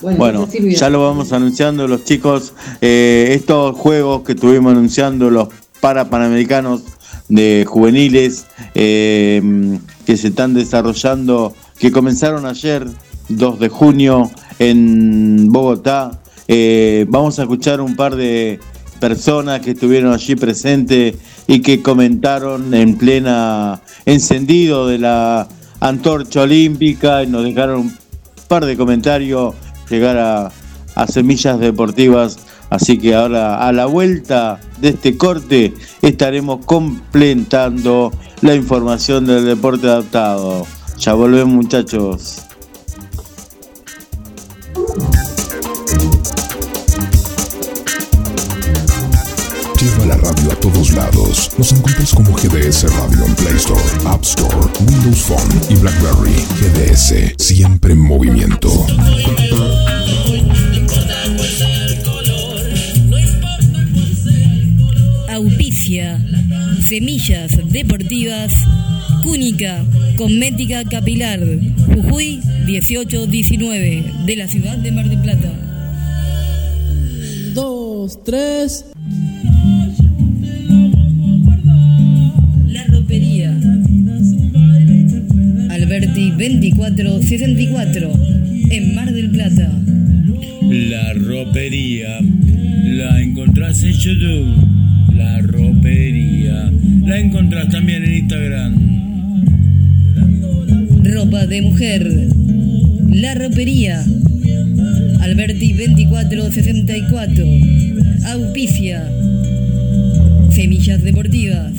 Bueno, 0.00 0.46
ya 0.52 0.90
lo 0.90 1.02
vamos 1.02 1.32
anunciando 1.32 1.88
los 1.88 2.04
chicos. 2.04 2.52
Eh, 2.82 3.28
estos 3.30 3.74
juegos 3.76 4.24
que 4.24 4.32
estuvimos 4.32 4.72
anunciando 4.72 5.30
los 5.30 5.48
para 5.80 6.10
panamericanos 6.10 6.82
de 7.28 7.64
juveniles 7.66 8.46
que 8.74 10.16
se 10.16 10.28
están 10.28 10.54
desarrollando 10.54 11.54
que 11.78 11.92
comenzaron 11.92 12.46
ayer, 12.46 12.86
2 13.28 13.58
de 13.58 13.68
junio, 13.68 14.30
en 14.58 15.50
Bogotá. 15.50 16.20
Eh, 16.48 17.06
vamos 17.08 17.38
a 17.38 17.42
escuchar 17.42 17.80
un 17.80 17.96
par 17.96 18.16
de 18.16 18.60
personas 19.00 19.60
que 19.60 19.72
estuvieron 19.72 20.12
allí 20.12 20.36
presentes 20.36 21.16
y 21.46 21.60
que 21.60 21.82
comentaron 21.82 22.72
en 22.74 22.96
plena 22.96 23.80
encendido 24.06 24.86
de 24.86 24.98
la 24.98 25.48
antorcha 25.80 26.42
olímpica 26.42 27.22
y 27.22 27.26
nos 27.26 27.44
dejaron 27.44 27.80
un 27.80 27.98
par 28.48 28.64
de 28.64 28.76
comentarios 28.76 29.54
llegar 29.90 30.16
a, 30.16 30.50
a 30.94 31.06
Semillas 31.06 31.60
Deportivas. 31.60 32.38
Así 32.68 32.98
que 32.98 33.14
ahora 33.14 33.66
a 33.66 33.72
la 33.72 33.86
vuelta 33.86 34.58
de 34.80 34.88
este 34.88 35.16
corte 35.16 35.72
estaremos 36.02 36.64
completando 36.66 38.12
la 38.40 38.54
información 38.54 39.26
del 39.26 39.44
deporte 39.44 39.86
adaptado. 39.86 40.66
Ya 40.98 41.12
volvemos 41.14 41.54
muchachos. 41.54 42.42
Lleva 49.80 50.06
la 50.06 50.16
radio 50.16 50.52
a 50.52 50.56
todos 50.60 50.90
lados. 50.92 51.50
Nos 51.58 51.72
encuentras 51.72 52.14
como 52.14 52.32
GDS 52.32 52.84
Radio 52.94 53.24
en 53.26 53.34
Play 53.36 53.56
Store, 53.56 53.80
App 54.06 54.22
Store, 54.22 54.56
Windows 54.88 55.22
Phone 55.22 55.60
y 55.68 55.76
BlackBerry. 55.76 56.34
GDS, 56.60 57.34
siempre 57.38 57.92
en 57.92 58.00
movimiento. 58.00 58.70
Auspicia. 65.28 66.18
Semillas 66.88 67.52
Deportivas 67.70 68.52
Cúnica, 69.26 69.84
Cosmética 70.16 70.84
Capilar, 70.84 71.40
Jujuy 71.88 72.40
1819, 72.64 74.04
de 74.24 74.36
la 74.36 74.46
ciudad 74.46 74.78
de 74.78 74.92
Mar 74.92 75.08
del 75.08 75.18
Plata. 75.18 75.52
Dos, 77.52 78.22
tres. 78.22 78.84
La 82.68 82.84
ropería. 82.86 83.50
Alberti 85.70 86.30
2464, 86.30 88.12
en 88.70 88.94
Mar 88.94 89.12
del 89.12 89.30
Plata. 89.30 89.72
La 90.70 91.12
ropería. 91.14 92.20
La 92.84 93.20
encontrás 93.20 93.82
en 93.82 93.92
YouTube. 93.92 94.64
La 95.16 95.40
ropería. 95.40 96.70
La 97.04 97.18
encontrás 97.18 97.68
también 97.70 98.04
en 98.04 98.14
Instagram 98.18 98.95
ropa 101.16 101.46
de 101.46 101.62
mujer. 101.62 102.28
La 103.08 103.34
ropería. 103.34 104.04
Alberti 105.20 105.72
2464. 105.72 107.44
Auspicia. 108.32 109.10
Semillas 110.50 111.02
deportivas. 111.02 111.72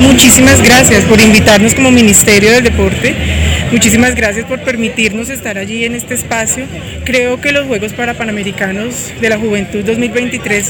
Muchísimas 0.00 0.60
gracias 0.64 1.04
por 1.04 1.20
invitarnos 1.20 1.74
como 1.76 1.92
Ministerio 1.92 2.50
del 2.50 2.64
Deporte 2.64 3.14
Muchísimas 3.72 4.14
gracias 4.14 4.46
por 4.46 4.60
permitirnos 4.60 5.28
estar 5.28 5.58
allí 5.58 5.84
en 5.84 5.94
este 5.94 6.14
espacio. 6.14 6.66
Creo 7.04 7.40
que 7.40 7.50
los 7.50 7.66
Juegos 7.66 7.92
para 7.92 8.14
Panamericanos 8.14 9.12
de 9.20 9.28
la 9.28 9.38
Juventud 9.38 9.84
2023 9.84 10.68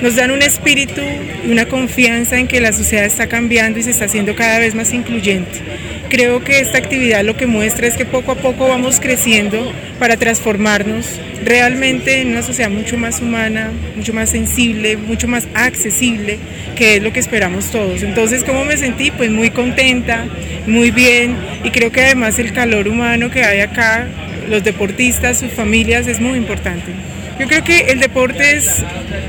nos 0.00 0.16
dan 0.16 0.30
un 0.30 0.40
espíritu 0.40 1.02
y 1.44 1.50
una 1.50 1.66
confianza 1.66 2.38
en 2.38 2.48
que 2.48 2.60
la 2.60 2.72
sociedad 2.72 3.04
está 3.04 3.26
cambiando 3.26 3.78
y 3.78 3.82
se 3.82 3.90
está 3.90 4.06
haciendo 4.06 4.34
cada 4.34 4.58
vez 4.58 4.74
más 4.74 4.92
incluyente. 4.94 5.60
Creo 6.10 6.42
que 6.42 6.60
esta 6.60 6.78
actividad 6.78 7.22
lo 7.22 7.36
que 7.36 7.46
muestra 7.46 7.86
es 7.86 7.94
que 7.94 8.06
poco 8.06 8.32
a 8.32 8.36
poco 8.36 8.66
vamos 8.66 8.98
creciendo 8.98 9.70
para 9.98 10.16
transformarnos 10.16 11.06
realmente 11.44 12.22
en 12.22 12.28
una 12.28 12.42
sociedad 12.42 12.70
mucho 12.70 12.96
más 12.96 13.20
humana, 13.20 13.70
mucho 13.94 14.14
más 14.14 14.30
sensible, 14.30 14.96
mucho 14.96 15.28
más 15.28 15.46
accesible, 15.54 16.38
que 16.76 16.96
es 16.96 17.02
lo 17.02 17.12
que 17.12 17.20
esperamos 17.20 17.70
todos. 17.70 18.02
Entonces, 18.02 18.42
¿cómo 18.42 18.64
me 18.64 18.78
sentí? 18.78 19.10
Pues 19.10 19.30
muy 19.30 19.50
contenta, 19.50 20.24
muy 20.66 20.90
bien 20.90 21.36
y 21.62 21.70
creo 21.70 21.92
que 21.92 22.00
además 22.00 22.38
el 22.38 22.54
calor 22.54 22.88
humano 22.88 23.30
que 23.30 23.44
hay 23.44 23.60
acá, 23.60 24.06
los 24.48 24.64
deportistas, 24.64 25.38
sus 25.38 25.52
familias, 25.52 26.06
es 26.06 26.20
muy 26.20 26.38
importante. 26.38 26.90
Yo 27.38 27.46
creo 27.46 27.62
que 27.62 27.92
el 27.92 28.00
deporte 28.00 28.56
es 28.56 28.82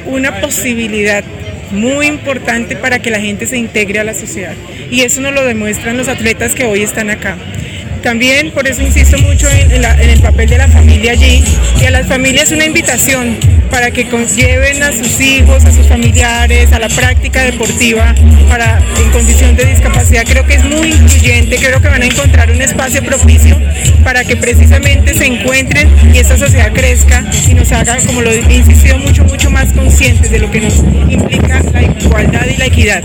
una 0.06 0.40
posibilidad 0.40 1.26
muy 1.72 2.08
importante 2.08 2.76
para 2.76 3.00
que 3.00 3.12
la 3.12 3.20
gente 3.20 3.46
se 3.46 3.58
integre 3.58 4.00
a 4.00 4.04
la 4.04 4.14
sociedad. 4.14 4.56
Y 4.92 5.02
eso 5.02 5.22
nos 5.22 5.34
lo 5.34 5.46
demuestran 5.46 5.98
los 5.98 6.08
atletas 6.08 6.56
que 6.56 6.66
hoy 6.66 6.82
están 6.82 7.10
acá. 7.10 7.38
También 8.02 8.52
por 8.52 8.68
eso 8.68 8.82
insisto 8.82 9.18
mucho 9.20 9.48
en, 9.50 9.84
el 9.84 10.20
papel 10.22 10.50
de 10.50 10.58
la 10.58 10.68
familia 10.70 11.12
allí 11.12 11.44
y 11.82 11.86
a 11.86 11.92
las 11.92 12.08
familias 12.08 12.52
una 12.52 12.66
invitación 12.66 13.38
para 13.70 13.92
que 13.92 14.08
lleven 14.36 14.82
a 14.82 14.92
sus 14.92 15.20
hijos, 15.20 15.66
a 15.66 15.72
sus 15.72 15.88
familiares, 15.88 16.72
a 16.72 16.80
la 16.80 16.88
práctica 16.88 17.44
deportiva 17.44 18.16
para 18.48 18.82
en 19.04 19.12
condición 19.12 19.56
de 19.56 19.66
discapacidad. 19.66 20.24
Creo 20.26 20.46
que 20.46 20.56
es 20.56 20.64
muy 20.64 20.94
incluyente, 20.94 21.58
creo 21.58 21.82
que 21.82 21.88
van 21.88 22.02
a 22.02 22.06
encontrar 22.06 22.50
un 22.52 22.62
espacio 22.62 23.04
propicio 23.04 23.60
para 24.04 24.24
que 24.24 24.38
precisamente 24.38 25.14
se 25.14 25.26
encuentren 25.26 25.90
y 26.14 26.20
esta 26.20 26.38
sociedad 26.38 26.72
crezca 26.74 27.24
y 27.50 27.54
nos 27.54 27.72
haga, 27.72 27.98
como 28.06 28.22
lo 28.22 28.32
he 28.32 28.40
insistido 28.54 28.98
mucho, 28.98 29.24
mucho 29.26 29.52
más 29.52 29.72
conscientes 29.74 30.32
de 30.32 30.40
lo 30.40 30.50
que 30.50 30.62
nos 30.62 30.76
implica 31.10 31.62
la 31.74 31.82
igualdad 31.84 32.48
y 32.48 32.58
la 32.58 32.66
equidad. 32.66 33.04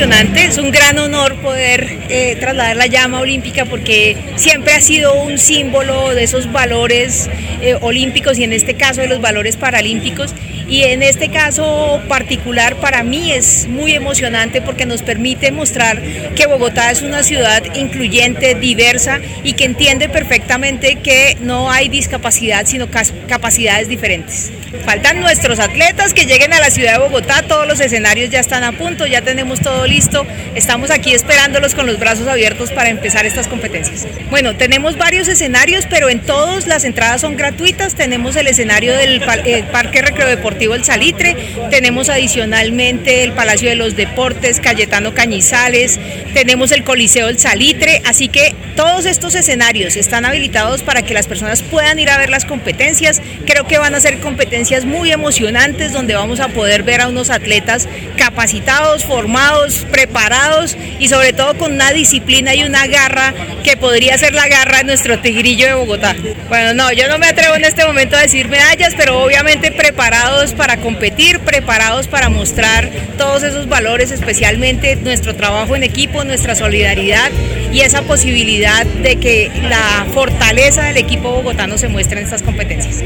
Es 0.00 0.58
un 0.58 0.70
gran 0.70 0.96
honor 0.98 1.34
poder 1.40 1.98
eh, 2.08 2.36
trasladar 2.38 2.76
la 2.76 2.86
llama 2.86 3.18
olímpica 3.18 3.64
porque 3.64 4.16
siempre 4.36 4.72
ha 4.74 4.80
sido 4.80 5.20
un 5.24 5.38
símbolo 5.38 6.14
de 6.14 6.22
esos 6.22 6.52
valores 6.52 7.28
eh, 7.60 7.76
olímpicos 7.80 8.38
y 8.38 8.44
en 8.44 8.52
este 8.52 8.74
caso 8.74 9.00
de 9.00 9.08
los 9.08 9.20
valores 9.20 9.56
paralímpicos 9.56 10.36
y 10.68 10.84
en 10.84 11.02
este 11.02 11.30
caso 11.30 12.00
particular 12.08 12.76
para 12.76 13.02
mí 13.02 13.32
es 13.32 13.66
muy 13.66 13.92
emocionante 13.92 14.60
porque 14.60 14.84
nos 14.84 15.02
permite 15.02 15.50
mostrar 15.50 16.00
que 16.36 16.46
Bogotá 16.46 16.90
es 16.90 17.00
una 17.00 17.22
ciudad 17.22 17.62
incluyente, 17.74 18.54
diversa 18.54 19.20
y 19.42 19.54
que 19.54 19.64
entiende 19.64 20.08
perfectamente 20.08 20.96
que 20.96 21.38
no 21.40 21.70
hay 21.70 21.88
discapacidad 21.88 22.66
sino 22.66 22.88
capacidades 23.28 23.88
diferentes. 23.88 24.52
Faltan 24.84 25.20
nuestros 25.20 25.58
atletas 25.58 26.12
que 26.12 26.26
lleguen 26.26 26.52
a 26.52 26.60
la 26.60 26.70
ciudad 26.70 26.92
de 26.92 26.98
Bogotá, 26.98 27.42
todos 27.42 27.66
los 27.66 27.80
escenarios 27.80 28.28
ya 28.28 28.40
están 28.40 28.64
a 28.64 28.72
punto, 28.72 29.06
ya 29.06 29.22
tenemos 29.22 29.60
todo 29.60 29.86
listo, 29.86 30.26
estamos 30.54 30.90
aquí 30.90 31.14
esperándolos 31.14 31.74
con 31.74 31.86
los 31.86 31.98
brazos 31.98 32.28
abiertos 32.28 32.70
para 32.72 32.90
empezar 32.90 33.24
estas 33.24 33.48
competencias. 33.48 34.06
Bueno, 34.28 34.56
tenemos 34.56 34.98
varios 34.98 35.28
escenarios, 35.28 35.86
pero 35.88 36.10
en 36.10 36.20
todos 36.20 36.66
las 36.66 36.84
entradas 36.84 37.22
son 37.22 37.36
gratuitas, 37.36 37.94
tenemos 37.94 38.36
el 38.36 38.46
escenario 38.46 38.94
del 38.94 39.22
eh, 39.46 39.64
Parque 39.72 40.02
Recreo 40.02 40.28
Deportivo 40.28 40.57
El 40.58 40.84
Salitre, 40.84 41.36
tenemos 41.70 42.08
adicionalmente 42.08 43.24
el 43.24 43.32
Palacio 43.32 43.68
de 43.68 43.76
los 43.76 43.96
Deportes, 43.96 44.60
Cayetano 44.60 45.14
Cañizales, 45.14 45.98
tenemos 46.34 46.72
el 46.72 46.84
Coliseo 46.84 47.28
El 47.28 47.38
Salitre, 47.38 48.02
así 48.04 48.28
que 48.28 48.54
todos 48.76 49.06
estos 49.06 49.34
escenarios 49.34 49.96
están 49.96 50.24
habilitados 50.24 50.82
para 50.82 51.02
que 51.02 51.14
las 51.14 51.26
personas 51.26 51.62
puedan 51.62 51.98
ir 51.98 52.10
a 52.10 52.18
ver 52.18 52.30
las 52.30 52.44
competencias, 52.44 53.22
creo 53.46 53.66
que 53.66 53.78
van 53.78 53.94
a 53.94 54.00
ser 54.00 54.18
competencias 54.20 54.84
muy 54.84 55.10
emocionantes 55.10 55.92
donde 55.92 56.14
vamos 56.14 56.40
a 56.40 56.48
poder 56.48 56.82
ver 56.82 57.00
a 57.00 57.08
unos 57.08 57.30
atletas 57.30 57.88
capacitados, 58.16 59.04
formados, 59.04 59.86
preparados 59.90 60.76
y 60.98 61.08
sobre 61.08 61.32
todo 61.32 61.56
con 61.56 61.72
una 61.72 61.92
disciplina 61.92 62.54
y 62.54 62.64
una 62.64 62.86
garra 62.86 63.34
que 63.64 63.76
podría 63.76 64.18
ser 64.18 64.34
la 64.34 64.48
garra 64.48 64.78
de 64.78 64.84
nuestro 64.84 65.18
tigrillo 65.20 65.66
de 65.66 65.74
Bogotá. 65.74 66.14
Bueno, 66.48 66.74
no, 66.74 66.92
yo 66.92 67.08
no 67.08 67.18
me 67.18 67.26
atrevo 67.26 67.54
en 67.56 67.64
este 67.64 67.84
momento 67.84 68.16
a 68.16 68.20
decir 68.20 68.48
medallas, 68.48 68.94
pero 68.96 69.22
obviamente 69.22 69.72
preparados 69.72 70.47
para 70.52 70.78
competir, 70.78 71.40
preparados 71.40 72.08
para 72.08 72.28
mostrar 72.28 72.90
todos 73.16 73.42
esos 73.42 73.68
valores, 73.68 74.10
especialmente 74.10 74.96
nuestro 74.96 75.34
trabajo 75.34 75.76
en 75.76 75.82
equipo, 75.82 76.24
nuestra 76.24 76.54
solidaridad 76.54 77.30
y 77.72 77.80
esa 77.80 78.02
posibilidad 78.02 78.86
de 78.86 79.16
que 79.16 79.50
la 79.68 80.06
fortaleza 80.12 80.82
del 80.82 80.96
equipo 80.96 81.30
bogotano 81.30 81.78
se 81.78 81.88
muestre 81.88 82.20
en 82.20 82.24
estas 82.24 82.42
competencias. 82.42 83.02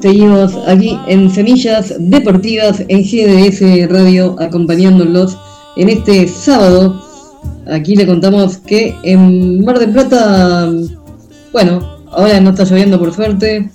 Seguimos 0.00 0.56
aquí 0.66 0.98
en 1.08 1.30
Semillas 1.30 1.94
Deportivas 1.98 2.82
en 2.88 3.02
GDS 3.02 3.90
Radio 3.90 4.36
acompañándolos 4.38 5.36
en 5.76 5.88
este 5.88 6.28
sábado. 6.28 7.02
Aquí 7.70 7.96
le 7.96 8.06
contamos 8.06 8.58
que 8.58 8.94
en 9.02 9.64
Mar 9.64 9.78
del 9.78 9.90
Plata, 9.90 10.70
bueno, 11.52 11.98
ahora 12.10 12.40
no 12.40 12.50
está 12.50 12.64
lloviendo 12.64 12.98
por 12.98 13.12
suerte. 13.12 13.70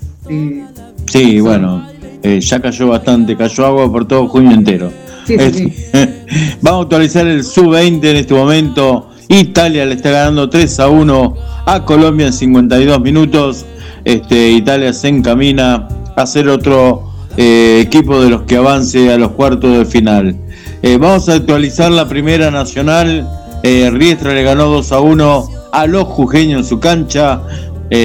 sí, 1.06 1.40
bueno, 1.40 1.86
eh, 2.22 2.40
ya 2.40 2.60
cayó 2.60 2.88
bastante, 2.88 3.36
cayó 3.36 3.66
agua 3.66 3.90
por 3.90 4.06
todo 4.06 4.28
junio 4.28 4.52
entero. 4.52 4.92
Vamos 6.60 6.80
a 6.80 6.82
actualizar 6.82 7.26
el 7.26 7.42
sub-20 7.44 8.04
en 8.04 8.16
este 8.16 8.34
momento. 8.34 9.10
Italia 9.28 9.84
le 9.86 9.94
está 9.94 10.10
ganando 10.10 10.48
3 10.48 10.80
a 10.80 10.88
1 10.88 11.34
a 11.66 11.84
Colombia 11.84 12.28
en 12.28 12.32
52 12.32 13.00
minutos 13.00 13.66
este, 14.06 14.52
Italia 14.52 14.92
se 14.92 15.08
encamina 15.08 15.88
a 16.14 16.26
ser 16.26 16.48
otro 16.48 17.10
eh, 17.36 17.82
equipo 17.84 18.22
de 18.22 18.30
los 18.30 18.42
que 18.42 18.56
avance 18.56 19.12
a 19.12 19.18
los 19.18 19.32
cuartos 19.32 19.78
de 19.78 19.84
final. 19.84 20.36
Eh, 20.86 20.98
vamos 20.98 21.28
a 21.28 21.34
actualizar 21.34 21.90
la 21.90 22.06
primera 22.06 22.52
nacional. 22.52 23.28
Eh, 23.64 23.90
Riestra 23.92 24.32
le 24.32 24.44
ganó 24.44 24.66
2 24.66 24.92
a 24.92 25.00
1 25.00 25.48
a 25.72 25.86
los 25.88 26.04
jujeños 26.04 26.60
en 26.60 26.64
su 26.64 26.78
cancha. 26.78 27.42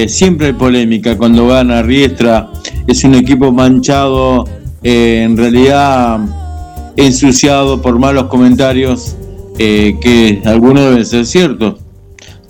siempre 0.08 0.48
hay 0.48 0.52
polémica 0.54 1.16
cuando 1.16 1.46
gana 1.46 1.82
Riestra. 1.82 2.50
Es 2.88 3.04
un 3.04 3.14
equipo 3.14 3.52
manchado, 3.52 4.46
en 4.82 5.36
realidad 5.36 6.18
ensuciado 6.96 7.80
por 7.80 8.00
malos 8.00 8.24
comentarios 8.24 9.14
que 9.56 10.42
algunos 10.44 10.82
deben 10.82 11.06
ser 11.06 11.24
ciertos. 11.24 11.76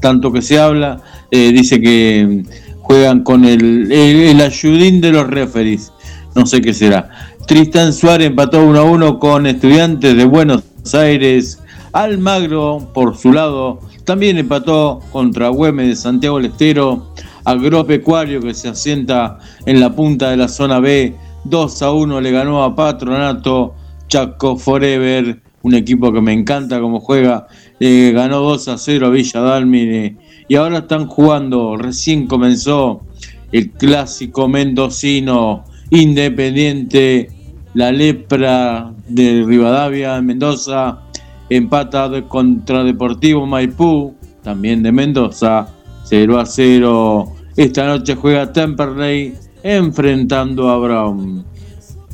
Tanto 0.00 0.32
que 0.32 0.40
se 0.40 0.58
habla, 0.58 1.02
dice 1.30 1.78
que 1.78 2.42
juegan 2.80 3.22
con 3.22 3.44
el, 3.44 3.92
el, 3.92 4.40
ayudín 4.40 5.02
de 5.02 5.12
los 5.12 5.26
referees. 5.26 5.92
No 6.34 6.46
sé 6.46 6.62
qué 6.62 6.72
será. 6.72 7.10
Tristan 7.52 7.92
Suárez 7.92 8.28
empató 8.28 8.64
1 8.64 8.80
a 8.80 8.82
1 8.84 9.18
con 9.18 9.46
Estudiantes 9.46 10.16
de 10.16 10.24
Buenos 10.24 10.62
Aires. 10.94 11.60
Almagro, 11.92 12.90
por 12.94 13.14
su 13.14 13.30
lado, 13.30 13.80
también 14.06 14.38
empató 14.38 15.00
contra 15.12 15.50
Güemes 15.50 15.86
de 15.86 15.96
Santiago 15.96 16.38
del 16.38 16.46
Estero. 16.46 17.12
Agropecuario, 17.44 18.40
que 18.40 18.54
se 18.54 18.68
asienta 18.68 19.38
en 19.66 19.80
la 19.80 19.94
punta 19.94 20.30
de 20.30 20.38
la 20.38 20.48
zona 20.48 20.80
B, 20.80 21.14
2 21.44 21.82
a 21.82 21.92
1 21.92 22.22
le 22.22 22.30
ganó 22.30 22.64
a 22.64 22.74
Patronato. 22.74 23.74
Chaco 24.08 24.56
Forever, 24.56 25.42
un 25.60 25.74
equipo 25.74 26.10
que 26.10 26.22
me 26.22 26.32
encanta 26.32 26.80
como 26.80 27.00
juega, 27.00 27.48
ganó 27.78 28.40
2 28.40 28.68
a 28.68 28.78
0 28.78 29.08
a 29.08 29.10
Villa 29.10 29.40
Dálmine 29.42 30.16
y 30.48 30.54
ahora 30.54 30.78
están 30.78 31.06
jugando, 31.06 31.76
recién 31.76 32.26
comenzó 32.26 33.02
el 33.52 33.72
clásico 33.72 34.48
mendocino 34.48 35.64
independiente, 35.90 37.41
la 37.74 37.90
lepra 37.90 38.92
de 39.08 39.44
Rivadavia, 39.46 40.20
Mendoza, 40.20 40.98
empata 41.48 42.22
contra 42.28 42.84
Deportivo 42.84 43.46
Maipú, 43.46 44.14
también 44.42 44.82
de 44.82 44.92
Mendoza, 44.92 45.68
0 46.04 46.38
a 46.38 46.46
0. 46.46 47.32
Esta 47.56 47.86
noche 47.86 48.14
juega 48.14 48.52
Temperley 48.52 49.34
enfrentando 49.62 50.68
a 50.68 50.78
Brown. 50.78 51.44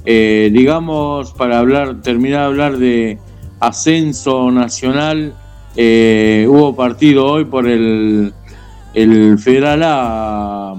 Eh, 0.04 0.50
digamos, 0.52 1.32
para 1.32 1.58
hablar, 1.58 2.00
terminar 2.02 2.40
de 2.40 2.46
hablar 2.46 2.78
de 2.78 3.18
ascenso 3.60 4.50
nacional, 4.50 5.34
eh, 5.76 6.46
hubo 6.48 6.74
partido 6.74 7.26
hoy 7.26 7.44
por 7.44 7.68
el, 7.68 8.32
el 8.94 9.38
Federal 9.38 9.82
A, 9.84 10.74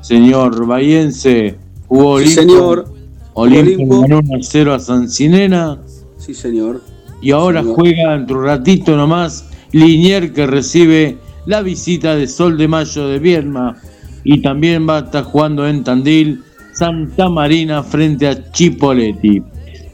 señor 0.00 0.66
Bayense. 0.66 1.58
Hubo 1.88 2.20
sí, 2.20 2.28
señor. 2.28 2.95
Olimpo, 3.36 4.00
ganó 4.00 4.22
0 4.40 4.74
a 4.74 4.78
San 4.78 5.10
Sinena. 5.10 5.78
Sí, 6.16 6.32
señor. 6.32 6.80
Y 7.20 7.32
ahora 7.32 7.62
juega 7.62 8.14
entre 8.14 8.34
un 8.34 8.44
ratito 8.44 8.96
nomás 8.96 9.44
Linier 9.72 10.32
que 10.32 10.46
recibe 10.46 11.18
la 11.44 11.60
visita 11.60 12.16
de 12.16 12.28
Sol 12.28 12.56
de 12.56 12.66
Mayo 12.66 13.08
de 13.08 13.18
Vierma. 13.18 13.76
Y 14.24 14.40
también 14.40 14.88
va 14.88 14.96
a 14.96 15.00
estar 15.00 15.24
jugando 15.24 15.68
en 15.68 15.84
Tandil 15.84 16.42
Santa 16.72 17.28
Marina 17.28 17.82
frente 17.82 18.26
a 18.26 18.50
Chipoletti. 18.50 19.42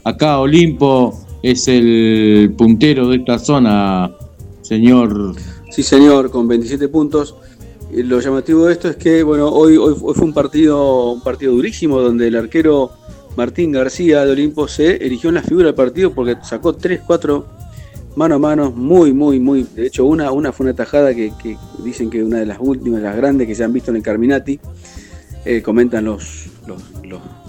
Acá 0.05 0.39
Olimpo 0.39 1.13
es 1.43 1.67
el 1.67 2.53
puntero 2.57 3.09
de 3.09 3.17
esta 3.17 3.37
zona, 3.39 4.09
señor. 4.61 5.35
Sí, 5.69 5.83
señor, 5.83 6.31
con 6.31 6.47
27 6.47 6.87
puntos. 6.87 7.35
Lo 7.91 8.19
llamativo 8.21 8.65
de 8.65 8.73
esto 8.73 8.89
es 8.89 8.95
que, 8.95 9.21
bueno, 9.21 9.49
hoy, 9.49 9.77
hoy, 9.77 9.93
fue 9.95 10.25
un 10.25 10.33
partido, 10.33 11.11
un 11.11 11.21
partido 11.21 11.53
durísimo 11.53 11.99
donde 11.99 12.27
el 12.27 12.35
arquero 12.35 12.91
Martín 13.35 13.71
García 13.71 14.25
de 14.25 14.31
Olimpo 14.31 14.67
se 14.67 15.03
erigió 15.03 15.29
en 15.29 15.35
la 15.35 15.43
figura 15.43 15.67
del 15.67 15.75
partido 15.75 16.13
porque 16.13 16.37
sacó 16.43 16.73
3, 16.73 17.01
4 17.05 17.63
mano 18.15 18.35
a 18.35 18.39
mano, 18.39 18.71
muy, 18.71 19.13
muy, 19.13 19.39
muy. 19.39 19.63
De 19.63 19.87
hecho, 19.87 20.05
una, 20.05 20.31
una 20.31 20.51
fue 20.51 20.65
una 20.65 20.75
tajada 20.75 21.13
que, 21.13 21.31
dicen 21.83 22.09
que 22.09 22.23
una 22.23 22.39
de 22.39 22.45
las 22.45 22.57
últimas, 22.59 23.01
las 23.01 23.15
grandes 23.15 23.47
que 23.47 23.55
se 23.55 23.63
han 23.63 23.73
visto 23.73 23.91
en 23.91 23.97
el 23.97 24.03
Carminati. 24.03 24.59
Eh, 25.45 25.61
comentan 25.61 26.05
los, 26.05 26.45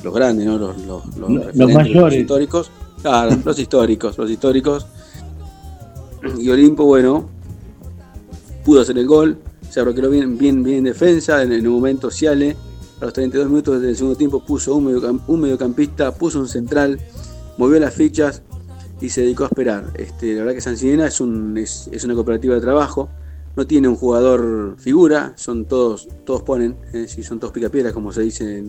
los, 0.02 0.14
grandes, 0.14 0.46
¿no? 0.46 0.58
los, 0.58 0.76
los, 0.84 1.70
mayores. 1.70 2.18
históricos. 2.18 2.70
Claro, 3.00 3.36
los 3.44 3.58
históricos, 3.58 4.18
los 4.18 4.30
históricos. 4.30 4.86
Y 6.38 6.48
Olimpo, 6.48 6.84
bueno, 6.84 7.28
pudo 8.64 8.80
hacer 8.80 8.98
el 8.98 9.06
gol, 9.06 9.38
se 9.70 9.80
arroqueró 9.80 10.10
bien, 10.10 10.36
bien, 10.38 10.62
bien 10.64 10.78
en 10.78 10.84
defensa, 10.84 11.42
en, 11.42 11.52
el 11.52 11.62
momento 11.68 12.10
Ciale, 12.10 12.56
a 13.04 13.08
los 13.08 13.12
32 13.12 13.48
minutos 13.50 13.82
del 13.82 13.94
segundo 13.94 14.16
tiempo 14.16 14.40
puso 14.40 14.74
un, 14.74 15.40
mediocampista, 15.40 16.14
puso 16.14 16.40
un 16.40 16.48
central, 16.48 16.98
movió 17.58 17.78
las 17.78 17.92
fichas 17.92 18.40
y 18.98 19.10
se 19.10 19.20
dedicó 19.20 19.44
a 19.44 19.48
esperar. 19.48 19.92
Este, 19.94 20.32
la 20.32 20.40
verdad 20.40 20.54
que 20.54 20.62
San 20.62 20.78
Sinena 20.78 21.06
es, 21.06 21.20
un, 21.20 21.54
una 22.04 22.14
cooperativa 22.14 22.54
de 22.54 22.62
trabajo, 22.62 23.10
no 23.56 23.66
tiene 23.66 23.88
un 23.88 23.96
jugador 23.96 24.76
figura, 24.78 25.34
son 25.36 25.66
todos, 25.66 26.08
todos 26.24 26.42
ponen, 26.44 26.76
si 27.06 27.22
son 27.22 27.38
todos 27.38 27.52
picapiedras 27.52 27.92
como 27.92 28.10
se 28.10 28.22
dice 28.22 28.64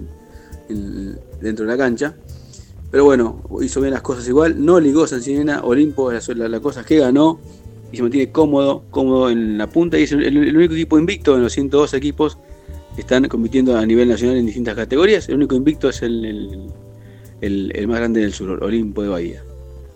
dentro 1.40 1.66
de 1.66 1.72
la 1.72 1.78
cancha. 1.78 2.16
Pero 2.92 3.06
bueno, 3.06 3.42
hizo 3.62 3.80
bien 3.80 3.94
las 3.94 4.02
cosas 4.02 4.28
igual. 4.28 4.64
No 4.64 4.82
ligó 4.82 5.08
San 5.08 5.22
Sinena, 5.22 5.62
Olimpo, 5.64 6.12
las 6.12 6.28
la, 6.28 6.60
cosas 6.60 6.86
que 6.86 6.98
ganó 6.98 7.40
y 7.90 7.96
se 7.96 8.04
mantiene 8.04 8.34
cómodo, 8.34 8.84
cómodo 8.92 9.30
en 9.30 9.58
la 9.58 9.70
punta. 9.70 9.98
Y 9.98 10.04
es 10.04 10.12
el, 10.12 10.58
único 10.58 10.74
equipo 10.74 11.00
invicto 11.00 11.36
en 11.38 11.44
los 11.44 11.54
102 11.54 11.94
equipos 11.94 12.38
están 13.02 13.28
compitiendo 13.28 13.78
a 13.78 13.86
nivel 13.86 14.10
nacional 14.10 14.38
en 14.38 14.46
distintas 14.46 14.76
categorías. 14.76 15.28
El 15.30 15.36
único 15.36 15.56
invicto 15.56 15.90
es 15.90 16.02
el, 16.02 16.70
el, 17.42 17.88
más 17.88 17.98
grande 17.98 18.22
del 18.22 18.34
sur, 18.34 18.64
Olimpo 18.64 19.04
de 19.04 19.10
Bahía. 19.10 19.44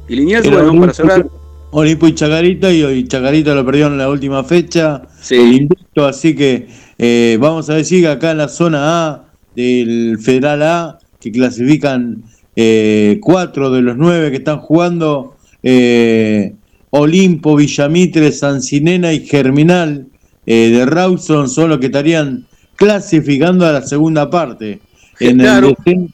Y 0.08 0.16
Liniers, 0.16 0.50
bueno, 0.50 0.80
para 0.80 0.94
cerrar. 0.94 1.28
Olimpo 1.72 2.08
y 2.08 2.16
Chacarita, 2.16 2.74
y 2.74 2.84
hoy 2.84 3.08
Chacarita 3.08 3.54
lo 3.54 3.64
perdieron 3.64 3.94
en 3.94 4.00
la 4.00 4.10
última 4.10 4.44
fecha. 4.44 5.04
El 5.30 5.54
invicto, 5.54 6.06
así 6.06 6.36
que 6.36 6.68
eh, 6.98 7.38
vamos 7.40 7.70
a 7.70 7.76
decir 7.76 8.02
que 8.02 8.08
acá 8.08 8.32
en 8.32 8.40
la 8.40 8.48
zona 8.48 9.08
A 9.08 9.26
del 9.56 10.18
Federal 10.20 10.64
A, 10.64 11.00
que 11.20 11.32
clasifican 11.32 12.24
eh, 12.56 13.20
cuatro 13.22 13.70
de 13.70 13.82
los 13.82 13.98
nueve 13.98 14.32
que 14.32 14.38
están 14.38 14.60
jugando, 14.60 15.36
eh, 15.62 16.56
Olimpo, 16.90 17.56
Villamitre, 17.56 18.32
Sancinena 18.32 19.14
y 19.14 19.26
Germinal 19.26 20.08
de 20.46 20.84
Rawson 20.84 21.48
son 21.48 21.70
los 21.70 21.78
que 21.78 21.86
estarían 21.86 22.48
clasificando 22.80 23.66
a 23.66 23.74
la 23.74 23.82
segunda 23.82 24.30
parte. 24.30 24.80
En, 25.20 25.42
el 25.42 25.62
descenso, 25.62 26.14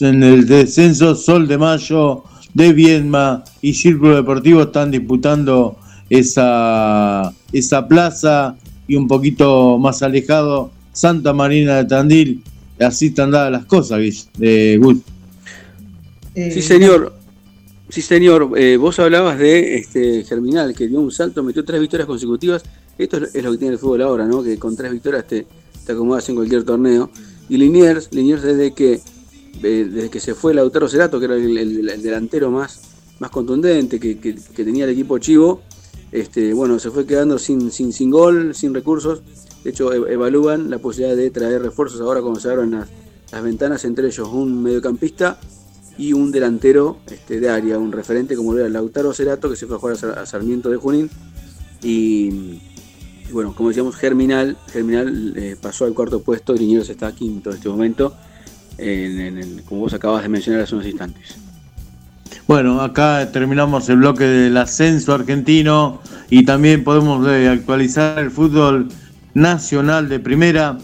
en 0.00 0.22
el 0.22 0.46
descenso 0.46 1.14
Sol 1.14 1.46
de 1.46 1.58
Mayo 1.58 2.24
de 2.54 2.72
Viedma 2.72 3.44
y 3.60 3.74
Círculo 3.74 4.16
Deportivo 4.16 4.62
están 4.62 4.90
disputando 4.90 5.76
esa, 6.08 7.32
esa 7.52 7.86
plaza 7.86 8.56
y 8.88 8.96
un 8.96 9.06
poquito 9.06 9.78
más 9.78 10.02
alejado 10.02 10.70
Santa 10.92 11.34
Marina 11.34 11.76
de 11.76 11.84
Tandil. 11.84 12.42
Así 12.80 13.08
están 13.08 13.30
dadas 13.30 13.52
las 13.52 13.66
cosas, 13.66 14.00
de 14.38 14.80
Sí, 16.34 16.62
señor. 16.62 17.14
Sí, 17.90 18.00
señor. 18.00 18.50
Eh, 18.56 18.78
vos 18.78 18.98
hablabas 18.98 19.38
de 19.38 19.76
este 19.76 20.24
Germinal, 20.24 20.74
que 20.74 20.88
dio 20.88 21.00
un 21.00 21.12
salto, 21.12 21.42
metió 21.42 21.62
tres 21.62 21.78
victorias 21.78 22.06
consecutivas. 22.06 22.62
Esto 22.96 23.18
es 23.18 23.44
lo 23.44 23.52
que 23.52 23.58
tiene 23.58 23.74
el 23.74 23.78
fútbol 23.78 24.00
ahora, 24.00 24.24
¿no? 24.24 24.42
Que 24.42 24.58
con 24.58 24.74
tres 24.74 24.90
victorias 24.90 25.26
te, 25.26 25.46
te 25.84 25.92
acomodas 25.92 26.28
en 26.28 26.36
cualquier 26.36 26.64
torneo. 26.64 27.10
Y 27.48 27.56
Liniers, 27.56 28.08
Liniers 28.12 28.42
desde 28.42 28.72
que 28.72 29.00
eh, 29.62 29.88
desde 29.90 30.10
que 30.10 30.18
se 30.18 30.34
fue 30.34 30.54
Lautaro 30.54 30.88
Cerato, 30.88 31.18
que 31.18 31.26
era 31.26 31.36
el, 31.36 32.02
delantero 32.02 32.50
más, 32.50 32.80
más 33.20 33.30
contundente 33.30 34.00
que, 34.00 34.14
tenía 34.56 34.84
el 34.84 34.90
equipo 34.90 35.18
Chivo, 35.18 35.60
este, 36.10 36.52
bueno, 36.52 36.78
se 36.78 36.90
fue 36.90 37.06
quedando 37.06 37.38
sin, 37.38 37.70
sin, 37.70 37.92
sin 37.92 38.10
gol, 38.10 38.54
sin 38.54 38.74
recursos. 38.74 39.22
De 39.62 39.70
hecho, 39.70 39.92
e, 39.92 40.12
evalúan 40.12 40.68
la 40.68 40.78
posibilidad 40.78 41.16
de 41.16 41.30
traer 41.30 41.62
refuerzos 41.62 42.00
ahora 42.00 42.20
cuando 42.20 42.40
se 42.40 42.50
abran 42.50 42.70
las, 42.72 43.42
ventanas, 43.42 43.84
entre 43.84 44.08
ellos 44.08 44.28
un 44.28 44.62
mediocampista 44.62 45.38
y 45.96 46.12
un 46.12 46.32
delantero 46.32 46.98
este, 47.06 47.38
de 47.38 47.48
área, 47.48 47.78
un 47.78 47.92
referente 47.92 48.36
como 48.36 48.56
era 48.56 48.68
Lautaro 48.68 49.14
Cerato, 49.14 49.48
que 49.48 49.56
se 49.56 49.66
fue 49.66 49.76
a 49.76 49.78
jugar 49.78 49.96
a 50.18 50.26
Sarmiento 50.26 50.70
de 50.70 50.76
Junín. 50.76 51.10
Y, 51.82 52.60
bueno, 53.32 53.54
como 53.54 53.70
decíamos, 53.70 53.96
Germinal, 53.96 54.56
Germinal 54.70 55.34
eh, 55.36 55.56
pasó 55.60 55.84
al 55.84 55.94
cuarto 55.94 56.22
puesto 56.22 56.54
y 56.54 56.58
Niñeros 56.60 56.88
está 56.90 57.12
quinto 57.12 57.50
en 57.50 57.56
este 57.56 57.68
momento 57.68 58.14
como 59.66 59.82
vos 59.82 59.94
acabas 59.94 60.22
de 60.22 60.28
mencionar 60.28 60.62
hace 60.62 60.74
unos 60.74 60.86
instantes. 60.86 61.36
Bueno, 62.46 62.80
acá 62.80 63.30
terminamos 63.32 63.88
el 63.88 63.98
bloque 63.98 64.24
del 64.24 64.56
ascenso 64.56 65.14
argentino 65.14 66.00
y 66.30 66.44
también 66.44 66.82
podemos 66.82 67.26
eh, 67.28 67.48
actualizar 67.48 68.18
el 68.18 68.30
fútbol 68.30 68.88
nacional 69.34 70.08
de 70.08 70.18
primera. 70.18 70.78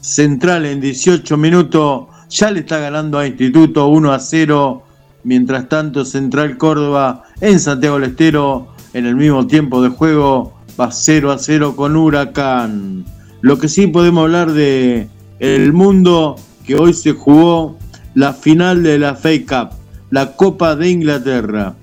Central 0.00 0.66
en 0.66 0.80
18 0.80 1.36
minutos 1.36 2.06
ya 2.28 2.50
le 2.50 2.60
está 2.60 2.78
ganando 2.78 3.18
a 3.18 3.26
Instituto 3.26 3.86
1 3.88 4.12
a 4.12 4.18
0. 4.18 4.82
Mientras 5.24 5.68
tanto, 5.68 6.04
Central 6.04 6.58
Córdoba 6.58 7.24
en 7.40 7.58
Santiago 7.58 7.98
del 7.98 8.10
Estero 8.10 8.68
en 8.92 9.06
el 9.06 9.16
mismo 9.16 9.46
tiempo 9.46 9.82
de 9.82 9.88
juego 9.88 10.53
va 10.78 10.90
0 10.90 11.32
a 11.32 11.38
0 11.38 11.76
con 11.76 11.96
Huracán. 11.96 13.04
Lo 13.40 13.58
que 13.58 13.68
sí 13.68 13.86
podemos 13.86 14.24
hablar 14.24 14.52
de 14.52 15.08
el 15.38 15.72
mundo 15.72 16.36
que 16.64 16.76
hoy 16.76 16.94
se 16.94 17.12
jugó 17.12 17.76
la 18.14 18.32
final 18.32 18.82
de 18.82 18.98
la 18.98 19.14
FA 19.14 19.30
Cup, 19.46 19.76
la 20.10 20.34
Copa 20.36 20.76
de 20.76 20.90
Inglaterra, 20.90 21.74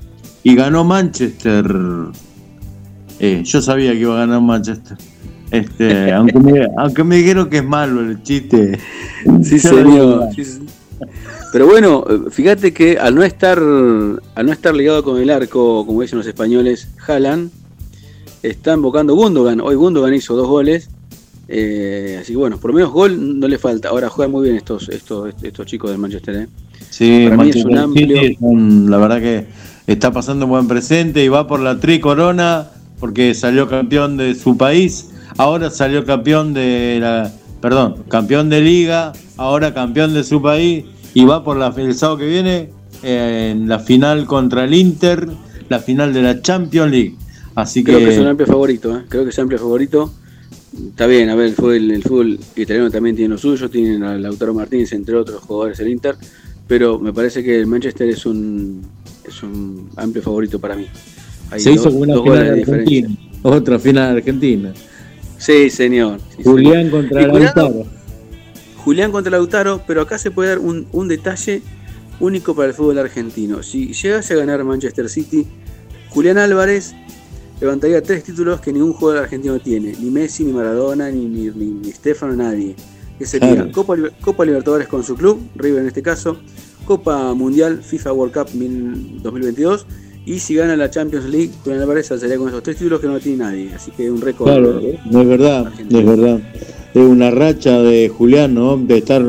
y 0.44 0.56
ganó 0.56 0.84
Manchester. 0.84 1.66
Eh, 3.20 3.44
yo 3.46 3.62
sabía 3.62 3.92
que 3.92 4.00
iba 4.00 4.16
a 4.16 4.26
ganar 4.26 4.42
Manchester. 4.42 4.98
Este, 5.52 6.12
aunque, 6.14 6.40
me, 6.40 6.68
aunque 6.78 7.04
me 7.04 7.18
dijeron 7.18 7.50
que 7.50 7.58
es 7.58 7.66
malo 7.66 8.02
el 8.02 8.24
chiste. 8.24 8.80
Sí, 9.44 9.60
señor. 9.60 10.30
Pero 11.52 11.68
bueno, 11.68 12.06
fíjate 12.32 12.74
que 12.74 12.98
al 12.98 13.14
no 13.14 13.24
estar 13.24 13.60
al 13.60 14.46
no 14.46 14.52
estar 14.52 14.74
ligado 14.74 15.04
con 15.04 15.22
el 15.22 15.30
arco, 15.30 15.86
como 15.86 16.02
dicen 16.02 16.18
los 16.18 16.28
españoles, 16.28 16.88
Haaland 17.06 17.52
está 18.44 18.74
invocando 18.74 19.16
Gundogan. 19.16 19.62
Hoy 19.62 19.76
Gundogan 19.76 20.14
hizo 20.14 20.36
dos 20.36 20.48
goles 20.48 20.90
eh, 21.54 22.18
así 22.22 22.32
que 22.32 22.38
bueno, 22.38 22.58
por 22.58 22.72
lo 22.72 22.76
menos 22.76 22.92
gol 22.92 23.40
no 23.40 23.46
le 23.46 23.58
falta. 23.58 23.90
Ahora 23.90 24.08
juegan 24.08 24.32
muy 24.32 24.44
bien 24.44 24.56
estos, 24.56 24.88
estos, 24.88 25.34
estos 25.44 25.66
chicos 25.66 25.92
del 25.92 26.00
Manchester. 26.00 26.36
¿eh? 26.36 26.48
Sí, 26.90 27.26
Para 27.30 27.44
mí 27.44 27.50
es 27.50 27.66
un 27.66 27.78
amplio. 27.78 28.38
la 28.90 28.98
verdad 28.98 29.20
que 29.20 29.46
está 29.86 30.14
pasando 30.14 30.46
un 30.46 30.52
buen 30.52 30.68
presente 30.70 31.22
y 31.22 31.28
va 31.28 31.48
por 31.48 31.60
la 31.60 31.78
tricorona 31.78 32.70
porque 33.02 33.34
salió 33.34 33.68
campeón 33.68 34.16
de 34.16 34.34
su 34.36 34.56
país. 34.56 35.10
Ahora 35.38 35.70
salió 35.70 36.06
campeón 36.06 36.54
de 36.54 37.00
la. 37.02 37.34
Perdón, 37.60 38.04
campeón 38.08 38.50
de 38.50 38.62
liga. 38.62 39.12
Ahora 39.36 39.74
campeón 39.74 40.14
de 40.14 40.24
su 40.24 40.42
país. 40.42 40.86
Y 41.14 41.26
va 41.26 41.44
por 41.44 41.58
la, 41.58 41.74
el 41.76 41.94
sábado 41.96 42.20
que 42.20 42.28
viene 42.28 42.70
eh, 43.04 43.50
en 43.52 43.68
la 43.68 43.80
final 43.80 44.26
contra 44.26 44.64
el 44.64 44.74
Inter. 44.74 45.28
La 45.68 45.80
final 45.80 46.14
de 46.14 46.22
la 46.22 46.42
Champions 46.42 46.92
League. 46.92 47.16
Así 47.56 47.84
Creo 47.84 48.00
que, 48.00 48.10
es 48.10 48.20
un 48.20 48.28
amplio 48.28 48.48
favorito. 48.48 48.98
¿eh? 48.98 49.04
Creo 49.10 49.24
que 49.24 49.30
es 49.30 49.38
un 49.38 49.44
amplio 49.44 49.60
favorito. 49.60 50.14
Está 50.90 51.06
bien, 51.06 51.30
a 51.30 51.36
ver, 51.36 51.48
el 51.48 51.56
fútbol, 51.56 51.92
el 51.92 52.04
fútbol 52.04 52.40
italiano 52.56 52.90
también 52.90 53.16
tiene 53.16 53.34
lo 53.34 53.38
suyo, 53.38 53.70
tienen 53.70 54.04
a 54.04 54.18
Lautaro 54.18 54.54
Martínez, 54.54 54.94
entre 54.94 55.16
otros 55.16 55.42
jugadores 55.42 55.78
del 55.78 55.90
Inter, 55.90 56.16
pero 56.66 56.98
me 56.98 57.12
parece 57.12 57.44
que 57.44 57.60
el 57.60 57.68
Manchester 57.68 58.08
es 58.08 58.26
un, 58.26 58.82
es 59.26 59.44
un 59.44 59.90
amplio 59.98 60.24
favorito 60.24 60.60
para 60.60 60.78
mí. 60.78 60.88
Se 61.58 61.74
hizo 61.74 61.90
una 61.90 62.22
final 62.22 62.60
Argentina, 62.60 63.10
otra 63.42 63.80
final 63.80 64.16
argentina. 64.16 64.74
Sí, 65.38 65.70
señor. 65.70 66.20
Julián 66.42 66.90
contra 66.90 67.28
Lautaro. 67.28 67.86
Julián 68.78 69.12
contra 69.12 69.32
Lautaro, 69.32 69.82
pero 69.86 70.02
acá 70.02 70.18
se 70.18 70.32
puede 70.32 70.50
dar 70.50 70.60
un, 70.60 70.88
un 70.94 71.10
detalle 71.10 71.62
único 72.22 72.56
para 72.56 72.70
el 72.70 72.74
fútbol 72.74 73.00
argentino. 73.00 73.62
Si 73.62 73.92
llegase 73.92 74.36
a 74.36 74.38
ganar 74.38 74.64
Manchester 74.64 75.10
City, 75.10 75.46
Julián 76.10 76.38
Álvarez 76.38 76.96
levantaría 77.62 78.02
tres 78.02 78.24
títulos 78.24 78.60
que 78.60 78.74
ningún 78.74 78.94
jugador 78.94 79.24
argentino 79.24 79.60
tiene, 79.60 79.94
ni 80.00 80.10
Messi, 80.10 80.44
ni 80.44 80.52
Maradona, 80.52 81.10
ni, 81.10 81.26
ni, 81.26 81.50
ni, 81.50 81.92
Stefano, 81.92 82.36
nadie. 82.36 82.76
Que 83.18 83.26
sería 83.26 83.72
Copa, 83.72 83.96
Copa, 84.20 84.44
Libertadores 84.44 84.88
con 84.88 85.04
su 85.04 85.16
club, 85.16 85.40
River 85.56 85.82
en 85.82 85.88
este 85.88 86.02
caso, 86.02 86.38
Copa 86.86 87.34
Mundial 87.36 87.84
FIFA 87.84 88.14
World 88.14 88.34
Cup 88.34 88.50
2022 88.52 89.86
y 90.26 90.40
si 90.40 90.56
gana 90.56 90.76
la 90.76 90.90
Champions 90.90 91.26
League, 91.26 91.52
con 91.64 91.74
Álvarez 91.74 92.08
saltaría 92.08 92.38
con 92.38 92.48
esos 92.48 92.62
tres 92.62 92.78
títulos 92.78 93.00
que 93.00 93.08
no 93.08 93.20
tiene 93.20 93.40
nadie. 93.40 93.74
Así 93.74 93.92
que 93.92 94.10
un 94.10 94.22
récord. 94.22 94.48
Claro, 94.48 94.82
no 95.10 95.22
es 95.22 95.28
verdad, 95.28 95.72
no 95.90 96.00
es 96.00 96.06
verdad. 96.06 96.40
Es 96.94 97.02
una 97.02 97.32
racha 97.32 97.82
de 97.82 98.10
Julián, 98.10 98.54
¿no? 98.54 98.78
De 98.78 98.98
estar, 98.98 99.24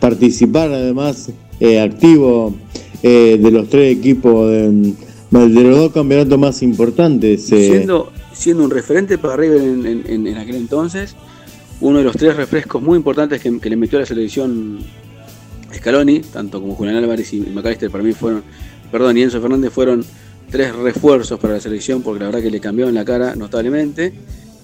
participar 0.00 0.70
además 0.72 1.30
eh, 1.60 1.80
activo 1.80 2.54
eh, 3.02 3.38
de 3.40 3.50
los 3.50 3.68
tres 3.68 3.96
equipos 3.96 4.50
de 4.50 4.94
de 5.34 5.64
los 5.64 5.76
dos 5.76 5.92
campeonatos 5.92 6.38
más 6.38 6.62
importantes. 6.62 7.50
Eh. 7.50 7.68
Siendo, 7.68 8.12
siendo 8.32 8.64
un 8.64 8.70
referente 8.70 9.18
para 9.18 9.36
River 9.36 9.62
en, 9.62 10.36
aquel 10.36 10.56
entonces, 10.56 11.16
uno 11.80 11.98
de 11.98 12.04
los 12.04 12.16
tres 12.16 12.36
refrescos 12.36 12.80
muy 12.80 12.96
importantes 12.96 13.42
que, 13.42 13.50
le 13.50 13.76
metió 13.76 13.98
a 13.98 14.02
la 14.02 14.06
selección 14.06 14.78
Scaloni, 15.74 16.20
tanto 16.20 16.60
como 16.60 16.74
Julián 16.76 16.96
Álvarez 16.96 17.32
y 17.32 17.40
McAllister 17.40 17.90
para 17.90 18.04
mí 18.04 18.12
fueron, 18.12 18.44
perdón, 18.92 19.18
y 19.18 19.22
Enzo 19.22 19.40
Fernández 19.40 19.72
fueron 19.72 20.04
tres 20.50 20.74
refuerzos 20.74 21.40
para 21.40 21.54
la 21.54 21.60
selección 21.60 22.02
porque 22.02 22.20
la 22.20 22.26
verdad 22.26 22.40
que 22.40 22.50
le 22.50 22.60
cambiaron 22.60 22.94
la 22.94 23.04
cara 23.04 23.34
notablemente. 23.34 24.12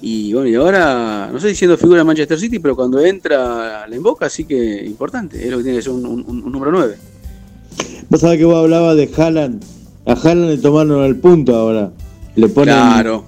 Y 0.03 0.33
bueno, 0.33 0.49
y 0.49 0.55
ahora, 0.55 1.29
no 1.31 1.41
sé 1.41 1.51
si 1.51 1.57
siendo 1.57 1.77
figura 1.77 1.99
de 1.99 2.05
Manchester 2.05 2.39
City, 2.39 2.59
pero 2.59 2.75
cuando 2.75 3.05
entra 3.05 3.87
la 3.87 3.97
invoca, 3.97 4.31
sí 4.31 4.45
que 4.45 4.83
importante, 4.87 5.45
es 5.45 5.51
lo 5.51 5.59
que 5.59 5.65
tiene 5.65 5.79
que 5.79 5.83
ser 5.83 5.93
un, 5.93 6.25
número 6.51 6.73
9. 6.73 6.97
Vos 8.09 8.21
sabés 8.21 8.39
que 8.39 8.45
vos 8.45 8.57
hablabas 8.57 8.97
de 8.97 9.11
Haaland 9.15 9.63
a 10.07 10.13
Haaland 10.13 10.51
le 10.51 10.59
tomaron 10.59 11.03
al 11.03 11.17
punto 11.17 11.55
ahora. 11.55 11.93
Le 12.37 12.49
ponen, 12.49 12.75
claro. 12.75 13.25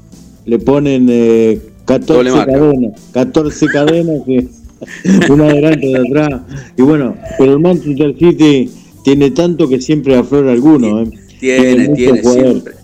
le 0.47 0.59
ponen 0.59 1.61
14 1.85 2.29
eh, 2.29 2.33
cadenas. 2.47 3.01
14 3.13 3.67
cadenas 3.67 4.23
que 4.25 4.49
una 5.31 5.47
adelante 5.47 5.87
de 5.87 5.99
atrás. 5.99 6.43
Y 6.77 6.83
bueno, 6.83 7.17
pero 7.39 7.53
el 7.53 7.59
Manchester 7.59 8.17
City 8.19 8.71
tiene 9.05 9.31
tanto 9.31 9.69
que 9.69 9.81
siempre 9.81 10.17
aflora 10.17 10.53
alguno. 10.53 11.03
¿eh? 11.03 11.11
Tiene, 11.41 11.89
tiene, 11.91 12.23
siempre. 12.23 12.75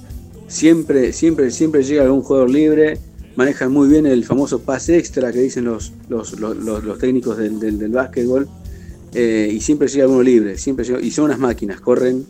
Siempre, 0.46 1.12
siempre, 1.12 1.50
siempre 1.50 1.82
llega 1.82 2.02
algún 2.02 2.22
jugador 2.22 2.50
libre. 2.50 2.98
Manejan 3.36 3.70
muy 3.70 3.88
bien 3.88 4.04
el 4.06 4.24
famoso 4.24 4.60
pase 4.60 4.98
extra 4.98 5.30
que 5.32 5.38
dicen 5.40 5.64
los, 5.64 5.92
los, 6.08 6.40
los, 6.40 6.56
los 6.56 6.98
técnicos 6.98 7.36
del, 7.36 7.60
del, 7.60 7.78
del 7.78 7.90
básquetbol. 7.90 8.48
Eh, 9.14 9.50
y 9.52 9.60
siempre 9.60 9.88
llega 9.88 10.04
alguno 10.04 10.22
libre. 10.22 10.58
Siempre 10.58 10.86
y 11.02 11.10
son 11.10 11.26
unas 11.26 11.38
máquinas, 11.38 11.80
corren 11.80 12.26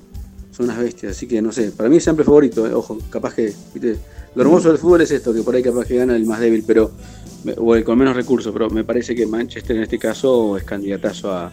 son 0.51 0.67
unas 0.67 0.79
bestias, 0.79 1.17
así 1.17 1.27
que 1.27 1.41
no 1.41 1.53
sé, 1.53 1.71
para 1.71 1.89
mí 1.89 1.97
es 1.97 2.05
siempre 2.05 2.25
favorito, 2.25 2.67
eh, 2.67 2.75
ojo, 2.75 2.99
capaz 3.11 3.35
que, 3.35 3.53
lo 4.35 4.43
hermoso 4.43 4.69
del 4.69 4.79
fútbol 4.79 5.03
es 5.03 5.11
esto, 5.11 5.33
que 5.33 5.43
por 5.43 5.55
ahí 5.55 5.63
capaz 5.63 5.87
que 5.87 5.97
gana 5.97 6.17
el 6.17 6.27
más 6.27 6.41
débil, 6.41 6.65
pero 6.67 6.91
o 7.57 7.75
el 7.75 7.85
con 7.85 7.99
menos 7.99 8.17
recursos, 8.17 8.53
pero 8.53 8.69
me 8.69 8.85
parece 8.85 9.15
que 9.15 9.27
Manchester 9.27 9.77
en 9.77 9.83
este 9.83 9.99
caso 9.99 10.57
es 10.57 10.65
candidatazo 10.65 11.33
a 11.33 11.51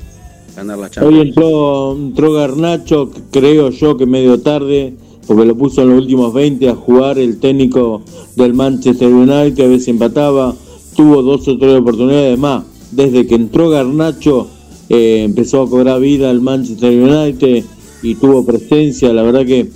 ganar 0.56 0.80
la 0.80 0.90
Champions. 0.90 1.16
Hoy 1.16 1.28
entró, 1.28 1.96
entró 1.96 2.34
Garnacho, 2.34 3.12
creo 3.32 3.70
yo 3.70 3.98
que 3.98 4.06
medio 4.06 4.42
tarde, 4.42 4.96
porque 5.28 5.46
lo 5.46 5.56
puso 5.56 5.82
en 5.82 5.90
los 5.90 6.00
últimos 6.00 6.34
20 6.34 6.70
a 6.70 6.76
jugar 6.76 7.20
el 7.20 7.40
técnico 7.40 8.04
del 8.36 8.54
Manchester 8.54 9.08
United, 9.08 9.64
a 9.64 9.68
veces 9.68 9.88
empataba, 9.90 10.56
tuvo 10.96 11.22
dos 11.22 11.48
o 11.48 11.58
tres 11.58 11.80
oportunidades 11.80 12.38
más. 12.38 12.64
Desde 12.92 13.28
que 13.28 13.36
entró 13.36 13.70
Garnacho 13.70 14.48
eh, 14.90 15.24
empezó 15.24 15.64
a 15.64 15.70
cobrar 15.70 16.00
vida 16.00 16.32
el 16.32 16.42
Manchester 16.42 16.92
United 16.92 17.66
y 18.06 18.16
tuvo 18.16 18.46
presencia, 18.46 19.12
la 19.14 19.24
verdad 19.24 19.46
que 19.46 19.68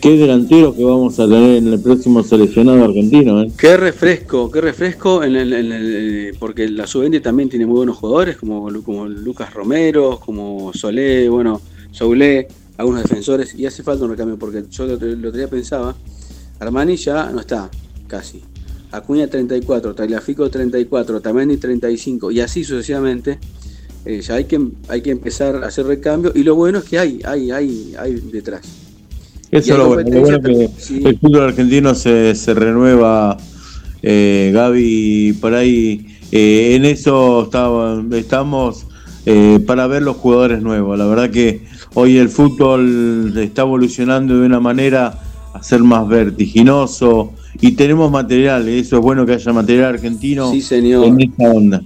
qué 0.00 0.16
delanteros 0.16 0.74
que 0.74 0.84
vamos 0.84 1.18
a 1.20 1.24
tener 1.24 1.56
en 1.56 1.68
el 1.68 1.80
próximo 1.80 2.22
seleccionado 2.22 2.84
argentino. 2.84 3.42
¿eh? 3.42 3.50
Qué 3.56 3.76
refresco, 3.76 4.50
qué 4.50 4.60
refresco, 4.60 5.22
en 5.24 5.36
el, 5.36 5.52
el- 5.52 6.36
porque 6.38 6.68
la 6.68 6.86
sub-20 6.86 7.20
también 7.22 7.48
tiene 7.48 7.66
muy 7.66 7.76
buenos 7.76 7.96
jugadores, 7.98 8.36
como, 8.36 8.70
como 8.82 9.06
Lucas 9.08 9.52
Romero, 9.52 10.18
como 10.24 10.72
Solé, 10.74 11.28
bueno, 11.28 11.60
Soulé, 11.90 12.48
algunos 12.78 13.02
defensores, 13.02 13.54
y 13.54 13.66
hace 13.66 13.82
falta 13.82 14.04
un 14.04 14.10
recambio, 14.10 14.38
porque 14.38 14.64
yo 14.70 14.86
lo, 14.86 14.96
lo 14.96 15.32
día 15.32 15.48
pensaba, 15.48 15.94
Armani 16.58 16.96
ya 16.96 17.30
no 17.30 17.40
está, 17.40 17.70
casi. 18.06 18.42
Acuña 18.92 19.28
34, 19.28 19.94
Tagliafico 19.94 20.50
34, 20.50 21.20
Tamendi 21.20 21.58
35, 21.58 22.30
y 22.30 22.40
así 22.40 22.64
sucesivamente. 22.64 23.38
Eh, 24.04 24.20
ya 24.22 24.34
hay 24.34 24.44
que, 24.44 24.58
hay 24.88 25.02
que 25.02 25.10
empezar 25.10 25.56
a 25.62 25.66
hacer 25.68 25.86
recambio, 25.86 26.32
y 26.34 26.42
lo 26.42 26.54
bueno 26.54 26.78
es 26.78 26.84
que 26.84 26.98
hay, 26.98 27.20
hay, 27.24 27.50
hay, 27.50 27.94
hay 27.98 28.14
detrás. 28.32 28.62
Eso 29.50 29.72
es 29.72 29.78
lo 29.78 29.88
bueno, 29.88 30.10
lo 30.10 30.20
bueno 30.20 30.40
que 30.40 30.68
sí. 30.78 31.02
el 31.04 31.18
fútbol 31.18 31.42
argentino 31.42 31.94
se, 31.94 32.34
se 32.34 32.54
renueva, 32.54 33.36
eh, 34.02 34.50
Gaby, 34.54 35.34
por 35.40 35.54
ahí, 35.54 36.06
eh, 36.32 36.76
en 36.76 36.84
eso 36.84 37.42
estaba- 37.44 38.02
estamos 38.12 38.86
eh, 39.26 39.58
para 39.66 39.86
ver 39.86 40.02
los 40.02 40.16
jugadores 40.16 40.62
nuevos. 40.62 40.96
La 40.98 41.04
verdad 41.06 41.28
que 41.30 41.62
hoy 41.94 42.16
el 42.16 42.30
fútbol 42.30 43.34
está 43.36 43.62
evolucionando 43.62 44.38
de 44.40 44.46
una 44.46 44.60
manera 44.60 45.18
a 45.52 45.62
ser 45.62 45.80
más 45.82 46.08
vertiginoso 46.08 47.32
y 47.60 47.72
tenemos 47.72 48.10
material, 48.10 48.66
eso 48.68 48.96
es 48.96 49.02
bueno 49.02 49.26
que 49.26 49.34
haya 49.34 49.52
material 49.52 49.94
argentino 49.94 50.50
Sí, 50.52 50.62
señor. 50.62 51.04
en 51.04 51.20
esta 51.20 51.44
onda. 51.50 51.82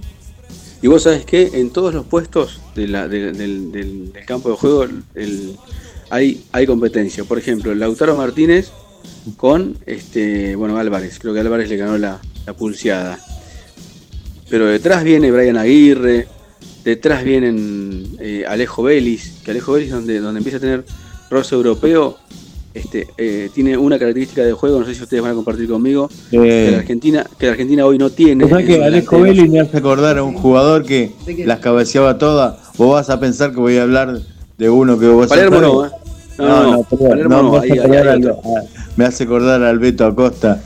Y 0.85 0.87
vos 0.87 1.01
sabés 1.01 1.25
que 1.25 1.49
en 1.55 1.71
todos 1.71 1.95
los 1.95 2.05
puestos 2.05 2.61
del, 2.75 2.91
campo 4.27 4.51
de 4.51 4.55
juego 4.55 4.85
hay 6.11 6.67
competencia. 6.67 7.23
Por 7.23 7.39
ejemplo, 7.39 7.73
Lautaro 7.73 8.15
Martínez 8.15 8.69
con 9.35 9.79
este 9.87 10.55
bueno 10.55 10.77
Álvarez. 10.77 11.17
Creo 11.17 11.33
que 11.33 11.39
Álvarez 11.39 11.69
le 11.69 11.77
ganó 11.77 11.97
la, 11.97 12.21
la 12.45 12.53
pulseada. 12.53 13.17
Pero 14.47 14.67
detrás 14.67 15.03
viene 15.03 15.31
Brian 15.31 15.57
Aguirre, 15.57 16.27
detrás 16.83 17.23
vienen 17.23 18.05
eh, 18.19 18.45
Alejo 18.47 18.83
Vélez, 18.83 19.41
que 19.43 19.49
Alejo 19.49 19.71
Vélez 19.71 19.89
donde, 19.89 20.19
donde 20.19 20.37
empieza 20.37 20.57
a 20.57 20.61
tener 20.61 20.85
roce 21.31 21.55
europeo, 21.55 22.19
este, 22.75 23.07
eh, 23.17 23.49
tiene 23.53 23.77
una 23.77 23.97
característica 23.97 24.43
de 24.43 24.51
juego, 24.51 24.79
no 24.81 24.85
sé 24.85 24.93
si 24.93 25.01
ustedes 25.01 25.23
van 25.23 25.31
a 25.31 25.35
compartir 25.35 25.67
conmigo, 25.67 26.09
que, 26.29 26.37
la 26.37 26.45
Eh, 26.45 26.75
Argentina, 26.75 27.25
que 27.39 27.45
la 27.47 27.53
Argentina 27.53 27.85
hoy 27.85 27.97
no 27.97 28.09
tiene. 28.09 28.43
o 28.43 28.47
sea 28.49 28.63
que 28.63 28.83
Alejo. 28.83 29.21
Vélez 29.21 29.49
me 29.49 29.61
hace 29.61 29.77
acordar 29.77 30.17
a 30.17 30.23
un 30.23 30.33
jugador 30.33 30.83
que 30.85 31.13
las 31.45 31.59
cabeceaba 31.59 32.17
todas. 32.17 32.57
Vos 32.77 32.91
vas 32.93 33.09
a 33.09 33.19
pensar 33.19 33.51
que 33.53 33.59
voy 33.61 33.77
a 33.77 33.83
hablar 33.83 34.19
de 34.57 34.69
uno 34.69 34.99
que 34.99 35.07
vos 35.07 35.27
Palermo 35.27 35.61
no, 35.61 35.85
¿eh? 35.85 35.89
No, 36.37 36.47
no, 36.47 36.71
no, 36.73 36.83
Palermo 36.83 37.29
no, 37.29 37.43
no, 37.43 37.51
me 37.53 37.57
hace 37.59 37.65
ahí- 37.65 37.71
ahí 37.71 37.79
acordar 37.79 38.07
hay 38.07 38.13
al- 38.13 38.29
otro. 38.31 38.41
a- 38.57 38.63
me 38.97 39.05
hace 39.05 39.23
acordar 39.23 39.63
al 39.63 39.79
Beto 39.79 40.05
Acosta. 40.05 40.61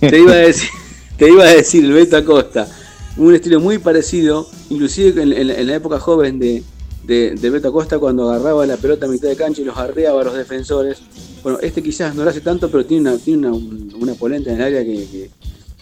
te 0.00 0.18
iba 0.20 0.32
a 0.32 0.36
decir, 0.36 0.68
te 1.18 1.28
iba 1.28 1.42
a 1.44 1.48
decir 1.52 1.84
el 1.84 1.92
Beto 1.92 2.16
Acosta, 2.16 2.68
un 3.16 3.34
estilo 3.34 3.58
muy 3.58 3.78
parecido, 3.78 4.46
inclusive 4.70 5.20
en, 5.22 5.32
en- 5.32 5.50
en 5.50 5.66
la 5.66 5.74
época 5.74 5.98
joven 5.98 6.38
de, 6.38 6.62
de, 7.06 7.34
de 7.34 7.50
Beto 7.50 7.68
Acosta 7.68 7.98
cuando 7.98 8.30
agarraba 8.30 8.66
la 8.66 8.76
pelota 8.76 9.06
a 9.06 9.08
mitad 9.08 9.28
de 9.28 9.36
cancha 9.36 9.62
y 9.62 9.64
los 9.64 9.76
arreaba 9.76 10.20
a 10.20 10.24
los 10.24 10.34
defensores. 10.34 10.98
Bueno, 11.42 11.58
este 11.62 11.82
quizás 11.82 12.14
no 12.14 12.24
lo 12.24 12.30
hace 12.30 12.40
tanto, 12.40 12.70
pero 12.70 12.84
tiene 12.84 13.10
una, 13.10 13.18
tiene 13.18 13.48
una, 13.48 13.56
una 14.00 14.14
polenta 14.14 14.50
en 14.50 14.56
el 14.56 14.62
área 14.62 14.84
que, 14.84 15.06
que- 15.06 15.30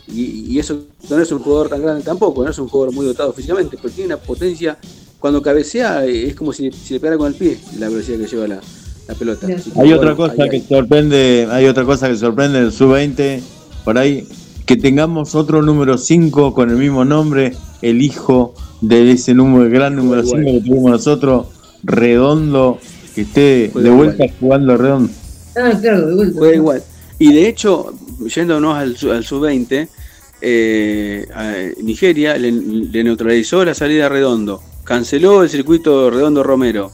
y, 0.07 0.53
y 0.53 0.59
eso 0.59 0.83
no 1.09 1.19
es 1.19 1.33
un 1.33 1.39
jugador 1.39 1.71
tan 1.71 1.81
grande 1.83 2.03
tampoco, 2.05 2.45
no 2.45 2.51
es 2.51 2.59
un 2.59 2.69
jugador 2.69 2.95
muy 2.95 3.07
dotado 3.07 3.33
físicamente, 3.33 3.79
pero 3.81 3.93
tiene 3.95 4.15
una 4.15 4.23
potencia. 4.23 4.79
Cuando 5.19 5.41
cabecea 5.41 6.05
eh, 6.05 6.29
es 6.29 6.35
como 6.35 6.53
si, 6.53 6.71
si 6.73 6.93
le 6.95 7.01
pegara 7.01 7.17
con 7.17 7.29
el 7.29 7.35
pie 7.35 7.59
la 7.79 7.89
velocidad 7.89 8.19
que 8.19 8.27
lleva 8.27 8.47
la, 8.47 8.61
la 9.09 9.15
pelota. 9.15 9.55
Hay 9.77 9.93
bueno, 9.93 9.97
otra 9.97 10.15
cosa 10.15 10.35
ahí 10.39 10.49
que 10.49 10.57
hay. 10.57 10.63
sorprende, 10.69 11.49
hay 11.51 11.67
otra 11.67 11.85
cosa 11.85 12.09
que 12.09 12.17
sorprende 12.17 12.59
en 12.59 12.65
el 12.67 12.73
sub-20, 12.73 13.41
por 13.85 13.97
ahí, 13.99 14.29
que 14.67 14.77
tengamos 14.77 15.35
otro 15.35 15.63
número 15.63 15.97
5 15.99 16.53
con 16.55 16.71
el 16.71 16.77
mismo 16.77 17.05
nombre, 17.05 17.57
el 17.81 18.03
hijo 18.03 18.55
de 18.89 19.11
ese 19.13 19.35
número, 19.35 19.65
el 19.65 19.71
gran 19.73 19.95
número 19.97 20.23
5 20.25 20.37
que 20.45 20.61
tuvimos 20.61 20.91
nosotros, 20.91 21.47
Redondo, 21.83 22.79
que 23.15 23.23
esté 23.23 23.71
Juega 23.73 23.89
de 23.91 23.95
vuelta 23.97 24.25
jugando 24.41 24.77
Redondo. 24.77 25.13
Ah, 25.57 25.73
claro, 25.81 26.07
de 26.09 26.15
vuelta. 26.15 26.39
Juega 26.39 26.55
igual. 26.57 26.83
Y 27.19 27.33
de 27.33 27.49
hecho, 27.49 27.93
yéndonos 28.35 28.77
al, 28.77 28.97
al 29.13 29.25
sub-20, 29.25 29.89
eh, 30.41 31.75
Nigeria 31.83 32.37
le, 32.37 32.51
le 32.53 33.05
neutralizó 33.05 33.65
la 33.65 33.75
salida 33.75 34.07
a 34.07 34.09
Redondo, 34.09 34.63
canceló 34.85 35.43
el 35.43 35.49
circuito 35.51 36.11
Redondo 36.11 36.43
Romero. 36.43 36.91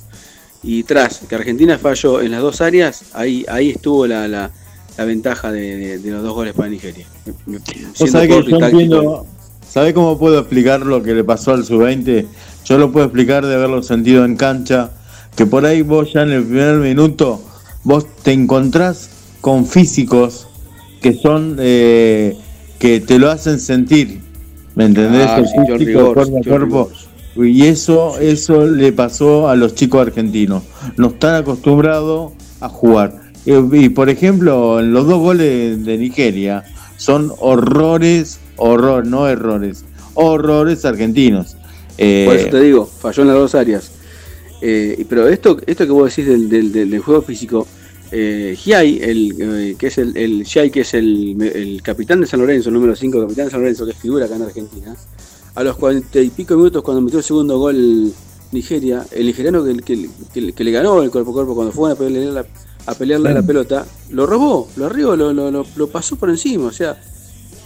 Y 0.62 0.82
tras 0.82 1.20
que 1.20 1.34
Argentina 1.34 1.78
falló 1.78 2.20
en 2.20 2.32
las 2.32 2.42
dos 2.42 2.60
áreas, 2.60 3.04
ahí, 3.14 3.46
ahí 3.48 3.70
estuvo 3.70 4.06
la, 4.06 4.28
la- 4.28 4.50
la 4.98 5.04
ventaja 5.06 5.50
de, 5.50 5.76
de- 5.76 5.98
de 5.98 6.10
los 6.10 6.22
dos 6.22 6.34
goles 6.34 6.52
para 6.52 6.68
Nigeria. 6.68 7.06
Me- 7.46 7.58
¿Vos 7.58 7.64
siendo 7.94 8.18
corto 8.28 8.50
y 8.50 8.58
táctico. 8.58 9.26
¿Sabés 9.72 9.94
cómo 9.94 10.18
puedo 10.18 10.38
explicar 10.40 10.84
lo 10.84 11.02
que 11.02 11.14
le 11.14 11.24
pasó 11.24 11.52
al 11.52 11.64
sub-20? 11.64 12.26
Yo 12.64 12.78
lo 12.78 12.92
puedo 12.92 13.06
explicar 13.06 13.46
de 13.46 13.54
haberlo 13.54 13.82
sentido 13.82 14.24
en 14.24 14.36
cancha, 14.36 14.90
que 15.36 15.46
por 15.46 15.64
ahí 15.64 15.82
vos 15.82 16.12
ya 16.12 16.22
en 16.22 16.32
el 16.32 16.44
primer 16.44 16.76
minuto, 16.76 17.42
vos 17.84 18.06
te 18.22 18.32
encontrás 18.32 19.10
con 19.40 19.66
físicos 19.66 20.46
que 21.00 21.14
son, 21.14 21.56
eh, 21.58 22.36
que 22.78 23.00
te 23.00 23.18
lo 23.18 23.30
hacen 23.30 23.58
sentir, 23.58 24.20
¿me 24.74 24.84
entendés? 24.84 25.26
Ah, 25.28 25.38
El 25.38 25.46
sí, 25.46 25.52
John 25.56 25.78
físico, 25.78 25.98
Rigor, 26.00 26.14
cuerpo 26.14 26.36
a 26.36 26.40
John 26.40 26.42
cuerpo. 26.42 26.90
Y 27.36 27.62
eso, 27.66 28.18
eso 28.18 28.66
le 28.66 28.92
pasó 28.92 29.48
a 29.48 29.56
los 29.56 29.74
chicos 29.74 30.02
argentinos. 30.06 30.64
No 30.96 31.08
están 31.08 31.36
acostumbrados 31.36 32.32
a 32.60 32.68
jugar. 32.68 33.20
Eh, 33.46 33.62
Y 33.72 33.88
por 33.90 34.10
ejemplo, 34.10 34.80
en 34.80 34.92
los 34.92 35.06
dos 35.06 35.18
goles 35.20 35.84
de 35.84 35.96
Nigeria 35.96 36.64
son 36.96 37.32
horrores, 37.38 38.40
horror, 38.60 39.06
no 39.06 39.26
errores, 39.28 39.84
horrores 40.14 40.84
argentinos. 40.84 41.56
Eh, 41.98 42.24
Por 42.26 42.36
eso 42.36 42.48
te 42.50 42.60
digo, 42.60 42.86
falló 42.86 43.22
en 43.22 43.28
las 43.28 43.36
dos 43.36 43.54
áreas. 43.54 43.90
Eh, 44.62 45.04
pero 45.08 45.26
esto, 45.28 45.56
esto 45.66 45.84
que 45.86 45.92
vos 45.92 46.08
decís 46.14 46.26
del, 46.30 46.48
del- 46.48 46.70
del- 46.72 46.90
del 46.90 47.00
juego 47.00 47.22
físico, 47.22 47.66
eh, 48.12 48.56
Giai, 48.58 48.98
el, 49.02 49.34
eh, 49.38 49.76
que 49.78 49.86
es 49.86 49.98
el, 49.98 50.16
el 50.16 50.44
Giai, 50.44 50.70
que 50.70 50.80
es 50.80 50.94
el, 50.94 51.40
el 51.42 51.80
capitán 51.82 52.20
de 52.20 52.26
San 52.26 52.40
Lorenzo, 52.40 52.68
el 52.68 52.74
número 52.74 52.94
5, 52.94 53.20
capitán 53.22 53.46
de 53.46 53.50
San 53.50 53.60
Lorenzo, 53.60 53.86
que 53.86 53.92
figura 53.94 54.26
acá 54.26 54.36
en 54.36 54.42
Argentina, 54.42 54.94
a 55.54 55.62
los 55.64 55.76
cuarenta 55.76 56.20
y 56.20 56.28
pico 56.30 56.56
minutos 56.56 56.82
cuando 56.82 57.00
metió 57.00 57.18
el 57.18 57.24
segundo 57.24 57.58
gol 57.58 58.12
Nigeria, 58.52 59.04
el 59.12 59.26
nigeriano 59.26 59.64
que, 59.64 59.76
que- 59.76 60.10
que- 60.34 60.52
que 60.52 60.64
le 60.64 60.70
ganó 60.72 61.02
el 61.02 61.10
cuerpo 61.10 61.30
a 61.30 61.34
cuerpo 61.34 61.54
cuando 61.54 61.72
fue 61.72 61.92
a 61.92 61.94
pelear 61.94 62.32
la, 62.32 62.44
a 62.86 62.94
pelearle 62.94 63.32
la 63.32 63.42
pelota, 63.42 63.86
lo 64.10 64.26
robó, 64.26 64.68
lo 64.76 64.86
arribó, 64.86 65.14
lo, 65.16 65.32
lo, 65.32 65.50
lo- 65.50 65.66
lo 65.76 65.86
pasó 65.86 66.16
por 66.16 66.28
encima, 66.30 66.66
o 66.66 66.72
sea, 66.72 67.00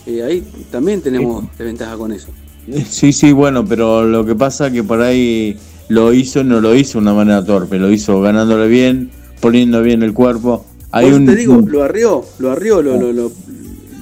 eh, 0.06 0.22
ahí 0.22 0.44
también 0.70 1.00
tenemos 1.00 1.44
desventaja 1.56 1.96
con 1.96 2.12
eso. 2.12 2.28
Sí, 2.88 3.12
sí, 3.12 3.32
bueno, 3.32 3.64
pero 3.64 4.04
lo 4.04 4.24
que 4.24 4.34
pasa 4.34 4.70
que 4.70 4.82
por 4.82 5.02
ahí 5.02 5.56
lo 5.88 6.12
hizo, 6.14 6.42
no 6.44 6.60
lo 6.60 6.74
hizo 6.74 6.98
de 6.98 7.02
una 7.02 7.14
manera 7.14 7.44
torpe, 7.44 7.78
lo 7.78 7.90
hizo 7.92 8.20
ganándole 8.20 8.68
bien, 8.68 9.10
poniendo 9.40 9.82
bien 9.82 10.02
el 10.02 10.14
cuerpo. 10.14 10.64
Hay 10.90 11.12
un, 11.12 11.26
te 11.26 11.36
digo, 11.36 11.60
lo 11.66 11.82
arrió, 11.82 12.24
lo 12.38 12.50
arrió, 12.52 12.80
lo, 12.80 12.96
lo, 12.98 13.12
lo, 13.12 13.32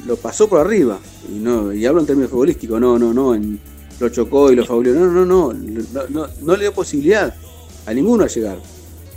lo 0.06 0.16
pasó 0.16 0.48
por 0.48 0.60
arriba. 0.60 0.98
Y 1.34 1.38
no, 1.38 1.72
y 1.72 1.86
hablo 1.86 2.00
en 2.00 2.06
términos 2.06 2.30
futbolísticos, 2.30 2.80
no, 2.80 2.98
no, 2.98 3.12
no, 3.12 3.34
en- 3.34 3.58
lo 3.98 4.08
chocó 4.08 4.50
y 4.52 4.56
lo 4.56 4.64
fauleó. 4.64 4.94
No, 4.94 5.06
no, 5.06 5.24
no, 5.24 5.52
no, 5.52 6.02
no, 6.10 6.26
no 6.42 6.56
le 6.56 6.62
dio 6.62 6.72
posibilidad 6.72 7.34
a 7.86 7.94
ninguno 7.94 8.24
a 8.24 8.26
llegar. 8.28 8.58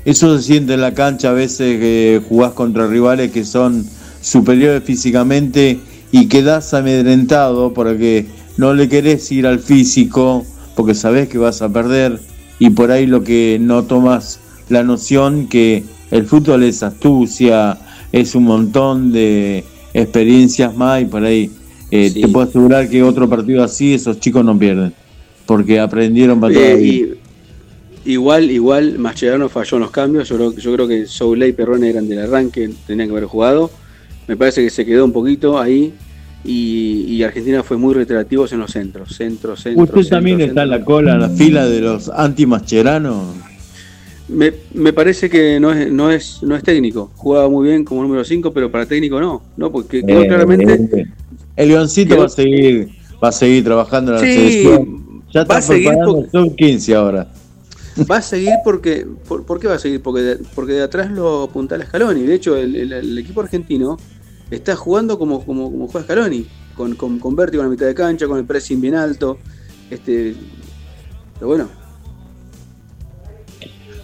Eso 0.06 0.38
se 0.38 0.44
siente 0.44 0.74
en 0.76 0.82
la 0.82 0.94
cancha 0.94 1.32
a 1.32 1.34
veces 1.34 1.80
que 1.80 2.22
jugás 2.30 2.54
contra 2.54 2.86
rivales 2.88 3.32
que 3.32 3.44
son 3.44 3.86
superiores 4.22 4.84
físicamente 4.84 5.80
y 6.18 6.28
quedás 6.28 6.74
amedrentado 6.74 7.74
porque 7.74 8.26
no 8.56 8.74
le 8.74 8.88
querés 8.88 9.30
ir 9.34 9.46
al 9.46 9.60
físico 9.60 10.46
porque 10.74 10.94
sabés 10.96 11.28
que 11.28 11.38
vas 11.38 11.62
a 11.62 11.68
perder 11.68 12.20
y 12.58 12.70
por 12.70 12.90
ahí 12.92 13.06
lo 13.06 13.22
que 13.22 13.58
no 13.60 13.84
tomas 13.84 14.40
la 14.70 14.82
noción 14.84 15.48
que 15.48 15.84
el 16.12 16.26
fútbol 16.26 16.64
es 16.64 16.84
astucia, 16.84 17.78
es 18.14 18.34
un 18.34 18.46
montón 18.46 19.12
de 19.12 19.66
experiencias 19.94 20.74
más 20.76 21.02
y 21.02 21.06
por 21.06 21.26
ahí 21.26 21.52
eh, 21.92 22.10
Sí. 22.14 22.22
te 22.22 22.28
puedo 22.30 22.48
asegurar 22.48 22.90
que 22.90 23.04
otro 23.04 23.30
partido 23.30 23.62
así 23.62 23.94
esos 23.94 24.18
chicos 24.22 24.46
no 24.46 24.58
pierden 24.58 24.94
porque 25.46 25.82
aprendieron 25.82 26.40
para 26.40 26.54
Eh, 26.54 26.82
y- 28.06 28.12
igual, 28.12 28.50
igual, 28.52 28.98
Mascherano 29.00 29.50
falló 29.50 29.78
en 29.78 29.82
los 29.82 29.92
cambios. 29.92 30.30
Yo 30.30 30.36
creo, 30.38 30.56
yo 30.56 30.74
creo 30.74 30.88
que 30.88 31.06
Souley 31.08 31.50
y 31.50 31.54
Perrone 31.54 31.90
eran 31.90 32.08
del 32.08 32.20
arranque, 32.20 32.70
tenían 32.88 33.10
que 33.10 33.12
haber 33.12 33.26
jugado. 33.26 33.70
Me 34.28 34.36
parece 34.38 34.64
que 34.64 34.70
se 34.70 34.86
quedó 34.86 35.06
un 35.06 35.12
poquito 35.14 35.60
ahí. 35.60 35.94
Y, 36.44 37.06
y 37.08 37.24
Argentina 37.24 37.64
fue 37.64 37.76
muy 37.78 37.94
reiterativos 37.96 38.52
en 38.54 38.60
los 38.60 38.72
centros. 38.72 39.16
Centro, 39.16 39.56
centro. 39.56 39.84
¿Usted 39.84 39.96
centro, 40.02 40.18
también 40.18 40.42
está 40.42 40.62
centro. 40.62 40.64
en 40.64 40.70
la 40.70 40.86
cola, 40.86 41.14
en 41.16 41.20
la 41.22 41.30
fila 41.30 41.66
de 41.66 41.82
los 41.82 42.10
anti-mascheranos? 42.10 43.36
Me, 44.28 44.54
me 44.74 44.92
parece 44.94 45.30
que 45.30 45.60
no 45.60 45.72
es, 45.72 45.92
no 45.92 46.12
es 46.12 46.42
no 46.44 46.56
es 46.56 46.64
técnico. 46.64 47.12
Jugaba 47.16 47.50
muy 47.50 47.68
bien 47.70 47.84
como 47.84 48.02
número 48.04 48.24
5, 48.24 48.52
pero 48.54 48.72
para 48.72 48.86
técnico 48.86 49.20
no. 49.20 49.42
No, 49.58 49.72
porque 49.72 50.04
quedó 50.06 50.22
Eh, 50.24 50.28
claramente. 50.28 50.74
eh, 51.02 51.06
el 51.56 51.68
Leoncito 51.70 52.18
va 52.18 52.26
a 52.26 52.30
seguir, 52.30 52.90
va 53.24 53.30
a 53.30 53.32
seguir 53.32 53.64
trabajando 53.64 54.12
en 54.16 54.22
la 54.22 54.26
Sí, 54.28 54.34
selección. 54.34 55.24
Ya 55.34 55.44
va 55.46 55.56
a 55.56 55.60
está 55.60 55.74
seguir 55.74 55.92
porque- 56.06 56.22
el 56.26 56.32
sub 56.32 56.56
15 56.56 56.96
ahora. 56.96 57.28
Va 58.12 58.18
a 58.18 58.22
seguir 58.22 58.54
porque. 58.64 59.06
¿Por, 59.28 59.46
por 59.46 59.60
qué 59.60 59.68
va 59.68 59.76
a 59.76 59.80
seguir? 59.80 60.02
Porque 60.02 60.22
de, 60.22 60.36
porque 60.54 60.74
de 60.74 60.82
atrás 60.84 61.10
lo 61.12 61.44
apuntala 61.44 61.86
Scaloni. 61.86 62.22
De 62.24 62.36
hecho, 62.36 62.56
el, 62.58 62.76
el- 62.76 62.94
el 62.94 63.18
equipo 63.18 63.42
argentino 63.42 63.98
está 64.52 64.76
jugando 64.76 65.18
como, 65.20 65.46
como, 65.46 65.72
como 65.72 65.88
juega 65.88 66.06
Scaloni. 66.06 66.46
Con, 66.76 66.94
con, 66.96 67.20
con 67.20 67.36
vértigo 67.38 67.64
en 67.64 67.70
la 67.70 67.72
mitad 67.72 67.86
de 67.86 67.96
cancha, 67.96 68.28
con 68.28 68.38
el 68.38 68.44
pressing 68.46 68.82
bien 68.82 68.96
alto. 68.96 69.38
Este. 69.90 70.36
Pero 71.36 71.48
bueno, 71.48 71.70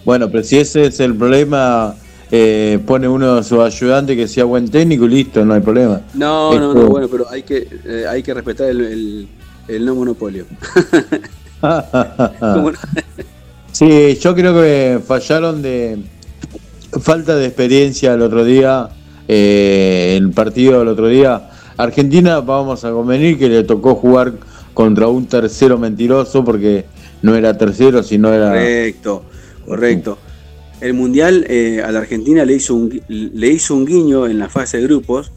Bueno, 0.04 0.30
pero 0.30 0.42
si 0.42 0.58
ese 0.58 0.86
es 0.86 0.98
el 1.00 1.14
problema, 1.14 1.94
eh, 2.30 2.78
pone 2.86 3.06
uno 3.08 3.36
de 3.36 3.42
sus 3.44 3.58
ayudantes 3.60 4.16
que 4.16 4.26
sea 4.26 4.44
buen 4.44 4.68
técnico 4.70 5.04
y 5.04 5.10
listo, 5.10 5.44
no 5.44 5.54
hay 5.54 5.60
problema. 5.60 6.00
No, 6.14 6.58
no, 6.58 6.70
Esto- 6.70 6.82
no, 6.82 6.86
bueno, 6.88 7.08
pero 7.08 7.28
hay 7.30 7.42
que, 7.42 7.68
eh, 7.84 8.04
hay 8.08 8.22
que 8.22 8.34
respetar 8.34 8.68
el, 8.70 8.80
el- 8.80 9.28
el 9.68 9.84
no 9.84 9.94
monopolio. 9.94 10.46
Sí, 13.72 14.18
yo 14.20 14.34
creo 14.34 14.52
que 14.54 15.00
fallaron 15.06 15.62
de 15.62 15.98
falta 17.00 17.34
de 17.36 17.46
experiencia 17.46 18.12
el 18.12 18.20
otro 18.22 18.44
día, 18.44 18.88
eh, 19.28 20.14
el 20.18 20.30
partido 20.30 20.78
del 20.80 20.88
otro 20.88 21.08
día. 21.08 21.48
Argentina, 21.76 22.40
vamos 22.40 22.84
a 22.84 22.90
convenir 22.90 23.38
que 23.38 23.48
le 23.48 23.62
tocó 23.64 23.94
jugar 23.94 24.34
contra 24.74 25.08
un 25.08 25.26
tercero 25.26 25.78
mentiroso 25.78 26.44
porque 26.44 26.84
no 27.22 27.34
era 27.34 27.56
tercero, 27.56 28.02
sino 28.02 28.32
era... 28.32 28.48
Correcto, 28.48 29.22
correcto. 29.66 30.18
El 30.80 30.94
Mundial 30.94 31.44
eh, 31.48 31.80
a 31.84 31.92
la 31.92 32.00
Argentina 32.00 32.44
le 32.44 32.54
hizo, 32.54 32.74
un, 32.74 33.00
le 33.08 33.48
hizo 33.48 33.74
un 33.74 33.84
guiño 33.86 34.26
en 34.26 34.38
la 34.38 34.48
fase 34.48 34.78
de 34.78 34.82
grupos, 34.84 35.30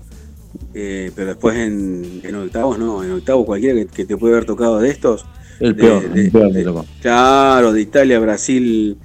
eh, 0.73 1.11
pero 1.15 1.27
después 1.29 1.55
en, 1.57 2.21
en 2.23 2.36
octavos 2.36 2.79
no, 2.79 3.03
en 3.03 3.11
octavos 3.11 3.45
cualquiera 3.45 3.75
que, 3.79 3.86
que 3.88 4.05
te 4.05 4.17
puede 4.17 4.33
haber 4.33 4.45
tocado 4.45 4.79
de 4.79 4.89
estos. 4.89 5.25
El 5.59 5.75
peor, 5.75 6.09
de- 6.09 6.21
el 6.21 6.31
peor 6.31 6.47
de- 6.51 6.59
le 6.59 6.63
tocó. 6.65 6.86
Claro, 7.01 7.71
de 7.71 7.81
Italia, 7.81 8.19
Brasil 8.19 8.97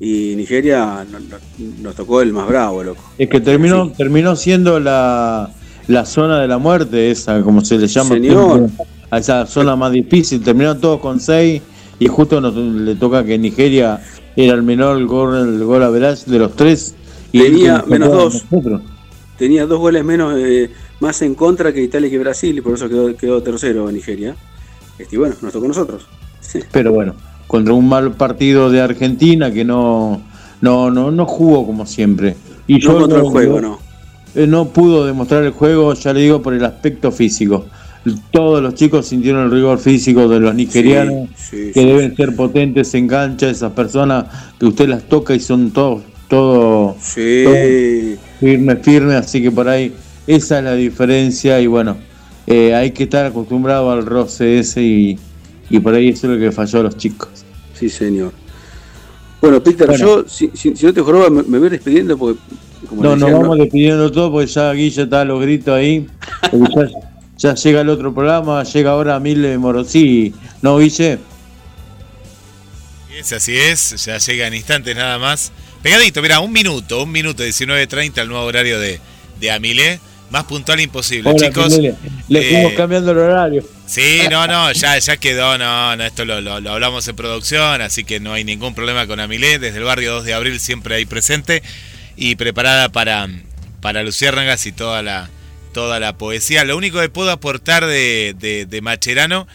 y 0.00 0.34
Nigeria 0.36 1.04
no- 1.10 1.18
no- 1.20 1.36
nos 1.82 1.94
tocó 1.94 2.22
el 2.22 2.32
más 2.32 2.46
bravo, 2.48 2.82
loco. 2.84 3.02
Es 3.18 3.28
que 3.28 3.40
terminó, 3.40 3.90
terminó 3.92 4.36
siendo 4.36 4.78
la, 4.80 5.50
la 5.88 6.04
zona 6.06 6.40
de 6.40 6.48
la 6.48 6.58
muerte, 6.58 7.10
esa, 7.10 7.42
como 7.42 7.64
se 7.64 7.78
le 7.78 7.86
llama. 7.88 8.10
Señor. 8.10 8.68
A 9.10 9.18
esa 9.18 9.46
zona 9.46 9.74
más 9.74 9.90
difícil. 9.92 10.42
Terminaron 10.42 10.80
todos 10.80 11.00
con 11.00 11.18
6 11.18 11.62
y 11.98 12.06
justo 12.08 12.40
nos, 12.40 12.54
le 12.54 12.94
toca 12.94 13.24
que 13.24 13.38
Nigeria 13.38 14.00
era 14.36 14.54
el 14.54 14.62
menor 14.62 15.02
gol, 15.06 15.36
el 15.36 15.64
gol 15.64 15.82
average 15.82 16.30
de 16.30 16.38
los 16.38 16.54
tres. 16.54 16.94
Y 17.32 17.40
Tenía 17.42 17.82
menos 17.86 18.08
a 18.10 18.12
dos. 18.12 18.44
Tenía 19.38 19.66
dos 19.66 19.78
goles 19.78 20.04
menos, 20.04 20.34
eh, 20.36 20.70
más 21.00 21.22
en 21.22 21.34
contra 21.34 21.72
que 21.72 21.82
Italia 21.82 22.08
y 22.08 22.10
que 22.10 22.18
Brasil, 22.18 22.56
y 22.58 22.60
por 22.60 22.74
eso 22.74 22.88
quedó, 22.88 23.16
quedó 23.16 23.42
tercero 23.42 23.90
Nigeria. 23.90 24.36
Este, 24.98 25.16
y 25.16 25.18
bueno, 25.18 25.34
nos 25.42 25.52
tocó 25.52 25.64
a 25.64 25.68
nosotros. 25.68 26.06
Pero 26.72 26.92
bueno, 26.92 27.14
contra 27.48 27.74
un 27.74 27.88
mal 27.88 28.12
partido 28.12 28.70
de 28.70 28.80
Argentina 28.80 29.50
que 29.52 29.64
no, 29.64 30.20
no, 30.60 30.92
no, 30.92 31.10
no 31.10 31.26
jugó 31.26 31.66
como 31.66 31.84
siempre. 31.84 32.36
Y 32.68 32.74
No 32.74 32.78
yo 32.78 32.98
contra 33.00 33.18
el 33.18 33.24
juego, 33.24 33.60
no. 33.60 33.78
Eh, 34.36 34.46
no 34.46 34.68
pudo 34.68 35.04
demostrar 35.06 35.42
el 35.42 35.50
juego, 35.50 35.92
ya 35.94 36.12
le 36.12 36.20
digo, 36.20 36.40
por 36.40 36.54
el 36.54 36.64
aspecto 36.64 37.10
físico. 37.10 37.66
Todos 38.30 38.62
los 38.62 38.74
chicos 38.74 39.06
sintieron 39.06 39.46
el 39.46 39.50
rigor 39.50 39.78
físico 39.78 40.28
de 40.28 40.38
los 40.38 40.54
nigerianos, 40.54 41.28
Sí, 41.34 41.56
sí, 41.66 41.72
que 41.72 41.80
sí, 41.80 41.86
deben 41.86 42.14
ser 42.14 42.36
potentes 42.36 42.94
en 42.94 43.08
cancha, 43.08 43.50
esas 43.50 43.72
personas 43.72 44.26
que 44.60 44.66
usted 44.66 44.88
las 44.88 45.02
toca 45.02 45.34
y 45.34 45.40
son 45.40 45.72
todos 45.72 46.02
todo, 46.28 46.94
Sí. 47.00 47.42
todo 47.44 47.54
firme, 48.38 48.76
firme, 48.76 49.14
así 49.14 49.42
que 49.42 49.50
por 49.50 49.68
ahí 49.68 49.92
esa 50.26 50.58
es 50.58 50.64
la 50.64 50.74
diferencia 50.74 51.58
y 51.60 51.66
bueno, 51.66 51.96
eh, 52.46 52.74
hay 52.74 52.90
que 52.92 53.04
estar 53.04 53.26
acostumbrado 53.26 53.90
al 53.90 54.04
roce 54.04 54.58
ese 54.58 54.82
y, 54.82 55.18
y 55.70 55.78
por 55.80 55.94
ahí 55.94 56.08
eso 56.08 56.26
es 56.26 56.38
lo 56.38 56.38
que 56.38 56.52
falló 56.52 56.80
a 56.80 56.82
los 56.84 56.96
chicos. 56.96 57.28
Sí, 57.74 57.88
señor. 57.88 58.32
Bueno, 59.40 59.62
Peter, 59.62 59.86
Bueno. 59.86 60.04
yo, 60.22 60.24
si, 60.28 60.50
si- 60.54 60.74
si 60.74 60.86
no 60.86 60.92
te 60.92 61.00
joroba, 61.00 61.30
me, 61.30 61.42
me 61.44 61.58
voy 61.58 61.68
despidiendo 61.68 62.16
porque. 62.18 62.40
Como 62.88 63.02
No, 63.02 63.16
nos 63.16 63.30
vamos 63.32 63.58
despidiendo 63.58 64.10
todo 64.10 64.30
porque 64.32 64.46
ya 64.46 64.72
Guilla 64.72 65.02
está 65.04 65.20
a 65.20 65.24
los 65.24 65.40
gritos 65.40 65.74
ahí. 65.74 66.06
ya, 66.52 66.88
ya 67.36 67.54
llega 67.54 67.80
el 67.82 67.88
otro 67.88 68.14
programa, 68.14 68.62
llega 68.64 68.90
ahora 68.92 69.18
Mil 69.20 69.58
Morosí. 69.58 70.32
¿No, 70.62 70.78
Guille? 70.78 71.18
Es, 73.18 73.32
así 73.32 73.56
es, 73.56 74.04
ya 74.04 74.18
llega 74.18 74.46
en 74.46 74.54
instantes 74.54 74.94
nada 74.96 75.18
más. 75.18 75.50
Pegadito, 75.82 76.22
mira, 76.22 76.40
un 76.40 76.52
minuto, 76.52 77.02
un 77.02 77.10
minuto, 77.12 77.42
19.30 77.44 78.18
al 78.20 78.28
nuevo 78.28 78.44
horario 78.44 78.78
de, 78.78 79.00
de 79.40 79.50
Amilé. 79.50 80.00
Más 80.30 80.44
puntual 80.44 80.78
imposible, 80.80 81.30
Hola, 81.30 81.46
chicos. 81.48 81.78
Le 81.78 81.88
Eh, 82.40 82.50
fuimos 82.52 82.72
cambiando 82.74 83.12
el 83.12 83.18
horario. 83.18 83.64
Sí, 83.88 84.20
no, 84.30 84.46
no, 84.46 84.70
ya, 84.72 84.98
ya 84.98 85.16
quedó, 85.16 85.56
no, 85.56 85.96
no, 85.96 86.04
esto 86.04 86.24
lo, 86.26 86.40
lo- 86.42 86.60
lo 86.60 86.72
hablamos 86.72 87.08
en 87.08 87.16
producción, 87.16 87.80
así 87.80 88.04
que 88.04 88.20
no 88.20 88.34
hay 88.34 88.44
ningún 88.44 88.74
problema 88.74 89.06
con 89.06 89.18
Amilé, 89.18 89.58
desde 89.58 89.78
el 89.78 89.84
barrio 89.84 90.12
2 90.16 90.24
de 90.26 90.34
abril 90.34 90.60
siempre 90.60 90.94
ahí 90.96 91.06
presente 91.06 91.62
y 92.14 92.36
preparada 92.36 92.90
para, 92.90 93.26
para 93.80 94.02
Luciérnagas 94.02 94.66
y 94.66 94.72
toda 94.72 95.02
la, 95.02 95.30
toda 95.72 96.00
la 96.00 96.18
poesía. 96.18 96.64
Lo 96.64 96.76
único 96.76 97.00
que 97.00 97.08
puedo 97.08 97.30
aportar 97.30 97.86
de, 97.86 98.34
de, 98.38 98.66
de 98.66 98.80
Macherano, 98.82 99.48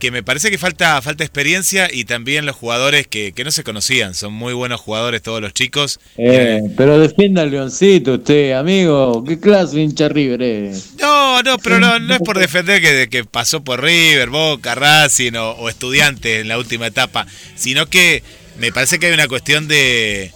que 0.00 0.10
me 0.10 0.22
parece 0.24 0.50
que 0.50 0.58
falta, 0.58 1.00
falta 1.02 1.22
experiencia 1.22 1.88
y 1.92 2.04
también 2.04 2.46
los 2.46 2.56
jugadores 2.56 3.06
que, 3.06 3.32
que 3.32 3.44
no 3.44 3.52
se 3.52 3.62
conocían, 3.62 4.14
son 4.14 4.32
muy 4.32 4.54
buenos 4.54 4.80
jugadores 4.80 5.22
todos 5.22 5.40
los 5.40 5.52
chicos. 5.54 6.00
Eh, 6.16 6.60
pero 6.76 6.98
defienda 6.98 7.42
al 7.42 7.50
Leoncito 7.52 8.14
usted, 8.14 8.52
amigo. 8.52 9.22
¿Qué 9.24 9.38
clase 9.38 9.76
de 9.76 9.82
hincha 9.82 10.08
River 10.08 10.42
es? 10.42 10.94
No, 10.98 11.42
no, 11.42 11.58
pero 11.58 11.78
no, 11.78 12.00
no 12.00 12.14
es 12.14 12.20
por 12.20 12.38
defender 12.38 12.80
que, 12.80 13.08
que 13.08 13.24
pasó 13.24 13.62
por 13.62 13.82
River, 13.82 14.30
Boca, 14.30 14.74
Racing 14.74 15.34
o, 15.34 15.50
o 15.52 15.68
Estudiantes 15.68 16.40
en 16.40 16.48
la 16.48 16.58
última 16.58 16.86
etapa, 16.88 17.26
sino 17.54 17.86
que 17.86 18.22
me 18.58 18.72
parece 18.72 18.98
que 18.98 19.06
hay 19.06 19.12
una 19.12 19.28
cuestión 19.28 19.68
de, 19.68 20.32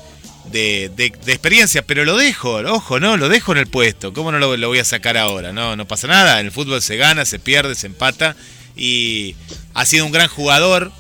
de, 0.53 0.91
de- 0.97 1.13
de 1.25 1.33
experiencia, 1.33 1.83
pero 1.83 2.05
lo 2.05 2.17
dejo, 2.17 2.57
ojo, 2.57 3.01
no, 3.01 3.17
lo 3.17 3.29
dejo 3.31 3.53
en 3.53 3.59
el 3.59 3.67
puesto, 3.67 4.13
¿cómo 4.13 4.31
no 4.31 4.39
lo, 4.39 4.57
lo 4.57 4.69
voy 4.69 4.79
a 4.79 4.85
sacar 4.85 5.17
ahora? 5.17 5.53
No, 5.53 5.75
no 5.75 5.87
pasa 5.87 6.07
nada, 6.07 6.39
en 6.41 6.47
el 6.47 6.53
fútbol 6.53 6.83
se 6.83 6.97
gana, 6.97 7.25
se 7.25 7.39
pierde, 7.39 7.75
se 7.75 7.87
empata 7.87 8.37
y 8.77 9.37
ha 9.75 9.85
sido 9.85 10.07
un 10.07 10.13
gran 10.13 10.29
jugador 10.29 10.93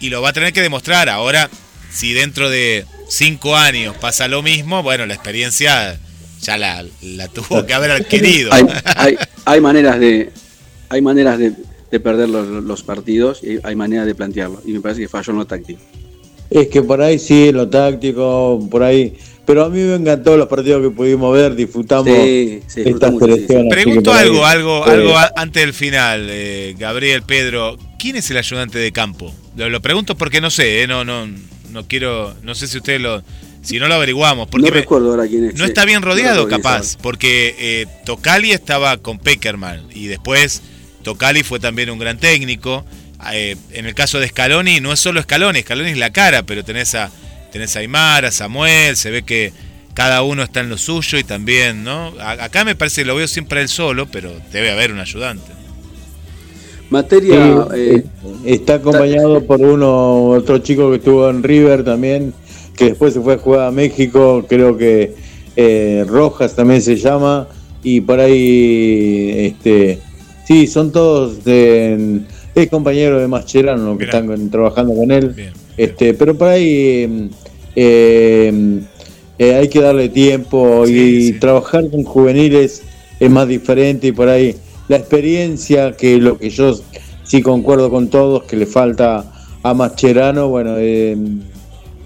y 0.00 0.10
lo 0.10 0.22
va 0.22 0.30
a 0.30 0.32
tener 0.32 0.52
que 0.52 0.62
demostrar. 0.62 1.08
Ahora, 1.08 1.50
si 1.90 2.12
dentro 2.12 2.50
de 2.50 2.84
cinco 3.08 3.56
años 3.56 3.96
pasa 3.96 4.28
lo 4.28 4.42
mismo, 4.42 4.82
bueno, 4.82 5.06
la 5.06 5.14
experiencia 5.14 5.98
ya 6.40 6.56
la, 6.56 6.84
la 7.02 7.28
tuvo 7.28 7.66
que 7.66 7.74
haber 7.74 7.90
adquirido. 7.90 8.52
Hay, 8.52 8.64
hay, 8.96 9.16
hay 9.44 9.60
maneras 9.60 9.98
de 9.98 10.30
hay 10.88 11.02
maneras 11.02 11.38
de, 11.38 11.52
de 11.90 12.00
perder 12.00 12.28
los, 12.28 12.46
los 12.64 12.82
partidos 12.82 13.40
y 13.42 13.58
hay 13.62 13.74
maneras 13.74 14.06
de 14.06 14.14
plantearlo. 14.14 14.62
Y 14.64 14.72
me 14.72 14.80
parece 14.80 15.02
que 15.02 15.08
falló 15.08 15.32
en 15.32 15.38
lo 15.38 15.46
táctico. 15.46 15.80
Es 16.50 16.68
que 16.68 16.82
por 16.82 17.02
ahí 17.02 17.18
sí, 17.18 17.52
lo 17.52 17.68
táctico, 17.68 18.66
por 18.70 18.82
ahí. 18.82 19.18
Pero 19.48 19.64
a 19.64 19.68
mí 19.70 19.80
me 19.80 19.94
encantó 19.94 20.36
los 20.36 20.46
partidos 20.46 20.82
que 20.82 20.90
pudimos 20.90 21.32
ver, 21.34 21.54
disfrutamos 21.56 22.06
Sí, 22.06 22.60
sí, 22.66 22.82
esta 22.82 23.10
disfrutamos 23.10 23.20
mucho, 23.20 23.26
sí, 23.26 23.32
selección. 23.32 23.58
así 23.60 23.68
que 23.68 23.74
Pregunto 23.74 24.12
ahí 24.12 24.20
algo, 24.28 24.44
algo, 24.46 24.84
algo 24.84 25.14
antes 25.36 25.62
del 25.62 25.72
final, 25.74 26.26
eh, 26.30 26.74
Gabriel, 26.78 27.22
Pedro. 27.22 27.78
¿Quién 27.98 28.16
es 28.16 28.30
el 28.30 28.36
ayudante 28.36 28.78
de 28.78 28.92
campo? 28.92 29.34
Lo, 29.56 29.68
lo 29.70 29.80
pregunto 29.80 30.16
porque 30.16 30.40
no 30.42 30.50
sé, 30.50 30.82
eh, 30.82 30.86
no, 30.86 31.04
no, 31.04 31.26
no 31.72 31.88
quiero, 31.88 32.34
no 32.42 32.54
sé 32.54 32.68
si 32.68 32.76
ustedes 32.76 33.00
lo, 33.00 33.22
si 33.62 33.78
no 33.78 33.88
lo 33.88 33.94
averiguamos, 33.94 34.48
porque 34.48 34.68
no 34.68 34.74
me- 34.74 34.80
recuerdo 34.82 35.10
ahora 35.12 35.26
quién 35.26 35.46
es. 35.46 35.54
no 35.54 35.64
sí. 35.64 35.70
está 35.70 35.84
bien 35.86 36.02
rodeado, 36.02 36.46
capaz, 36.46 36.96
porque 37.00 37.56
eh, 37.58 37.86
Tocali 38.04 38.52
estaba 38.52 38.98
con 38.98 39.18
Peckerman 39.18 39.82
y 39.94 40.06
después 40.08 40.62
Tocali 41.02 41.42
fue 41.42 41.58
también 41.58 41.88
un 41.90 41.98
gran 41.98 42.18
técnico. 42.18 42.84
Eh, 43.32 43.56
en 43.72 43.86
el 43.86 43.94
caso 43.94 44.20
de 44.20 44.28
Scaloni, 44.28 44.80
no 44.80 44.92
es 44.92 45.00
solo 45.00 45.20
Scaloni, 45.22 45.62
Scaloni 45.62 45.90
es 45.90 45.96
la 45.98 46.12
cara, 46.12 46.44
pero 46.44 46.64
tenés 46.64 46.94
a, 46.94 47.10
tenés 47.50 47.76
a 47.76 47.80
Aymar, 47.80 48.24
a 48.24 48.30
Samuel, 48.30 48.96
se 48.96 49.10
ve 49.10 49.22
que 49.22 49.52
cada 49.94 50.22
uno 50.22 50.42
está 50.42 50.60
en 50.60 50.68
lo 50.68 50.78
suyo 50.78 51.18
y 51.18 51.24
también, 51.24 51.82
¿no? 51.82 52.12
Acá 52.20 52.64
me 52.64 52.76
parece 52.76 53.02
que 53.02 53.06
lo 53.06 53.16
veo 53.16 53.26
siempre 53.26 53.60
él 53.60 53.68
solo, 53.68 54.06
pero 54.06 54.30
debe 54.52 54.70
haber 54.70 54.92
un 54.92 55.00
ayudante. 55.00 55.58
Materia. 56.90 57.66
Sí, 57.74 57.76
eh, 57.76 58.04
está 58.44 58.74
acompañado 58.74 59.44
por 59.44 59.60
uno, 59.60 60.28
otro 60.30 60.58
chico 60.58 60.90
que 60.90 60.96
estuvo 60.96 61.28
en 61.28 61.42
River 61.42 61.84
también, 61.84 62.32
que 62.76 62.86
después 62.86 63.12
se 63.12 63.20
fue 63.20 63.34
a 63.34 63.38
jugar 63.38 63.66
a 63.66 63.70
México, 63.70 64.46
creo 64.48 64.76
que 64.76 65.14
eh, 65.56 66.04
Rojas 66.06 66.54
también 66.54 66.80
se 66.80 66.96
llama, 66.96 67.48
y 67.82 68.00
por 68.00 68.20
ahí, 68.20 69.32
este, 69.36 69.98
sí, 70.46 70.66
son 70.66 70.92
todos 70.92 71.44
de, 71.44 72.20
es 72.54 72.68
compañero 72.70 73.18
de 73.18 73.28
Mascherano 73.28 73.98
que 73.98 74.06
Mirá. 74.06 74.18
están 74.20 74.50
trabajando 74.50 74.94
con 74.94 75.10
él, 75.10 75.30
Bien. 75.30 75.52
Este, 75.78 76.12
pero 76.14 76.36
por 76.36 76.48
ahí 76.48 77.30
eh, 77.74 78.80
eh, 79.38 79.54
hay 79.54 79.68
que 79.68 79.80
darle 79.80 80.08
tiempo 80.10 80.84
Sí, 80.86 80.92
y 80.92 81.32
sí. 81.32 81.38
trabajar 81.38 81.88
con 81.90 82.04
juveniles 82.04 82.82
es 83.18 83.30
más 83.30 83.48
diferente 83.48 84.08
y 84.08 84.12
por 84.12 84.28
ahí 84.28 84.54
la 84.88 84.96
experiencia 84.96 85.92
que 85.92 86.18
lo 86.18 86.38
que 86.38 86.50
yo 86.50 86.78
sí 87.24 87.40
concuerdo 87.40 87.90
con 87.90 88.08
todos 88.10 88.42
que 88.44 88.56
le 88.56 88.66
falta 88.66 89.32
a 89.62 89.74
Mascherano 89.74 90.48
bueno 90.48 90.74
eh, 90.78 91.16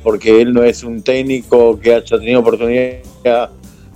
porque 0.03 0.41
él 0.41 0.53
no 0.53 0.63
es 0.65 0.83
un 0.83 1.03
técnico 1.03 1.79
que 1.81 1.95
haya 1.95 2.19
tenido 2.19 2.41
oportunidad 2.41 2.99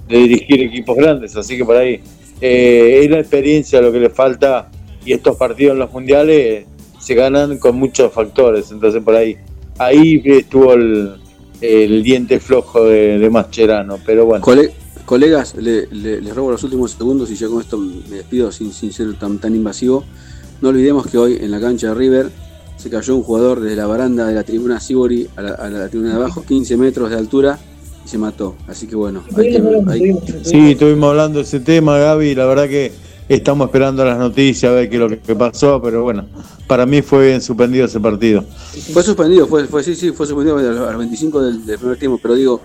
de 0.09 0.19
dirigir 0.19 0.63
equipos 0.63 0.97
grandes, 0.97 1.37
así 1.37 1.57
que 1.57 1.65
por 1.65 1.77
ahí 1.77 2.01
eh, 2.41 3.01
es 3.03 3.11
la 3.11 3.19
experiencia 3.19 3.81
lo 3.81 3.93
que 3.93 3.99
le 4.01 4.11
falta 4.11 4.71
y 5.05 5.13
estos 5.13 5.37
partidos 5.37 5.73
en 5.73 5.81
los 5.81 5.93
mundiales 5.93 6.65
se 7.01 7.15
ganan 7.15 7.59
con 7.59 7.77
muchos 7.77 8.13
factores, 8.13 8.71
entonces 8.71 9.03
por 9.03 9.15
ahí 9.15 9.37
ahí 9.79 10.21
estuvo 10.25 10.73
el, 10.75 11.15
el 11.61 12.03
diente 12.03 12.41
flojo 12.41 12.85
de, 12.85 13.19
de 13.19 13.31
Mascherano, 13.31 13.99
pero 14.05 14.27
bueno. 14.27 14.45
Cole- 14.45 14.73
colegas, 15.05 15.55
le- 15.55 15.87
le- 15.91 16.21
les 16.21 16.35
robo 16.35 16.51
los 16.51 16.63
últimos 16.65 16.93
segundos 16.93 17.31
y 17.31 17.37
yo 17.37 17.51
con 17.51 17.61
esto 17.61 17.79
me 17.79 18.17
despido 18.17 18.51
sin, 18.53 18.73
sin 18.73 18.93
ser 18.93 19.15
tan, 19.19 19.39
tan 19.39 19.55
invasivo. 19.55 20.05
No 20.61 20.71
olvidemos 20.71 21.07
que 21.07 21.19
hoy 21.19 21.39
en 21.41 21.51
la 21.51 21.61
cancha 21.61 21.89
de 21.89 21.95
River 21.95 22.31
se 22.77 22.91
cayó 22.91 23.17
un 23.17 23.23
jugador 23.23 23.61
desde 23.61 23.77
la 23.77 23.87
baranda 23.87 24.27
de 24.27 24.35
la 24.35 24.43
tribuna 24.43 24.81
Sibori 24.81 25.27
a 25.37 25.43
la, 25.43 25.51
a 25.53 25.69
la 25.71 25.89
tribuna 25.89 26.11
de 26.11 26.17
abajo, 26.17 26.45
15 26.47 26.77
metros 26.77 27.11
de 27.11 27.17
altura, 27.17 27.59
y 28.05 28.09
se 28.09 28.19
mató. 28.19 28.55
Así 28.69 28.87
que 28.87 28.97
bueno, 28.97 29.23
hay 29.37 29.51
que, 29.53 29.63
hay- 29.89 30.17
Sí, 30.43 30.73
estuvimos 30.73 31.11
hablando 31.11 31.39
de 31.39 31.45
ese 31.45 31.61
tema, 31.61 31.99
Gaby, 31.99 32.35
la 32.35 32.47
verdad 32.47 32.69
que 32.69 32.93
estamos 33.29 33.67
esperando 33.67 34.05
las 34.05 34.19
noticias, 34.19 34.71
a 34.71 34.75
ver 34.75 34.89
qué 34.89 34.97
es 34.97 35.01
lo 35.01 35.09
que 35.21 35.35
pasó, 35.35 35.81
pero 35.83 36.03
bueno, 36.03 36.27
para 36.67 36.87
mí 36.87 37.03
fue 37.03 37.29
bien 37.29 37.41
suspendido 37.41 37.87
ese 37.87 38.01
partido. 38.01 38.45
Fue 38.93 39.03
suspendido, 39.03 39.47
fue, 39.47 39.67
fue, 39.67 39.83
sí, 39.83 39.95
sí, 39.95 40.13
fue 40.13 40.27
suspendido 40.27 40.59
a 40.59 40.63
los 40.63 40.89
a 40.89 40.91
los 40.93 40.99
25 40.99 41.43
del, 41.43 41.67
del 41.67 41.79
primer 41.79 41.99
tiempo, 41.99 42.19
pero 42.23 42.35
digo, 42.35 42.61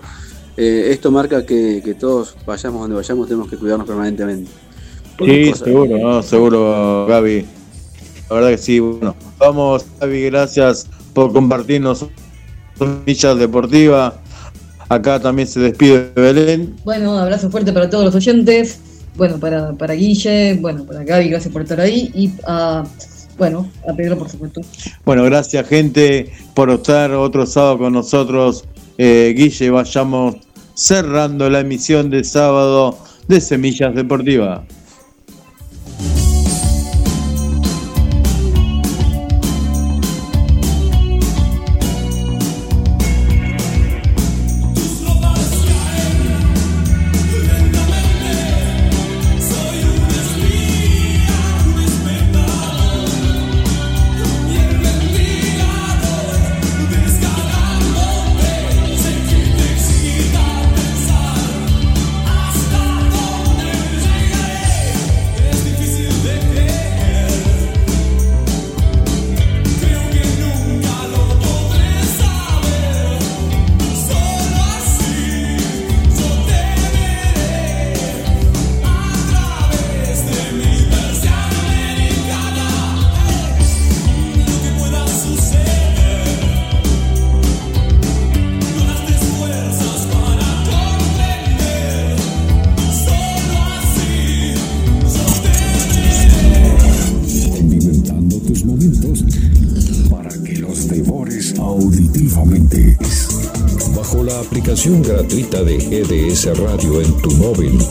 eh, 0.56 0.88
esto 0.90 1.10
marca 1.10 1.44
que, 1.44 1.80
que 1.84 1.94
todos 1.94 2.36
vayamos 2.46 2.80
donde 2.82 2.96
vayamos, 2.96 3.26
tenemos 3.26 3.48
que 3.50 3.56
cuidarnos 3.56 3.86
permanentemente. 3.86 4.50
Sí, 5.24 5.50
Cosa- 5.50 5.64
seguro, 5.64 5.98
¿no? 5.98 6.22
seguro, 6.22 7.06
Gaby. 7.08 7.46
La 8.28 8.36
verdad 8.36 8.50
que 8.50 8.58
sí, 8.58 8.80
bueno. 8.80 9.14
Vamos, 9.38 9.84
Gaby, 10.00 10.22
gracias 10.22 10.86
por 11.12 11.32
compartirnos 11.32 12.06
millas 13.06 13.38
deportiva. 13.38 14.20
Acá 14.88 15.20
también 15.20 15.48
se 15.48 15.60
despide 15.60 16.12
Belén. 16.14 16.76
Bueno, 16.84 17.18
abrazo 17.18 17.50
fuerte 17.50 17.72
para 17.72 17.88
todos 17.88 18.04
los 18.04 18.14
oyentes. 18.14 18.78
Bueno, 19.14 19.38
para, 19.38 19.72
para 19.72 19.94
Guille, 19.94 20.54
bueno, 20.54 20.84
para 20.84 21.04
Gaby, 21.04 21.28
gracias 21.28 21.52
por 21.52 21.62
estar 21.62 21.80
ahí. 21.80 22.10
Y 22.14 22.32
a, 22.46 22.84
bueno, 23.38 23.68
a 23.88 23.94
Pedro, 23.94 24.18
por 24.18 24.28
supuesto. 24.28 24.60
Bueno, 25.04 25.24
gracias 25.24 25.68
gente 25.68 26.32
por 26.54 26.70
estar 26.70 27.10
otro 27.12 27.46
sábado 27.46 27.78
con 27.78 27.92
nosotros. 27.92 28.64
Eh, 28.98 29.34
Guille, 29.36 29.70
vayamos 29.70 30.36
cerrando 30.74 31.48
la 31.50 31.60
emisión 31.60 32.10
de 32.10 32.24
sábado 32.24 32.98
de 33.28 33.40
Semillas 33.40 33.94
Deportiva. 33.94 34.64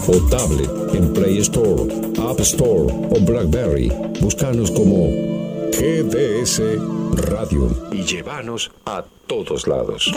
O 0.08 0.20
tablet, 0.30 0.70
en 0.94 1.14
Play 1.14 1.38
Store, 1.40 1.84
App 2.30 2.40
Store 2.40 2.92
o 2.92 3.20
Blackberry, 3.26 3.92
búscanos 4.20 4.72
como 4.72 5.08
GDS 5.72 6.62
Radio 7.30 7.70
y 7.92 8.04
llévanos 8.04 8.72
a 8.86 9.04
todos 9.28 9.68
lados. 9.68 10.12